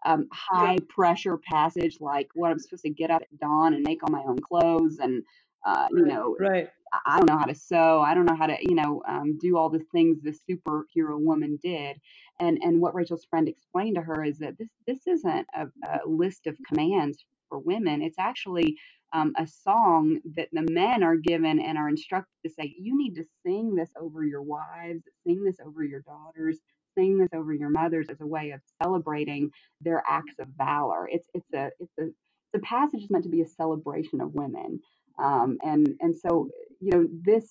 um, 0.05 0.27
high 0.31 0.77
pressure 0.89 1.37
passage, 1.37 1.97
like 2.01 2.29
what 2.35 2.51
I'm 2.51 2.59
supposed 2.59 2.83
to 2.83 2.89
get 2.89 3.11
up 3.11 3.21
at 3.21 3.39
dawn 3.39 3.73
and 3.73 3.83
make 3.83 4.03
all 4.03 4.11
my 4.11 4.23
own 4.23 4.39
clothes, 4.39 4.99
and 4.99 5.23
uh, 5.65 5.87
you 5.91 6.05
know, 6.05 6.35
Right. 6.39 6.69
I 7.05 7.17
don't 7.17 7.29
know 7.29 7.37
how 7.37 7.45
to 7.45 7.55
sew. 7.55 8.01
I 8.01 8.13
don't 8.13 8.25
know 8.25 8.35
how 8.35 8.47
to, 8.47 8.57
you 8.61 8.75
know, 8.75 9.01
um, 9.07 9.37
do 9.39 9.57
all 9.57 9.69
the 9.69 9.83
things 9.91 10.21
this 10.21 10.39
superhero 10.49 11.19
woman 11.19 11.59
did. 11.61 11.97
And 12.39 12.59
and 12.61 12.79
what 12.81 12.95
Rachel's 12.95 13.25
friend 13.29 13.47
explained 13.47 13.95
to 13.95 14.01
her 14.01 14.23
is 14.23 14.37
that 14.39 14.57
this 14.57 14.69
this 14.87 15.05
isn't 15.07 15.47
a, 15.55 15.67
a 15.85 15.99
list 16.07 16.47
of 16.47 16.57
commands 16.67 17.25
for 17.49 17.59
women. 17.59 18.01
It's 18.01 18.19
actually 18.19 18.77
um, 19.13 19.33
a 19.37 19.47
song 19.47 20.19
that 20.35 20.49
the 20.51 20.67
men 20.71 21.03
are 21.03 21.15
given 21.15 21.59
and 21.59 21.77
are 21.77 21.89
instructed 21.89 22.33
to 22.45 22.49
say, 22.51 22.75
you 22.77 22.97
need 22.97 23.15
to 23.15 23.23
sing 23.45 23.75
this 23.75 23.89
over 23.99 24.25
your 24.25 24.41
wives, 24.41 25.03
sing 25.25 25.43
this 25.43 25.57
over 25.65 25.83
your 25.83 26.01
daughters, 26.01 26.59
sing 26.97 27.17
this 27.17 27.29
over 27.33 27.53
your 27.53 27.69
mothers 27.69 28.07
as 28.09 28.21
a 28.21 28.27
way 28.27 28.51
of 28.51 28.61
celebrating 28.81 29.49
their 29.81 30.03
acts 30.09 30.35
of 30.39 30.47
valor. 30.57 31.07
It's 31.11 31.27
it's 31.33 31.53
a 31.53 31.71
it's 31.79 31.93
a 31.99 32.03
it's 32.03 32.55
a 32.55 32.59
passage 32.59 33.03
is 33.03 33.09
meant 33.09 33.23
to 33.25 33.29
be 33.29 33.41
a 33.41 33.47
celebration 33.47 34.21
of 34.21 34.33
women. 34.33 34.79
Um, 35.19 35.57
and 35.63 35.87
and 36.01 36.15
so 36.17 36.49
you 36.81 36.91
know, 36.91 37.07
this 37.23 37.45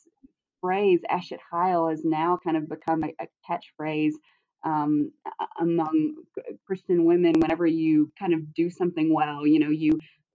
phrase 0.61 1.01
"Eshet 1.11 1.39
Chayil" 1.53 1.91
has 1.91 2.05
now 2.05 2.39
kind 2.43 2.57
of 2.57 2.69
become 2.69 3.05
a, 3.05 3.15
a 3.21 3.29
catchphrase 3.49 4.15
um, 4.65 5.13
among 5.61 6.15
Christian 6.67 7.05
women. 7.05 7.35
Whenever 7.41 7.67
you 7.67 8.13
kind 8.19 8.35
of 8.35 8.55
do 8.55 8.71
something 8.71 9.13
well, 9.15 9.47
you 9.47 9.61
know, 9.61 9.71
you 9.71 9.93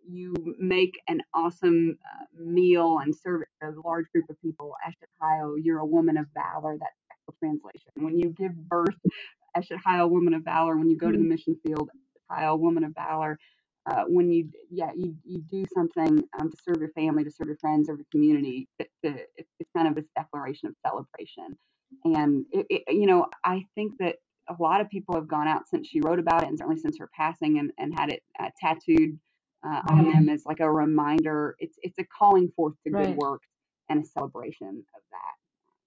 you 0.08 0.34
make 0.60 1.00
an 1.08 1.22
awesome 1.34 1.98
uh, 2.06 2.26
meal 2.44 3.00
and 3.00 3.16
serve 3.16 3.44
it 3.44 3.50
to 3.66 3.72
a 3.72 3.82
large 3.86 4.06
group 4.14 4.26
of 4.30 4.42
people. 4.42 4.74
Eshet 4.88 5.10
Chayil, 5.22 5.56
you're 5.64 5.80
a 5.80 5.86
woman 5.86 6.18
of 6.18 6.28
valor. 6.34 6.78
That's 6.80 7.22
the 7.28 7.34
translation. 7.40 7.92
When 7.96 8.18
you 8.18 8.30
give 8.30 8.56
birth, 8.56 8.96
Eshet 9.58 9.82
Chayil, 9.86 10.10
woman 10.10 10.34
of 10.34 10.44
valor. 10.44 10.78
When 10.78 10.90
you 10.90 10.98
go 10.98 11.12
to 11.12 11.18
the 11.18 11.24
Mm. 11.24 11.30
mission 11.30 11.58
field, 11.66 11.90
Eshet 12.32 12.40
Chayil, 12.44 12.60
woman 12.60 12.84
of 12.86 12.94
valor 12.96 13.40
uh, 13.90 14.04
when 14.08 14.32
you 14.32 14.50
yeah 14.70 14.92
you, 14.96 15.16
you 15.26 15.40
do 15.50 15.66
something 15.74 16.24
um, 16.40 16.52
to 16.52 16.58
serve 16.64 16.80
your 16.80 16.92
family 16.92 17.24
to 17.24 17.32
serve 17.32 17.48
your 17.48 17.58
friends 17.58 17.88
serve 17.88 17.98
your 17.98 18.06
community 18.12 18.68
to, 18.80 18.86
to, 19.04 19.18
it's, 19.38 19.50
it's 19.60 19.70
kind 19.76 19.88
of 19.88 19.96
this 19.96 20.06
declaration 20.16 20.70
of 20.70 20.76
celebration. 20.86 21.58
And 22.06 22.46
it, 22.52 22.66
it, 22.70 22.84
you 22.94 23.06
know 23.06 23.28
i 23.44 23.66
think 23.76 23.94
that 24.00 24.18
a 24.50 24.56
lot 24.62 24.82
of 24.82 24.90
people 24.90 25.16
have 25.16 25.28
gone 25.28 25.48
out 25.48 25.68
since 25.68 25.88
she 25.88 26.02
wrote 26.02 26.20
about 26.20 26.44
it 26.44 26.50
and 26.50 26.58
certainly 26.58 26.80
since 26.80 26.98
her 27.00 27.10
passing 27.16 27.60
and, 27.60 27.72
and 27.78 27.98
had 27.98 28.10
it 28.12 28.22
uh, 28.40 28.50
tattooed 28.60 29.18
uh, 29.66 29.82
on 29.90 30.12
them 30.12 30.30
as 30.30 30.46
like 30.46 30.60
a 30.60 30.72
reminder. 30.72 31.56
It's 31.60 31.78
it's 31.84 32.00
a 32.00 32.06
calling 32.06 32.52
forth 32.56 32.74
to 32.86 32.92
good 32.92 33.08
Right. 33.08 33.16
works 33.16 33.48
and 33.90 34.04
a 34.04 34.08
celebration 34.08 34.84
of 34.96 35.02
that. 35.12 35.36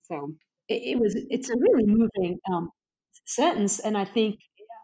So 0.03 0.35
it, 0.69 0.83
it 0.95 0.99
was 0.99 1.17
it's 1.31 1.51
a 1.51 1.57
really 1.59 1.85
moving 1.87 2.39
um, 2.53 2.71
sentence 3.27 3.79
and 3.79 3.97
i 3.97 4.05
think 4.05 4.39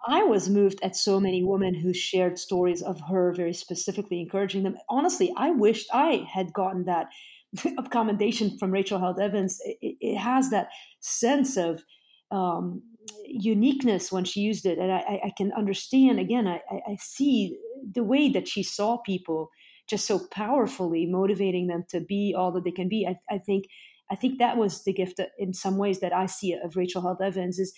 i 0.06 0.22
was 0.22 0.48
moved 0.48 0.78
at 0.82 0.96
so 0.96 1.20
many 1.20 1.42
women 1.42 1.74
who 1.74 1.92
shared 1.92 2.38
stories 2.38 2.82
of 2.82 3.00
her 3.00 3.32
very 3.34 3.52
specifically 3.52 4.20
encouraging 4.20 4.62
them. 4.62 4.76
Honestly 4.88 5.32
i 5.36 5.50
wished 5.50 5.88
i 5.92 6.26
had 6.32 6.52
gotten 6.52 6.84
that 6.84 7.08
commendation 7.90 8.56
from 8.58 8.70
rachel 8.70 8.98
held 8.98 9.20
evans. 9.20 9.60
It, 9.64 9.96
it- 10.00 10.18
has 10.18 10.50
that 10.50 10.68
sense 11.00 11.56
of 11.56 11.82
um, 12.30 12.82
uniqueness 13.26 14.12
when 14.12 14.24
she 14.24 14.40
used 14.40 14.66
it 14.66 14.78
and 14.78 14.92
i, 14.92 15.20
I- 15.24 15.32
can 15.36 15.52
understand 15.52 16.20
again 16.20 16.46
I, 16.46 16.60
I 16.70 16.96
see 17.00 17.56
the 17.94 18.04
way 18.04 18.28
that 18.30 18.46
she 18.48 18.62
saw 18.62 18.98
people 18.98 19.50
just 19.88 20.06
so 20.06 20.20
powerfully 20.30 21.06
motivating 21.06 21.66
them 21.66 21.84
to 21.90 22.00
be 22.00 22.34
all 22.36 22.52
that 22.52 22.64
they 22.64 22.70
can 22.70 22.88
be. 22.88 23.06
I, 23.06 23.16
I 23.34 23.38
think 23.38 23.64
I 24.10 24.16
think 24.16 24.38
that 24.38 24.56
was 24.56 24.82
the 24.84 24.92
gift 24.92 25.20
in 25.38 25.52
some 25.52 25.76
ways 25.76 26.00
that 26.00 26.12
I 26.12 26.26
see 26.26 26.52
of 26.54 26.76
Rachel 26.76 27.02
Held 27.02 27.20
Evans 27.22 27.58
is 27.58 27.72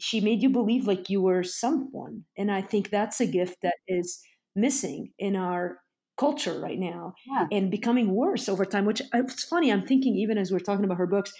she 0.00 0.20
made 0.20 0.42
you 0.42 0.50
believe 0.50 0.86
like 0.86 1.10
you 1.10 1.22
were 1.22 1.42
someone, 1.42 2.24
and 2.36 2.50
I 2.50 2.62
think 2.62 2.90
that's 2.90 3.20
a 3.20 3.26
gift 3.26 3.58
that 3.62 3.76
is 3.88 4.20
missing 4.56 5.12
in 5.18 5.36
our 5.36 5.78
culture 6.16 6.60
right 6.60 6.78
now 6.78 7.12
yeah 7.26 7.46
and 7.50 7.70
becoming 7.72 8.14
worse 8.14 8.48
over 8.48 8.64
time. 8.64 8.84
Which 8.84 9.00
uh, 9.02 9.22
it's 9.26 9.44
funny. 9.44 9.72
I'm 9.72 9.86
thinking 9.86 10.16
even 10.16 10.38
as 10.38 10.50
we're 10.52 10.58
talking 10.60 10.84
about 10.84 10.98
her 10.98 11.06
books, 11.06 11.32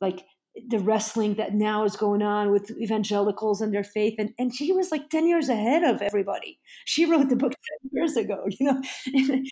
like 0.00 0.24
the 0.68 0.78
wrestling 0.78 1.34
that 1.34 1.54
now 1.54 1.84
is 1.84 1.96
going 1.96 2.22
on 2.22 2.50
with 2.50 2.70
evangelicals 2.80 3.60
and 3.60 3.72
their 3.74 3.84
faith, 3.84 4.14
and 4.18 4.30
and 4.38 4.54
she 4.54 4.72
was 4.72 4.90
like 4.90 5.08
ten 5.10 5.26
years 5.26 5.48
ahead 5.48 5.84
of 5.84 6.02
everybody. 6.02 6.58
She 6.84 7.04
wrote 7.06 7.28
the 7.28 7.36
book 7.36 7.52
ten 7.52 7.90
years 7.92 8.16
ago. 8.16 8.44
You 8.58 8.66
know, 8.72 8.82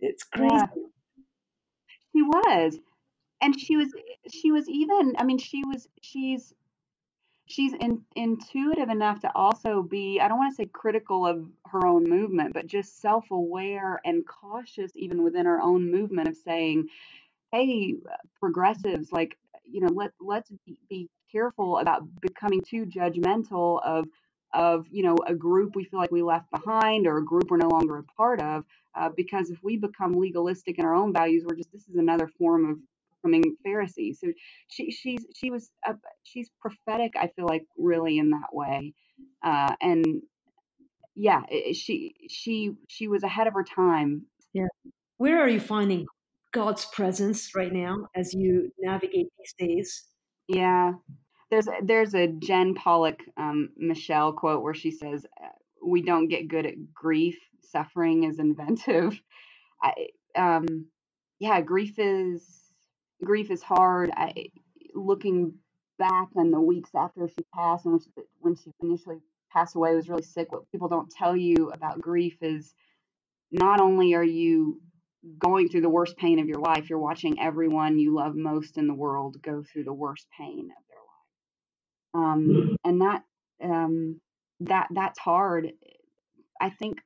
it's 0.00 0.24
crazy. 0.24 0.50
yeah 0.54 0.66
she 2.14 2.22
was 2.22 2.78
and 3.40 3.58
she 3.58 3.76
was 3.76 3.88
she 4.30 4.52
was 4.52 4.68
even 4.68 5.14
i 5.18 5.24
mean 5.24 5.38
she 5.38 5.62
was 5.64 5.88
she's 6.02 6.52
she's 7.50 7.72
in, 7.74 8.02
intuitive 8.14 8.88
enough 8.88 9.20
to 9.20 9.30
also 9.34 9.82
be 9.82 10.20
i 10.20 10.28
don't 10.28 10.38
want 10.38 10.52
to 10.52 10.56
say 10.56 10.66
critical 10.72 11.26
of 11.26 11.44
her 11.66 11.86
own 11.86 12.08
movement 12.08 12.54
but 12.54 12.66
just 12.66 13.00
self-aware 13.00 14.00
and 14.04 14.26
cautious 14.26 14.92
even 14.94 15.22
within 15.22 15.46
her 15.46 15.60
own 15.60 15.90
movement 15.90 16.28
of 16.28 16.36
saying 16.36 16.88
hey 17.52 17.94
progressives 18.38 19.12
like 19.12 19.36
you 19.64 19.80
know 19.80 19.92
let 19.92 20.12
let's 20.20 20.50
be, 20.88 21.08
careful 21.30 21.78
about 21.78 22.02
becoming 22.20 22.60
too 22.60 22.84
judgmental 22.84 23.80
of 23.84 24.04
of 24.52 24.84
you 24.90 25.04
know 25.04 25.16
a 25.28 25.34
group 25.34 25.76
we 25.76 25.84
feel 25.84 26.00
like 26.00 26.10
we 26.10 26.22
left 26.22 26.50
behind 26.50 27.06
or 27.06 27.18
a 27.18 27.24
group 27.24 27.48
we're 27.48 27.56
no 27.56 27.68
longer 27.68 27.98
a 27.98 28.02
part 28.02 28.40
of 28.40 28.64
uh, 28.96 29.08
because 29.16 29.48
if 29.48 29.62
we 29.62 29.76
become 29.76 30.12
legalistic 30.14 30.76
in 30.80 30.84
our 30.84 30.92
own 30.92 31.12
values 31.12 31.44
we're 31.46 31.54
just 31.54 31.70
this 31.70 31.88
is 31.88 31.94
another 31.94 32.26
form 32.26 32.68
of 32.68 32.78
becoming 33.22 33.56
pharisee 33.66 34.14
so 34.16 34.28
she 34.68 34.90
she's 34.90 35.26
she 35.34 35.50
was 35.50 35.70
a, 35.86 35.94
she's 36.24 36.50
prophetic 36.60 37.12
i 37.16 37.28
feel 37.36 37.46
like 37.46 37.64
really 37.78 38.18
in 38.18 38.30
that 38.30 38.48
way 38.52 38.94
uh, 39.44 39.74
and 39.82 40.04
yeah 41.16 41.42
she 41.72 42.14
she 42.28 42.72
she 42.88 43.08
was 43.08 43.22
ahead 43.22 43.46
of 43.46 43.54
her 43.54 43.64
time 43.64 44.26
Yeah. 44.54 44.66
Where 45.18 45.40
are 45.40 45.48
you 45.48 45.60
finding 45.60 46.06
God's 46.52 46.86
presence 46.86 47.54
right 47.54 47.72
now 47.72 48.08
as 48.16 48.34
you 48.34 48.70
navigate 48.80 49.28
these 49.38 49.54
days? 49.58 50.04
Yeah, 50.48 50.92
there's 51.50 51.68
a- 51.68 51.80
there's 51.84 52.14
a 52.14 52.28
Jen 52.28 52.74
Pollock 52.74 53.20
um, 53.36 53.70
Michel 53.76 54.32
quote 54.32 54.62
where 54.62 54.74
she 54.74 54.90
says, 54.90 55.26
uh, 55.42 55.48
"We 55.84 56.02
don't 56.02 56.28
get 56.28 56.48
good 56.48 56.66
at 56.66 56.92
grief. 56.94 57.38
Suffering 57.62 58.24
is 58.24 58.38
inventive." 58.40 59.20
I 59.82 60.08
um 60.36 60.86
yeah, 61.40 61.60
grief 61.62 61.98
is 61.98 62.59
grief 63.24 63.50
is 63.50 63.62
hard. 63.62 64.10
I 64.16 64.46
looking 64.94 65.54
back 65.98 66.28
on 66.36 66.50
the 66.50 66.60
weeks 66.60 66.90
after 66.94 67.28
she 67.28 67.44
passed 67.54 67.84
and 67.84 67.92
when 67.92 68.00
she, 68.00 68.10
when 68.38 68.56
she 68.56 68.70
initially 68.82 69.18
passed 69.52 69.76
away 69.76 69.94
was 69.94 70.08
really 70.08 70.22
sick. 70.22 70.50
What 70.50 70.70
people 70.72 70.88
don't 70.88 71.10
tell 71.10 71.36
you 71.36 71.70
about 71.72 72.00
grief 72.00 72.36
is 72.40 72.74
not 73.50 73.80
only 73.80 74.14
are 74.14 74.24
you 74.24 74.80
going 75.38 75.68
through 75.68 75.82
the 75.82 75.88
worst 75.90 76.16
pain 76.16 76.38
of 76.38 76.46
your 76.46 76.60
life, 76.60 76.88
you're 76.88 76.98
watching 76.98 77.40
everyone 77.40 77.98
you 77.98 78.14
love 78.14 78.34
most 78.34 78.78
in 78.78 78.86
the 78.86 78.94
world 78.94 79.36
go 79.42 79.62
through 79.62 79.84
the 79.84 79.92
worst 79.92 80.26
pain 80.38 80.70
of 80.70 80.84
their 80.88 82.24
life. 82.24 82.32
Um, 82.32 82.76
and 82.84 83.00
that 83.02 83.22
um, 83.62 84.20
that 84.60 84.88
that's 84.90 85.18
hard. 85.18 85.72
I 86.60 86.70
think 86.70 86.98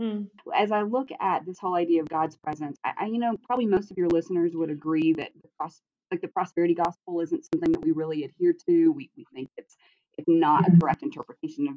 Mm. 0.00 0.28
as 0.54 0.72
I 0.72 0.82
look 0.82 1.08
at 1.20 1.44
this 1.44 1.58
whole 1.58 1.74
idea 1.74 2.00
of 2.00 2.08
God's 2.08 2.36
presence, 2.36 2.78
I, 2.84 2.92
I 3.00 3.06
you 3.06 3.18
know 3.18 3.36
probably 3.44 3.66
most 3.66 3.90
of 3.90 3.98
your 3.98 4.08
listeners 4.08 4.52
would 4.54 4.70
agree 4.70 5.12
that 5.14 5.30
the 5.42 5.48
pros- 5.58 5.82
like 6.10 6.20
the 6.20 6.28
prosperity 6.28 6.74
gospel 6.74 7.20
isn't 7.20 7.44
something 7.44 7.72
that 7.72 7.84
we 7.84 7.92
really 7.92 8.24
adhere 8.24 8.54
to. 8.68 8.92
We 8.92 9.10
we 9.16 9.26
think 9.34 9.48
it's 9.56 9.76
it's 10.16 10.28
not 10.28 10.66
a 10.66 10.70
mm-hmm. 10.70 10.80
correct 10.80 11.02
interpretation 11.02 11.68
of 11.68 11.76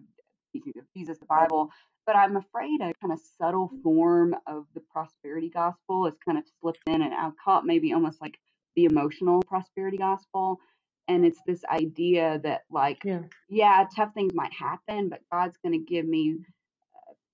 Jesus, 0.96 1.18
the 1.18 1.26
Bible. 1.26 1.70
But 2.06 2.16
I'm 2.16 2.36
afraid 2.36 2.82
a 2.82 2.94
kind 3.02 3.14
of 3.14 3.20
subtle 3.38 3.70
mm. 3.70 3.82
form 3.82 4.36
of 4.46 4.66
the 4.74 4.82
prosperity 4.92 5.50
gospel 5.50 6.06
is 6.08 6.16
kind 6.26 6.38
of 6.38 6.44
slipped 6.60 6.82
in, 6.88 7.02
and 7.02 7.14
I've 7.14 7.38
caught 7.44 7.66
maybe 7.66 7.94
almost 7.94 8.22
like 8.22 8.38
the 8.76 8.86
emotional 8.86 9.42
prosperity 9.44 9.98
gospel. 9.98 10.60
And 11.08 11.26
it's 11.26 11.40
this 11.46 11.64
idea 11.66 12.40
that, 12.44 12.64
like, 12.70 13.04
Yeah. 13.04 13.24
yeah, 13.50 13.86
tough 13.96 14.14
things 14.14 14.34
might 14.34 14.54
happen, 14.54 15.10
but 15.10 15.22
God's 15.32 15.58
going 15.58 15.74
to 15.74 15.86
give 15.86 16.06
me 16.06 16.34
mm. 16.34 16.44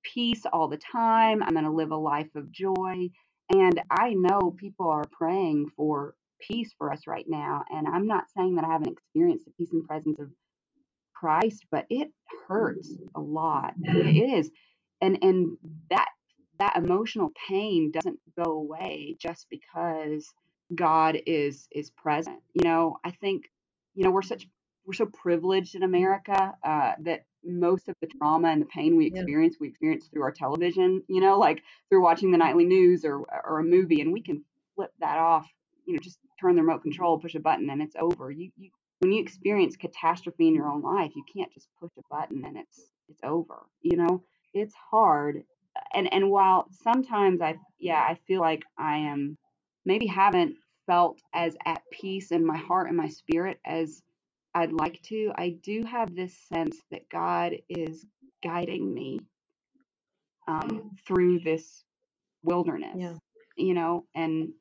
Peace 0.03 0.43
all 0.51 0.67
the 0.67 0.77
time. 0.77 1.43
I'm 1.43 1.53
going 1.53 1.65
to 1.65 1.71
live 1.71 1.91
a 1.91 1.97
life 1.97 2.33
of 2.35 2.51
joy. 2.51 3.09
And 3.49 3.81
I 3.89 4.13
know 4.13 4.55
people 4.57 4.89
are 4.89 5.05
praying 5.11 5.69
for 5.75 6.15
peace 6.39 6.73
for 6.77 6.91
us 6.91 7.07
right 7.07 7.25
now. 7.27 7.63
And 7.69 7.87
I'm 7.87 8.07
not 8.07 8.25
saying 8.35 8.55
that 8.55 8.65
I 8.65 8.71
haven't 8.71 8.91
experienced 8.91 9.45
the 9.45 9.51
peace 9.51 9.71
and 9.73 9.85
presence 9.85 10.19
of 10.19 10.29
Christ, 11.15 11.65
but 11.71 11.85
it 11.89 12.11
hurts 12.47 12.95
a 13.15 13.19
lot. 13.19 13.73
It 13.83 14.17
is. 14.17 14.51
And 15.01 15.19
and 15.23 15.57
that 15.89 16.09
that 16.59 16.77
emotional 16.77 17.31
pain 17.49 17.91
doesn't 17.91 18.19
go 18.37 18.51
away 18.51 19.15
just 19.19 19.47
because 19.49 20.27
God 20.75 21.17
is 21.25 21.67
is 21.71 21.89
present. 21.91 22.39
You 22.53 22.63
know, 22.63 22.97
I 23.03 23.11
think, 23.11 23.45
you 23.95 24.03
know, 24.03 24.11
we're 24.11 24.21
such 24.21 24.47
we're 24.85 24.93
so 24.93 25.05
privileged 25.07 25.75
in 25.75 25.83
America 25.83 26.53
uh, 26.63 26.93
that 27.01 27.25
most 27.43 27.89
of 27.89 27.95
the 28.01 28.07
trauma 28.07 28.49
and 28.49 28.61
the 28.61 28.65
pain 28.67 28.95
we 28.97 29.07
Yeah. 29.07 29.21
experience, 29.21 29.57
we 29.59 29.67
experience 29.69 30.07
through 30.07 30.23
our 30.23 30.31
television, 30.31 31.03
you 31.07 31.21
know, 31.21 31.39
like 31.39 31.63
through 31.89 32.03
watching 32.03 32.31
the 32.31 32.37
nightly 32.37 32.65
news 32.65 33.05
or 33.05 33.19
or 33.19 33.59
a 33.59 33.63
movie, 33.63 34.01
and 34.01 34.11
we 34.13 34.21
can 34.21 34.43
flip 34.75 34.91
that 34.99 35.17
off, 35.17 35.47
you 35.85 35.93
know, 35.93 35.99
just 35.99 36.19
turn 36.39 36.55
the 36.55 36.61
remote 36.61 36.81
control, 36.83 37.19
push 37.19 37.35
a 37.35 37.39
button, 37.39 37.69
and 37.69 37.81
it's 37.81 37.95
over. 37.95 38.31
You 38.31 38.51
you 38.57 38.71
when 38.99 39.11
you 39.11 39.21
experience 39.21 39.75
catastrophe 39.77 40.47
in 40.47 40.55
your 40.55 40.67
own 40.67 40.81
life, 40.81 41.11
you 41.15 41.23
can't 41.33 41.51
just 41.53 41.67
push 41.79 41.91
a 41.97 42.01
button 42.09 42.43
and 42.45 42.57
it's 42.57 42.91
it's 43.09 43.21
over. 43.23 43.65
You 43.81 43.97
know, 43.97 44.23
it's 44.53 44.75
hard. 44.91 45.43
And 45.93 46.11
and 46.13 46.29
while 46.29 46.67
sometimes 46.83 47.41
I 47.41 47.57
yeah, 47.79 47.99
I 48.01 48.17
feel 48.27 48.41
like 48.41 48.63
I 48.77 48.97
am 48.97 49.37
maybe 49.85 50.07
haven't 50.07 50.55
felt 50.85 51.19
as 51.33 51.55
at 51.65 51.81
peace 51.91 52.31
in 52.31 52.45
my 52.45 52.57
heart 52.57 52.87
and 52.87 52.97
my 52.97 53.07
spirit 53.09 53.59
as 53.65 54.01
I'd 54.53 54.73
like 54.73 55.01
to, 55.03 55.31
I 55.35 55.49
do 55.61 55.83
have 55.83 56.15
this 56.15 56.35
sense 56.53 56.77
that 56.91 57.09
God 57.09 57.53
is 57.69 58.05
guiding 58.43 58.93
me 58.93 59.19
um, 60.47 60.91
through 61.05 61.39
this 61.39 61.83
wilderness, 62.43 62.97
Yeah. 62.97 63.17
you 63.55 63.73
know, 63.73 64.05
and 64.15 64.53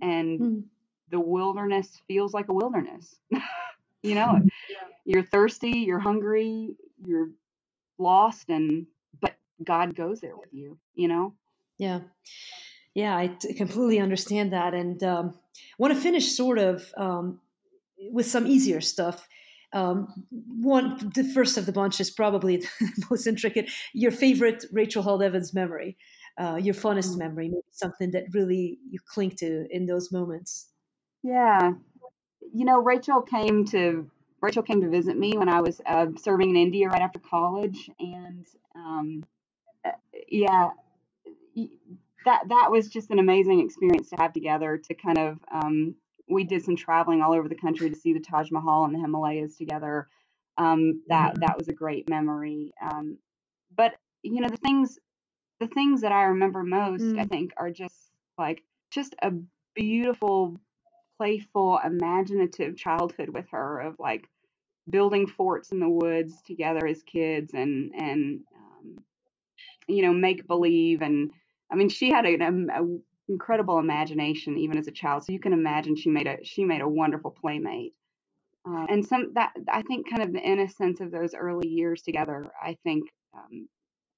and 0.00 0.40
Mm. 0.40 0.64
the 1.10 1.20
wilderness 1.20 2.00
feels 2.08 2.32
like 2.32 2.48
a 2.48 2.54
wilderness. 2.54 3.18
you 4.02 4.14
know, 4.14 4.40
you're 5.04 5.22
thirsty, 5.24 5.70
you're 5.80 5.98
hungry, 5.98 6.76
you're 7.04 7.30
lost, 7.98 8.48
and 8.48 8.86
but 9.20 9.36
God 9.62 9.94
goes 9.94 10.20
there 10.20 10.36
with 10.36 10.52
you. 10.52 10.78
You 10.94 11.08
know. 11.08 11.34
Yeah. 11.78 12.00
Yeah, 12.94 13.16
I 13.16 13.28
t- 13.28 13.54
completely 13.54 14.00
understand 14.00 14.52
that, 14.52 14.74
and 14.74 15.02
um, 15.04 15.34
want 15.78 15.94
to 15.94 16.00
finish 16.00 16.32
sort 16.32 16.58
of 16.58 16.92
um, 16.96 17.40
with 18.10 18.26
some 18.26 18.46
easier 18.46 18.80
stuff. 18.80 19.28
Um, 19.72 20.26
one, 20.30 21.12
the 21.14 21.24
first 21.24 21.56
of 21.56 21.66
the 21.66 21.72
bunch 21.72 22.00
is 22.00 22.10
probably 22.10 22.56
the 22.80 23.06
most 23.10 23.26
intricate. 23.26 23.70
Your 23.94 24.10
favorite 24.10 24.64
Rachel 24.72 25.02
Held 25.02 25.22
Evans 25.22 25.54
memory, 25.54 25.96
uh, 26.38 26.56
your 26.56 26.74
fondest 26.74 27.14
Mm. 27.14 27.18
memory, 27.18 27.48
maybe 27.48 27.62
something 27.70 28.10
that 28.12 28.24
really 28.32 28.78
you 28.90 28.98
cling 29.06 29.30
to 29.36 29.66
in 29.70 29.86
those 29.86 30.10
moments. 30.10 30.68
Yeah. 31.22 31.72
You 32.52 32.64
know, 32.64 32.80
Rachel 32.80 33.22
came 33.22 33.64
to 33.66 34.10
Rachel 34.40 34.62
came 34.62 34.80
to 34.80 34.88
visit 34.88 35.18
me 35.18 35.36
when 35.36 35.48
I 35.48 35.60
was 35.60 35.80
uh, 35.84 36.06
serving 36.18 36.50
in 36.50 36.56
India 36.56 36.88
right 36.88 37.02
after 37.02 37.18
college, 37.18 37.90
and 37.98 38.46
um, 38.74 39.24
uh, 39.84 39.90
yeah, 40.28 40.70
that 42.24 42.42
that 42.48 42.68
was 42.70 42.88
just 42.88 43.10
an 43.10 43.18
amazing 43.18 43.60
experience 43.60 44.08
to 44.10 44.16
have 44.16 44.32
together. 44.32 44.78
To 44.78 44.94
kind 44.94 45.18
of 45.18 45.38
um, 45.52 45.94
we 46.30 46.44
did 46.44 46.64
some 46.64 46.76
traveling 46.76 47.22
all 47.22 47.34
over 47.34 47.48
the 47.48 47.54
country 47.56 47.90
to 47.90 47.96
see 47.96 48.12
the 48.14 48.20
Taj 48.20 48.50
Mahal 48.50 48.84
and 48.84 48.94
the 48.94 49.00
Himalayas 49.00 49.56
together. 49.56 50.08
Um, 50.58 51.02
that 51.08 51.40
that 51.40 51.58
was 51.58 51.68
a 51.68 51.72
great 51.74 52.08
memory. 52.10 52.72
Um, 52.82 53.18
but 53.76 53.94
you 54.22 54.40
know, 54.40 54.48
the 54.48 54.56
things 54.58 54.98
the 55.60 55.68
things 55.68 56.02
that 56.02 56.12
I 56.12 56.24
remember 56.24 56.62
most, 56.64 57.14
I 57.18 57.24
Mm. 57.24 57.28
think, 57.28 57.52
are 57.56 57.70
just 57.70 58.12
like 58.38 58.62
just 58.90 59.14
a 59.22 59.32
beautiful, 59.74 60.58
playful, 61.18 61.80
imaginative 61.84 62.76
childhood 62.76 63.30
with 63.30 63.48
her 63.50 63.80
of 63.80 63.96
like 63.98 64.28
building 64.90 65.26
forts 65.26 65.72
in 65.72 65.80
the 65.80 65.88
woods 65.88 66.42
together 66.46 66.86
as 66.86 67.02
kids 67.04 67.54
and 67.54 67.92
and 67.94 68.40
um, 68.56 68.98
you 69.88 70.02
know 70.02 70.12
make 70.12 70.46
believe 70.46 71.02
and 71.02 71.30
I 71.72 71.76
mean 71.76 71.88
she 71.88 72.10
had 72.10 72.26
um, 72.42 72.70
a 72.70 72.82
incredible 73.30 73.80
imagination 73.80 74.58
even 74.58 74.78
as 74.78 74.88
a 74.88 74.92
child. 74.92 75.24
So 75.24 75.32
you 75.32 75.40
can 75.40 75.54
imagine 75.54 75.96
she 75.96 76.10
made 76.10 76.28
a 76.28 76.38
she 76.44 76.64
made 76.66 76.82
a 76.82 76.88
wonderful 76.88 77.32
playmate. 77.32 77.94
Uh, 78.68 78.86
and 78.90 79.06
some 79.06 79.32
that 79.34 79.52
I 79.72 79.82
think 79.82 80.10
kind 80.10 80.22
of 80.22 80.32
the 80.34 80.40
innocence 80.40 81.00
of 81.00 81.12
those 81.12 81.34
early 81.34 81.68
years 81.68 82.02
together 82.02 82.52
I 82.62 82.76
think 82.84 83.10
um, 83.34 83.68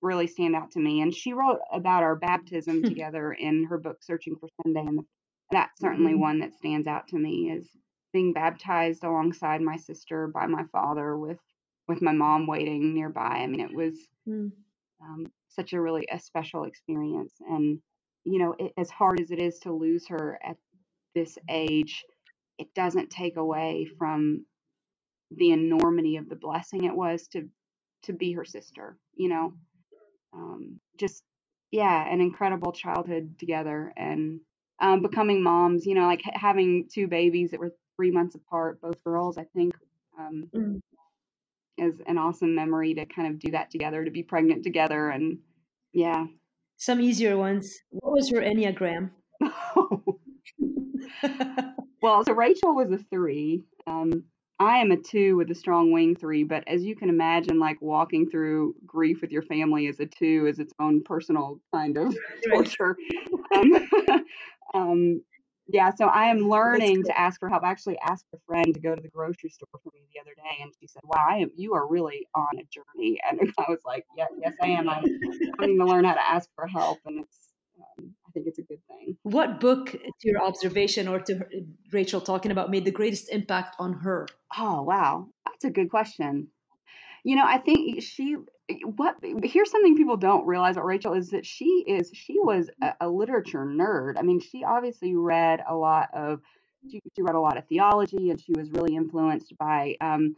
really 0.02 0.26
stand 0.28 0.56
out 0.56 0.72
to 0.72 0.80
me. 0.80 1.02
And 1.02 1.14
she 1.14 1.34
wrote 1.34 1.60
about 1.72 2.04
our 2.04 2.16
baptism 2.16 2.84
together 2.84 3.32
in 3.34 3.64
her 3.66 3.78
book 3.78 3.98
Searching 4.02 4.36
for 4.36 4.48
Sunday 4.64 4.82
and 4.86 5.00
that's 5.52 5.80
certainly 5.80 6.14
Mhm. 6.14 6.20
one 6.20 6.40
that 6.40 6.54
stands 6.54 6.88
out 6.88 7.08
to 7.08 7.18
me 7.18 7.50
is 7.52 7.68
being 8.12 8.32
baptized 8.34 9.04
alongside 9.04 9.62
my 9.62 9.76
sister 9.76 10.28
by 10.28 10.46
my 10.46 10.64
father 10.72 11.16
with 11.18 11.40
with 11.88 12.02
my 12.02 12.12
mom 12.12 12.46
waiting 12.46 12.94
nearby. 12.94 13.42
I 13.42 13.46
mean 13.48 13.60
it 13.60 13.74
was 13.74 14.08
Mm. 14.28 14.52
um, 15.02 15.26
such 15.48 15.72
a 15.72 15.80
really 15.80 16.06
a 16.10 16.18
special 16.18 16.64
experience. 16.64 17.34
And 17.40 17.80
you 18.24 18.38
know 18.38 18.54
it, 18.58 18.72
as 18.78 18.90
hard 18.90 19.20
as 19.20 19.30
it 19.30 19.38
is 19.38 19.58
to 19.60 19.72
lose 19.72 20.08
her 20.08 20.38
at 20.44 20.56
this 21.14 21.38
age 21.48 22.04
it 22.58 22.72
doesn't 22.74 23.10
take 23.10 23.36
away 23.36 23.86
from 23.98 24.44
the 25.36 25.50
enormity 25.50 26.16
of 26.16 26.28
the 26.28 26.36
blessing 26.36 26.84
it 26.84 26.94
was 26.94 27.28
to 27.28 27.48
to 28.02 28.12
be 28.12 28.32
her 28.32 28.44
sister 28.44 28.96
you 29.14 29.28
know 29.28 29.52
um, 30.34 30.80
just 30.98 31.22
yeah 31.70 32.08
an 32.12 32.20
incredible 32.20 32.72
childhood 32.72 33.34
together 33.38 33.92
and 33.96 34.40
um, 34.80 35.02
becoming 35.02 35.42
moms 35.42 35.86
you 35.86 35.94
know 35.94 36.06
like 36.06 36.22
ha- 36.24 36.32
having 36.38 36.88
two 36.92 37.06
babies 37.08 37.50
that 37.50 37.60
were 37.60 37.74
three 37.96 38.10
months 38.10 38.34
apart 38.34 38.80
both 38.80 39.02
girls 39.04 39.38
i 39.38 39.44
think 39.56 39.74
um, 40.18 40.50
Mm. 40.54 40.80
is 41.78 42.00
an 42.06 42.18
awesome 42.18 42.54
memory 42.54 42.94
to 42.94 43.06
kind 43.06 43.28
of 43.28 43.38
do 43.38 43.52
that 43.52 43.70
together 43.70 44.04
to 44.04 44.10
be 44.10 44.22
pregnant 44.22 44.62
together 44.62 45.08
and 45.08 45.38
yeah 45.92 46.26
Some 46.82 47.00
easier 47.00 47.36
ones. 47.36 47.78
What 47.90 48.12
was 48.12 48.28
your 48.28 48.42
Enneagram? 48.42 49.10
well 52.02 52.24
so 52.24 52.32
rachel 52.32 52.74
was 52.74 52.90
a 52.90 52.98
three 53.10 53.62
um, 53.86 54.24
i 54.58 54.78
am 54.78 54.90
a 54.90 54.96
two 54.96 55.36
with 55.36 55.48
a 55.52 55.54
strong 55.54 55.92
wing 55.92 56.16
three 56.16 56.42
but 56.42 56.64
as 56.66 56.82
you 56.82 56.96
can 56.96 57.08
imagine 57.08 57.60
like 57.60 57.80
walking 57.80 58.28
through 58.28 58.74
grief 58.84 59.20
with 59.20 59.30
your 59.30 59.42
family 59.42 59.86
as 59.86 60.00
a 60.00 60.06
two 60.06 60.46
is 60.48 60.58
its 60.58 60.72
own 60.80 61.02
personal 61.04 61.60
kind 61.72 61.96
of 61.96 62.16
torture 62.48 62.96
um, 63.54 63.88
um, 64.74 65.20
yeah 65.68 65.90
so 65.94 66.06
i 66.06 66.26
am 66.26 66.48
learning 66.48 66.96
cool. 66.96 67.04
to 67.04 67.20
ask 67.20 67.38
for 67.38 67.48
help. 67.48 67.62
I 67.62 67.70
actually 67.70 67.98
asked 68.02 68.26
a 68.34 68.38
friend 68.46 68.72
to 68.74 68.80
go 68.80 68.94
to 68.94 69.00
the 69.00 69.08
grocery 69.08 69.50
store 69.50 69.68
for 69.72 69.90
me 69.94 70.00
the 70.12 70.20
other 70.20 70.34
day 70.34 70.62
and 70.62 70.72
she 70.80 70.86
said 70.86 71.02
wow 71.04 71.24
I 71.28 71.36
am, 71.38 71.50
you 71.56 71.74
are 71.74 71.86
really 71.88 72.26
on 72.34 72.48
a 72.58 72.64
journey. 72.64 73.20
And 73.28 73.40
i 73.58 73.64
was 73.68 73.80
like 73.84 74.04
yeah, 74.16 74.26
yes 74.40 74.54
i 74.62 74.66
am. 74.66 74.88
I'm 74.88 75.04
having 75.58 75.78
to 75.78 75.84
learn 75.84 76.04
how 76.04 76.14
to 76.14 76.28
ask 76.28 76.48
for 76.54 76.66
help 76.66 76.98
and 77.06 77.20
it's 77.20 77.38
um, 77.78 78.14
i 78.26 78.30
think 78.32 78.46
it's 78.46 78.58
a 78.58 78.62
good 78.62 78.80
thing. 78.88 79.16
What 79.22 79.60
book, 79.60 79.92
to 79.92 80.28
your 80.28 80.42
observation 80.42 81.08
or 81.08 81.20
to 81.20 81.40
Rachel 81.92 82.20
talking 82.20 82.50
about, 82.50 82.70
made 82.70 82.84
the 82.84 82.90
greatest 82.90 83.30
impact 83.30 83.76
on 83.78 83.92
her? 84.04 84.26
oh 84.58 84.82
wow. 84.82 85.28
That's 85.46 85.64
a 85.64 85.70
good 85.70 85.90
question. 85.90 86.48
You 87.24 87.36
know 87.36 87.44
i 87.46 87.58
think 87.58 88.02
she 88.02 88.36
what 88.96 89.16
here's 89.42 89.70
something 89.70 89.96
people 89.96 90.16
don't 90.16 90.46
realize 90.46 90.76
about 90.76 90.86
rachel 90.86 91.14
is 91.14 91.30
that 91.30 91.44
she 91.44 91.84
is 91.86 92.10
she 92.14 92.38
was 92.38 92.70
a, 92.82 92.94
a 93.02 93.08
literature 93.08 93.66
nerd. 93.66 94.14
I 94.18 94.22
mean 94.22 94.40
she 94.40 94.64
obviously 94.64 95.14
read 95.14 95.62
a 95.68 95.74
lot 95.74 96.08
of 96.14 96.40
she, 96.90 97.00
she 97.14 97.22
read 97.22 97.34
a 97.34 97.40
lot 97.40 97.58
of 97.58 97.66
theology 97.66 98.30
and 98.30 98.40
she 98.40 98.52
was 98.56 98.70
really 98.70 98.96
influenced 98.96 99.56
by 99.58 99.96
um, 100.00 100.36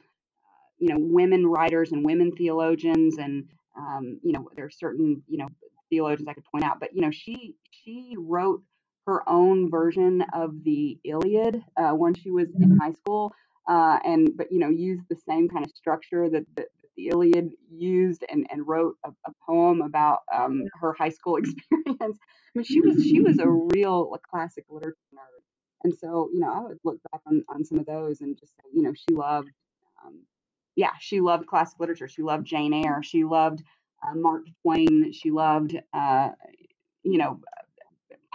you 0.78 0.88
know 0.88 0.96
women 0.98 1.46
writers 1.46 1.92
and 1.92 2.04
women 2.04 2.32
theologians 2.32 3.18
and 3.18 3.44
um, 3.76 4.20
you 4.22 4.32
know 4.32 4.48
there 4.56 4.64
are 4.64 4.70
certain 4.70 5.22
you 5.28 5.38
know 5.38 5.48
theologians 5.90 6.28
I 6.28 6.34
could 6.34 6.44
point 6.44 6.64
out, 6.64 6.80
but 6.80 6.94
you 6.94 7.02
know 7.02 7.10
she 7.10 7.54
she 7.70 8.14
wrote 8.18 8.62
her 9.06 9.28
own 9.28 9.70
version 9.70 10.24
of 10.32 10.64
the 10.64 10.98
Iliad 11.04 11.62
uh, 11.76 11.92
when 11.92 12.14
she 12.14 12.30
was 12.30 12.48
in 12.58 12.78
high 12.78 12.92
school, 12.92 13.32
uh, 13.68 13.98
and 14.04 14.30
but 14.36 14.50
you 14.50 14.58
know 14.58 14.68
used 14.68 15.04
the 15.08 15.16
same 15.28 15.48
kind 15.48 15.64
of 15.64 15.70
structure 15.72 16.28
that, 16.30 16.44
that 16.56 16.68
the 16.96 17.08
Iliad 17.08 17.50
used, 17.70 18.24
and 18.28 18.46
and 18.50 18.66
wrote 18.66 18.96
a, 19.04 19.10
a 19.26 19.32
poem 19.46 19.82
about 19.82 20.20
um, 20.34 20.64
her 20.80 20.92
high 20.92 21.10
school 21.10 21.36
experience. 21.36 21.98
I 22.00 22.06
mean, 22.54 22.64
she 22.64 22.80
was 22.80 23.04
she 23.04 23.20
was 23.20 23.38
a 23.38 23.48
real 23.74 24.10
like, 24.10 24.22
classic 24.22 24.64
literature 24.70 24.96
nerd, 25.14 25.42
and 25.84 25.94
so 25.94 26.28
you 26.32 26.40
know 26.40 26.52
I 26.52 26.60
would 26.60 26.78
look 26.84 26.98
back 27.10 27.20
on 27.26 27.44
on 27.48 27.64
some 27.64 27.78
of 27.78 27.86
those 27.86 28.20
and 28.20 28.38
just 28.38 28.52
say 28.52 28.64
you 28.72 28.82
know 28.82 28.92
she 28.94 29.14
loved. 29.14 29.50
Um, 30.04 30.22
yeah, 30.76 30.90
she 31.00 31.20
loved 31.20 31.46
classic 31.46 31.78
literature. 31.78 32.08
She 32.08 32.22
loved 32.22 32.46
Jane 32.46 32.72
Eyre. 32.72 33.02
She 33.02 33.24
loved 33.24 33.62
uh, 34.02 34.14
Mark 34.14 34.42
Twain. 34.62 35.12
She 35.12 35.30
loved, 35.30 35.76
uh, 35.92 36.30
you 37.02 37.18
know, 37.18 37.40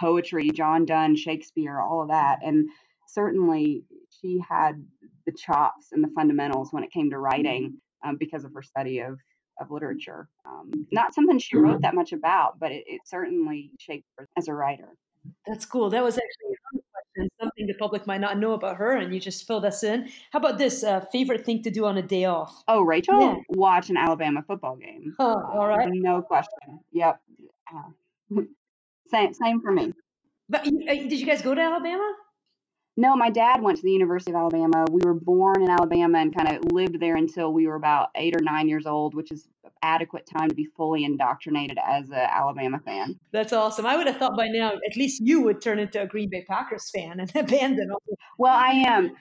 poetry, 0.00 0.50
John 0.50 0.86
Donne, 0.86 1.16
Shakespeare, 1.16 1.78
all 1.78 2.02
of 2.02 2.08
that. 2.08 2.38
And 2.42 2.68
certainly 3.06 3.84
she 4.08 4.40
had 4.48 4.84
the 5.26 5.32
chops 5.32 5.92
and 5.92 6.02
the 6.02 6.10
fundamentals 6.14 6.72
when 6.72 6.82
it 6.82 6.92
came 6.92 7.10
to 7.10 7.18
writing 7.18 7.74
um, 8.04 8.16
because 8.16 8.44
of 8.44 8.52
her 8.54 8.62
study 8.62 9.00
of, 9.00 9.18
of 9.60 9.70
literature. 9.70 10.28
Um, 10.46 10.86
not 10.90 11.14
something 11.14 11.38
she 11.38 11.56
wrote 11.56 11.82
that 11.82 11.94
much 11.94 12.12
about, 12.12 12.58
but 12.58 12.72
it, 12.72 12.84
it 12.86 13.00
certainly 13.04 13.70
shaped 13.78 14.06
her 14.18 14.28
as 14.36 14.48
a 14.48 14.54
writer. 14.54 14.96
That's 15.46 15.66
cool. 15.66 15.90
That 15.90 16.02
was 16.02 16.16
actually 16.16 16.56
question, 17.14 17.30
something 17.40 17.66
the 17.66 17.74
public 17.74 18.06
might 18.06 18.20
not 18.20 18.38
know 18.38 18.52
about 18.52 18.76
her, 18.76 18.96
and 18.96 19.12
you 19.12 19.20
just 19.20 19.46
filled 19.46 19.64
us 19.64 19.82
in. 19.82 20.08
How 20.32 20.38
about 20.38 20.58
this 20.58 20.82
uh, 20.84 21.00
favorite 21.12 21.44
thing 21.44 21.62
to 21.62 21.70
do 21.70 21.84
on 21.84 21.98
a 21.98 22.02
day 22.02 22.24
off? 22.24 22.62
Oh, 22.68 22.82
Rachel, 22.82 23.20
yeah. 23.20 23.36
watch 23.48 23.90
an 23.90 23.96
Alabama 23.96 24.42
football 24.46 24.76
game. 24.76 25.14
Oh, 25.18 25.42
all 25.52 25.68
right, 25.68 25.88
no 25.90 26.22
question. 26.22 26.80
Yep, 26.92 27.20
uh, 27.74 28.40
same 29.08 29.34
same 29.34 29.60
for 29.60 29.72
me. 29.72 29.92
But 30.48 30.66
uh, 30.66 30.70
did 30.70 31.12
you 31.12 31.26
guys 31.26 31.42
go 31.42 31.54
to 31.54 31.60
Alabama? 31.60 32.12
No, 33.00 33.16
my 33.16 33.30
dad 33.30 33.62
went 33.62 33.78
to 33.78 33.82
the 33.82 33.92
University 33.92 34.30
of 34.30 34.36
Alabama. 34.36 34.84
We 34.90 35.00
were 35.02 35.14
born 35.14 35.62
in 35.62 35.70
Alabama 35.70 36.18
and 36.18 36.36
kind 36.36 36.54
of 36.54 36.70
lived 36.70 37.00
there 37.00 37.16
until 37.16 37.50
we 37.50 37.66
were 37.66 37.76
about 37.76 38.10
eight 38.14 38.36
or 38.36 38.42
nine 38.42 38.68
years 38.68 38.84
old, 38.84 39.14
which 39.14 39.32
is 39.32 39.48
adequate 39.82 40.28
time 40.30 40.50
to 40.50 40.54
be 40.54 40.66
fully 40.76 41.04
indoctrinated 41.04 41.78
as 41.82 42.10
an 42.10 42.16
Alabama 42.16 42.78
fan. 42.84 43.18
That's 43.32 43.54
awesome. 43.54 43.86
I 43.86 43.96
would 43.96 44.06
have 44.06 44.18
thought 44.18 44.36
by 44.36 44.48
now, 44.48 44.72
at 44.72 44.98
least 44.98 45.22
you 45.24 45.40
would 45.40 45.62
turn 45.62 45.78
into 45.78 46.02
a 46.02 46.06
Green 46.06 46.28
Bay 46.28 46.44
Packers 46.46 46.90
fan 46.94 47.20
and 47.20 47.32
abandon 47.34 47.90
all. 47.90 48.02
Well, 48.36 48.54
I 48.54 48.84
am. 48.86 49.16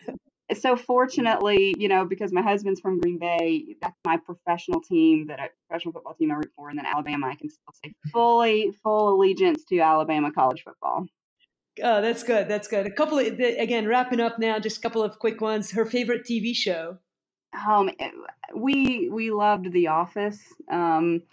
So 0.59 0.75
fortunately, 0.75 1.73
you 1.77 1.87
know, 1.87 2.03
because 2.03 2.33
my 2.33 2.41
husband's 2.41 2.81
from 2.81 2.99
Green 2.99 3.17
Bay, 3.17 3.77
that's 3.81 3.95
my 4.03 4.17
professional 4.17 4.81
team, 4.81 5.27
that 5.27 5.39
I, 5.39 5.51
professional 5.69 5.93
football 5.93 6.15
team 6.15 6.31
I 6.31 6.35
root 6.35 6.51
for, 6.53 6.69
and 6.69 6.77
then 6.77 6.85
Alabama, 6.85 7.27
I 7.27 7.35
can 7.35 7.49
still 7.49 7.73
say 7.81 7.93
fully 8.11 8.73
full 8.83 9.15
allegiance 9.15 9.63
to 9.69 9.79
Alabama 9.79 10.33
college 10.33 10.63
football. 10.65 11.05
Oh, 11.83 12.01
that's 12.01 12.23
good. 12.23 12.47
That's 12.47 12.67
good. 12.67 12.85
A 12.85 12.91
couple 12.91 13.19
of 13.19 13.27
again, 13.39 13.87
wrapping 13.87 14.19
up 14.19 14.39
now. 14.39 14.59
Just 14.59 14.77
a 14.77 14.81
couple 14.81 15.03
of 15.03 15.19
quick 15.19 15.41
ones. 15.41 15.71
Her 15.71 15.85
favorite 15.85 16.23
TV 16.23 16.55
show. 16.55 16.97
Um, 17.67 17.89
eh, 17.99 18.11
we 18.55 19.09
we 19.09 19.31
loved 19.31 19.71
The 19.71 19.87
Office. 19.87 20.39
Um, 20.71 21.23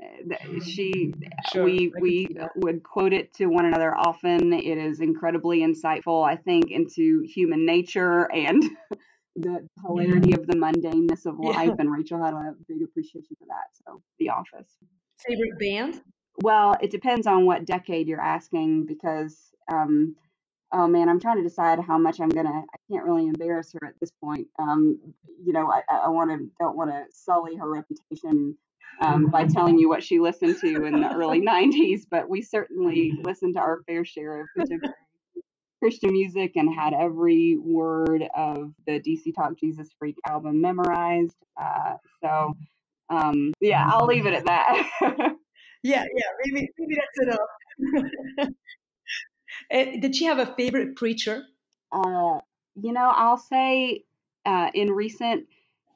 eh, 0.00 0.58
she 0.64 1.12
sure, 1.52 1.64
we 1.64 1.92
we 2.00 2.36
would 2.56 2.82
quote 2.82 3.12
it 3.12 3.34
to 3.34 3.46
one 3.46 3.66
another 3.66 3.94
often. 3.94 4.52
It 4.52 4.78
is 4.78 5.00
incredibly 5.00 5.60
insightful, 5.60 6.26
I 6.26 6.36
think, 6.36 6.70
into 6.70 7.22
human 7.26 7.66
nature 7.66 8.30
and 8.32 8.62
the 9.36 9.68
hilarity 9.84 10.32
of 10.32 10.46
the 10.46 10.56
mundaneness 10.56 11.26
of 11.26 11.38
life. 11.38 11.68
Yeah. 11.68 11.76
And 11.78 11.92
Rachel 11.92 12.22
had 12.22 12.32
a 12.32 12.54
big 12.66 12.82
appreciation 12.82 13.36
for 13.38 13.46
that. 13.48 13.68
So, 13.84 14.02
The 14.18 14.30
Office. 14.30 14.70
Favorite 15.26 15.58
band? 15.58 16.02
Well, 16.42 16.76
it 16.80 16.90
depends 16.90 17.26
on 17.26 17.46
what 17.46 17.64
decade 17.64 18.08
you're 18.08 18.20
asking 18.20 18.86
because 18.86 19.36
um, 19.70 20.16
oh 20.72 20.86
man, 20.86 21.08
I'm 21.08 21.20
trying 21.20 21.36
to 21.36 21.42
decide 21.42 21.80
how 21.80 21.98
much 21.98 22.20
I'm 22.20 22.28
gonna. 22.28 22.48
I 22.50 22.76
can't 22.90 23.04
really 23.04 23.26
embarrass 23.26 23.72
her 23.72 23.86
at 23.86 23.94
this 24.00 24.12
point. 24.22 24.48
Um, 24.58 24.98
you 25.44 25.52
know, 25.52 25.70
I, 25.70 25.82
I 26.04 26.08
want 26.08 26.30
to 26.30 26.48
don't 26.60 26.76
want 26.76 26.90
to 26.90 27.04
sully 27.12 27.56
her 27.56 27.70
reputation 27.70 28.56
um, 29.00 29.26
by 29.26 29.44
telling 29.54 29.78
you 29.78 29.88
what 29.88 30.02
she 30.02 30.18
listened 30.18 30.58
to 30.60 30.84
in 30.84 31.00
the 31.00 31.12
early 31.14 31.40
'90s, 31.40 32.02
but 32.10 32.28
we 32.28 32.42
certainly 32.42 33.12
listened 33.22 33.54
to 33.54 33.60
our 33.60 33.80
fair 33.86 34.04
share 34.04 34.40
of 34.42 34.48
contemporary 34.56 34.94
Christian 35.80 36.12
music 36.12 36.52
and 36.56 36.72
had 36.74 36.94
every 36.94 37.56
word 37.58 38.24
of 38.36 38.72
the 38.86 39.00
DC 39.00 39.34
Talk 39.34 39.58
Jesus 39.58 39.88
Freak 39.98 40.16
album 40.28 40.60
memorized. 40.60 41.36
Uh, 41.60 41.94
so, 42.22 42.54
um, 43.10 43.52
yeah, 43.60 43.86
I'll 43.86 44.06
leave 44.06 44.26
it 44.26 44.34
at 44.34 44.46
that. 44.46 45.36
yeah, 45.86 46.04
yeah, 46.14 46.30
maybe 46.44 46.68
maybe 46.78 46.96
that's 46.96 47.28
enough. 47.28 48.52
Eh, 49.70 49.98
did 50.00 50.14
she 50.14 50.26
have 50.26 50.38
a 50.38 50.54
favorite 50.54 50.96
preacher? 50.96 51.42
Uh, 51.90 52.38
you 52.74 52.92
know, 52.92 53.10
I'll 53.12 53.38
say 53.38 54.04
uh, 54.44 54.70
in 54.74 54.90
recent 54.90 55.46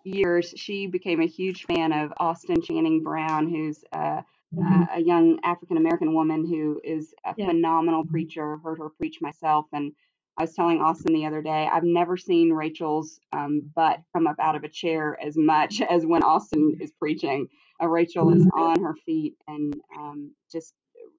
years, 0.02 0.54
she 0.56 0.86
became 0.86 1.20
a 1.20 1.26
huge 1.26 1.66
fan 1.66 1.92
of 1.92 2.12
Austin 2.18 2.62
Channing 2.62 3.02
Brown, 3.02 3.48
who's 3.48 3.84
uh, 3.92 4.22
mm-hmm. 4.54 4.82
a 4.92 5.00
young 5.00 5.38
African 5.44 5.76
American 5.76 6.14
woman 6.14 6.46
who 6.46 6.80
is 6.82 7.14
a 7.24 7.34
yeah. 7.36 7.48
phenomenal 7.48 8.04
preacher. 8.04 8.56
Heard 8.58 8.78
her 8.78 8.88
preach 8.88 9.18
myself, 9.20 9.66
and 9.72 9.92
I 10.38 10.44
was 10.44 10.54
telling 10.54 10.80
Austin 10.80 11.12
the 11.12 11.26
other 11.26 11.42
day, 11.42 11.68
I've 11.70 11.84
never 11.84 12.16
seen 12.16 12.50
Rachel's 12.50 13.20
um, 13.32 13.70
butt 13.74 14.00
come 14.14 14.26
up 14.26 14.36
out 14.40 14.56
of 14.56 14.64
a 14.64 14.68
chair 14.68 15.18
as 15.22 15.36
much 15.36 15.80
as 15.90 16.06
when 16.06 16.22
Austin 16.22 16.78
is 16.80 16.92
preaching. 16.92 17.48
Uh, 17.82 17.88
Rachel 17.88 18.32
is 18.34 18.44
mm-hmm. 18.44 18.60
on 18.60 18.82
her 18.82 18.94
feet 19.06 19.34
and 19.48 19.74
um, 19.98 20.32
just 20.50 20.74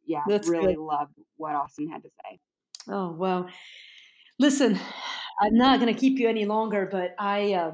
yeah, 0.05 0.22
That's 0.28 0.47
really 0.47 0.76
good. 0.76 0.84
loved 0.84 1.14
what 1.38 1.55
Austin 1.55 1.89
had 1.89 2.03
to 2.03 2.09
say. 2.09 2.39
Oh 2.89 3.12
well, 3.12 3.47
listen, 4.39 4.80
I'm 5.39 5.55
not 5.55 5.80
going 5.80 5.93
to 5.93 5.99
keep 5.99 6.20
you 6.20 6.28
any 6.28 6.45
longer, 6.45 6.88
but 6.91 7.16
I 7.20 7.53
uh, 7.53 7.72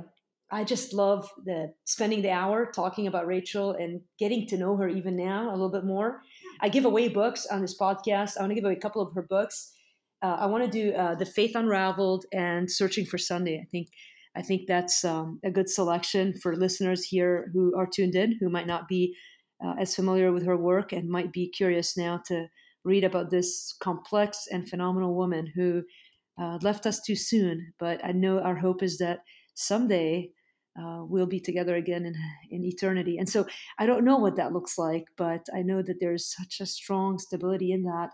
I 0.50 0.64
just 0.64 0.94
love 0.94 1.30
the 1.46 1.74
spending 1.86 2.22
the 2.22 2.32
hour 2.32 2.72
talking 2.72 3.08
about 3.08 3.28
Rachel 3.28 3.72
and 3.72 4.02
getting 4.18 4.48
to 4.48 4.58
know 4.58 4.78
her 4.78 4.88
even 4.88 5.18
now 5.18 5.50
a 5.50 5.52
little 5.52 5.72
bit 5.72 5.84
more. 5.84 6.22
I 6.62 6.70
give 6.70 6.86
away 6.86 7.10
books 7.10 7.46
on 7.46 7.62
this 7.62 7.78
podcast. 7.78 8.38
I 8.38 8.42
want 8.42 8.52
to 8.52 8.56
give 8.56 8.64
away 8.64 8.76
a 8.76 8.80
couple 8.80 9.02
of 9.02 9.14
her 9.14 9.24
books. 9.24 9.74
Uh, 10.22 10.38
I 10.40 10.46
want 10.48 10.64
to 10.64 10.70
do 10.70 10.96
uh, 10.96 11.16
the 11.16 11.26
Faith 11.26 11.56
Unraveled 11.56 12.26
and 12.32 12.72
Searching 12.72 13.06
for 13.06 13.18
Sunday. 13.18 13.60
I 13.62 13.68
think 13.70 13.90
I 14.38 14.42
think 14.44 14.68
that's 14.68 15.04
um, 15.04 15.40
a 15.44 15.52
good 15.52 15.70
selection 15.70 16.34
for 16.42 16.56
listeners 16.56 17.04
here 17.04 17.50
who 17.54 17.76
are 17.76 17.88
tuned 17.88 18.16
in 18.16 18.38
who 18.40 18.50
might 18.50 18.68
not 18.68 18.88
be 18.88 19.16
uh, 19.66 19.74
as 19.80 19.96
familiar 19.96 20.32
with 20.32 20.46
her 20.46 20.56
work 20.56 20.94
and 20.94 21.10
might 21.10 21.34
be 21.34 21.50
curious 21.50 21.98
now 21.98 22.22
to 22.28 22.48
read 22.84 23.04
about 23.04 23.32
this 23.32 23.76
complex 23.82 24.46
and 24.52 24.70
phenomenal 24.70 25.16
woman 25.16 25.52
who 25.56 25.82
uh, 26.40 26.60
left 26.62 26.86
us 26.86 27.02
too 27.02 27.16
soon. 27.16 27.74
But 27.80 28.04
I 28.06 28.12
know 28.12 28.40
our 28.40 28.56
hope 28.56 28.84
is 28.84 29.00
that 29.00 29.20
someday 29.56 30.30
uh, 30.80 31.04
we'll 31.04 31.26
be 31.26 31.40
together 31.40 31.76
again 31.76 32.06
in, 32.06 32.16
in 32.52 32.64
eternity. 32.64 33.18
And 33.18 33.28
so 33.28 33.48
I 33.80 33.88
don't 33.88 34.06
know 34.06 34.18
what 34.18 34.36
that 34.36 34.54
looks 34.54 34.78
like, 34.78 35.06
but 35.18 35.48
I 35.56 35.64
know 35.64 35.82
that 35.82 35.98
there's 36.00 36.32
such 36.32 36.60
a 36.62 36.68
strong 36.68 37.18
stability 37.18 37.72
in 37.72 37.84
that. 37.84 38.10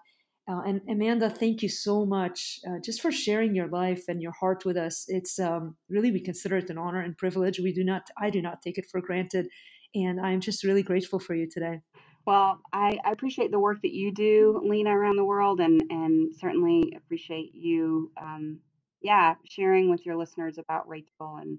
Uh, 0.50 0.62
and 0.66 0.82
Amanda, 0.90 1.30
thank 1.30 1.62
you 1.62 1.70
so 1.70 2.06
much 2.06 2.60
uh, 2.68 2.80
just 2.84 3.02
for 3.02 3.12
sharing 3.12 3.56
your 3.56 3.68
life 3.68 4.04
and 4.10 4.22
your 4.22 4.34
heart 4.34 4.66
with 4.66 4.76
us. 4.76 5.06
It's 5.08 5.40
um, 5.40 5.78
really 5.90 6.12
we 6.12 6.20
consider 6.20 6.58
it 6.58 6.70
an 6.70 6.78
honor 6.78 7.00
and 7.00 7.18
privilege. 7.18 7.60
We 7.60 7.74
do 7.74 7.84
not, 7.84 8.10
I 8.22 8.30
do 8.30 8.42
not 8.42 8.62
take 8.62 8.78
it 8.78 8.86
for 8.92 9.00
granted, 9.00 9.48
and 9.96 10.20
I'm 10.20 10.42
just 10.42 10.66
really 10.66 10.84
grateful 10.84 11.20
for 11.20 11.34
you 11.34 11.48
today. 11.50 11.80
Well, 12.26 12.60
I, 12.74 12.98
I 13.06 13.12
appreciate 13.12 13.52
the 13.52 13.60
work 13.60 13.82
that 13.84 13.94
you 13.94 14.14
do, 14.14 14.62
Lina, 14.64 14.90
around 14.90 15.18
the 15.18 15.26
world, 15.26 15.60
and 15.60 15.82
and 15.90 16.34
certainly 16.36 16.94
appreciate 16.96 17.52
you, 17.54 18.12
um, 18.22 18.60
yeah, 19.02 19.36
sharing 19.50 19.90
with 19.90 20.06
your 20.06 20.16
listeners 20.16 20.58
about 20.58 20.88
Rachel 20.88 21.38
and 21.42 21.58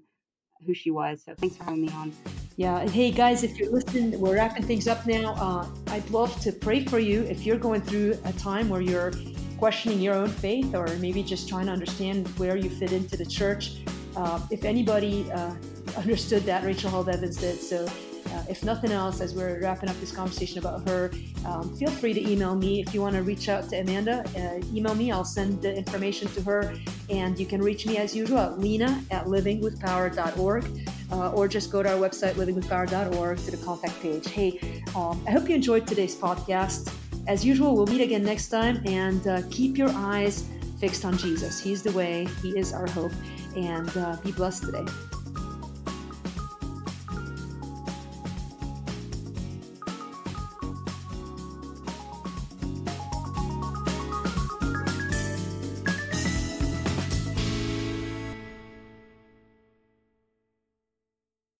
who 0.65 0.73
she 0.73 0.91
was. 0.91 1.23
So 1.23 1.33
thanks 1.35 1.57
for 1.57 1.63
having 1.63 1.81
me 1.81 1.89
on. 1.93 2.11
Yeah, 2.57 2.79
and 2.79 2.89
hey 2.89 3.11
guys, 3.11 3.43
if 3.43 3.57
you're 3.57 3.71
listening, 3.71 4.19
we're 4.19 4.35
wrapping 4.35 4.63
things 4.63 4.87
up 4.87 5.05
now. 5.05 5.33
Uh, 5.35 5.67
I'd 5.87 6.09
love 6.09 6.39
to 6.41 6.51
pray 6.51 6.85
for 6.85 6.99
you 6.99 7.23
if 7.23 7.45
you're 7.45 7.57
going 7.57 7.81
through 7.81 8.17
a 8.23 8.33
time 8.33 8.69
where 8.69 8.81
you're 8.81 9.11
questioning 9.57 9.99
your 9.99 10.13
own 10.13 10.29
faith, 10.29 10.73
or 10.73 10.87
maybe 10.97 11.23
just 11.23 11.49
trying 11.49 11.65
to 11.65 11.71
understand 11.71 12.27
where 12.37 12.55
you 12.55 12.69
fit 12.69 12.91
into 12.91 13.17
the 13.17 13.25
church. 13.25 13.77
Uh, 14.15 14.39
if 14.51 14.63
anybody 14.63 15.29
uh, 15.31 15.53
understood 15.97 16.43
that, 16.43 16.63
Rachel 16.63 16.89
Held 16.89 17.09
Evans 17.09 17.37
did. 17.37 17.59
So 17.59 17.87
uh, 18.31 18.43
if 18.49 18.63
nothing 18.63 18.91
else, 18.91 19.21
as 19.21 19.33
we're 19.33 19.59
wrapping 19.61 19.89
up 19.89 19.99
this 19.99 20.11
conversation 20.11 20.59
about 20.59 20.87
her, 20.89 21.11
um, 21.45 21.75
feel 21.77 21.91
free 21.91 22.13
to 22.13 22.31
email 22.31 22.55
me 22.55 22.81
if 22.81 22.93
you 22.93 23.01
want 23.01 23.15
to 23.15 23.21
reach 23.21 23.49
out 23.49 23.69
to 23.69 23.79
Amanda. 23.79 24.23
Uh, 24.35 24.65
email 24.75 24.95
me, 24.95 25.11
I'll 25.11 25.23
send 25.23 25.61
the 25.61 25.75
information 25.75 26.27
to 26.29 26.41
her, 26.43 26.73
and 27.09 27.39
you 27.39 27.45
can 27.45 27.61
reach 27.61 27.85
me 27.85 27.97
as 27.97 28.15
usual 28.15 28.39
at 28.39 28.59
lina 28.59 29.01
at 29.11 29.25
livingwithpower.org. 29.25 30.65
Uh, 31.11 31.29
or 31.33 31.47
just 31.47 31.71
go 31.71 31.83
to 31.83 31.89
our 31.89 31.99
website, 31.99 32.33
livingwithpower.org, 32.33 33.37
to 33.37 33.51
the 33.51 33.57
contact 33.57 34.01
page. 34.01 34.27
Hey, 34.27 34.81
um, 34.95 35.23
I 35.27 35.31
hope 35.31 35.47
you 35.47 35.53
enjoyed 35.53 35.85
today's 35.85 36.15
podcast. 36.15 36.91
As 37.27 37.45
usual, 37.45 37.75
we'll 37.75 37.85
meet 37.85 38.01
again 38.01 38.23
next 38.23 38.49
time, 38.49 38.81
and 38.85 39.25
uh, 39.27 39.41
keep 39.51 39.77
your 39.77 39.89
eyes 39.89 40.45
fixed 40.79 41.05
on 41.05 41.15
Jesus. 41.17 41.59
He's 41.59 41.83
the 41.83 41.91
way, 41.91 42.27
He 42.41 42.57
is 42.57 42.73
our 42.73 42.87
hope, 42.87 43.13
and 43.55 43.95
uh, 43.97 44.17
be 44.23 44.31
blessed 44.31 44.63
today. 44.63 44.85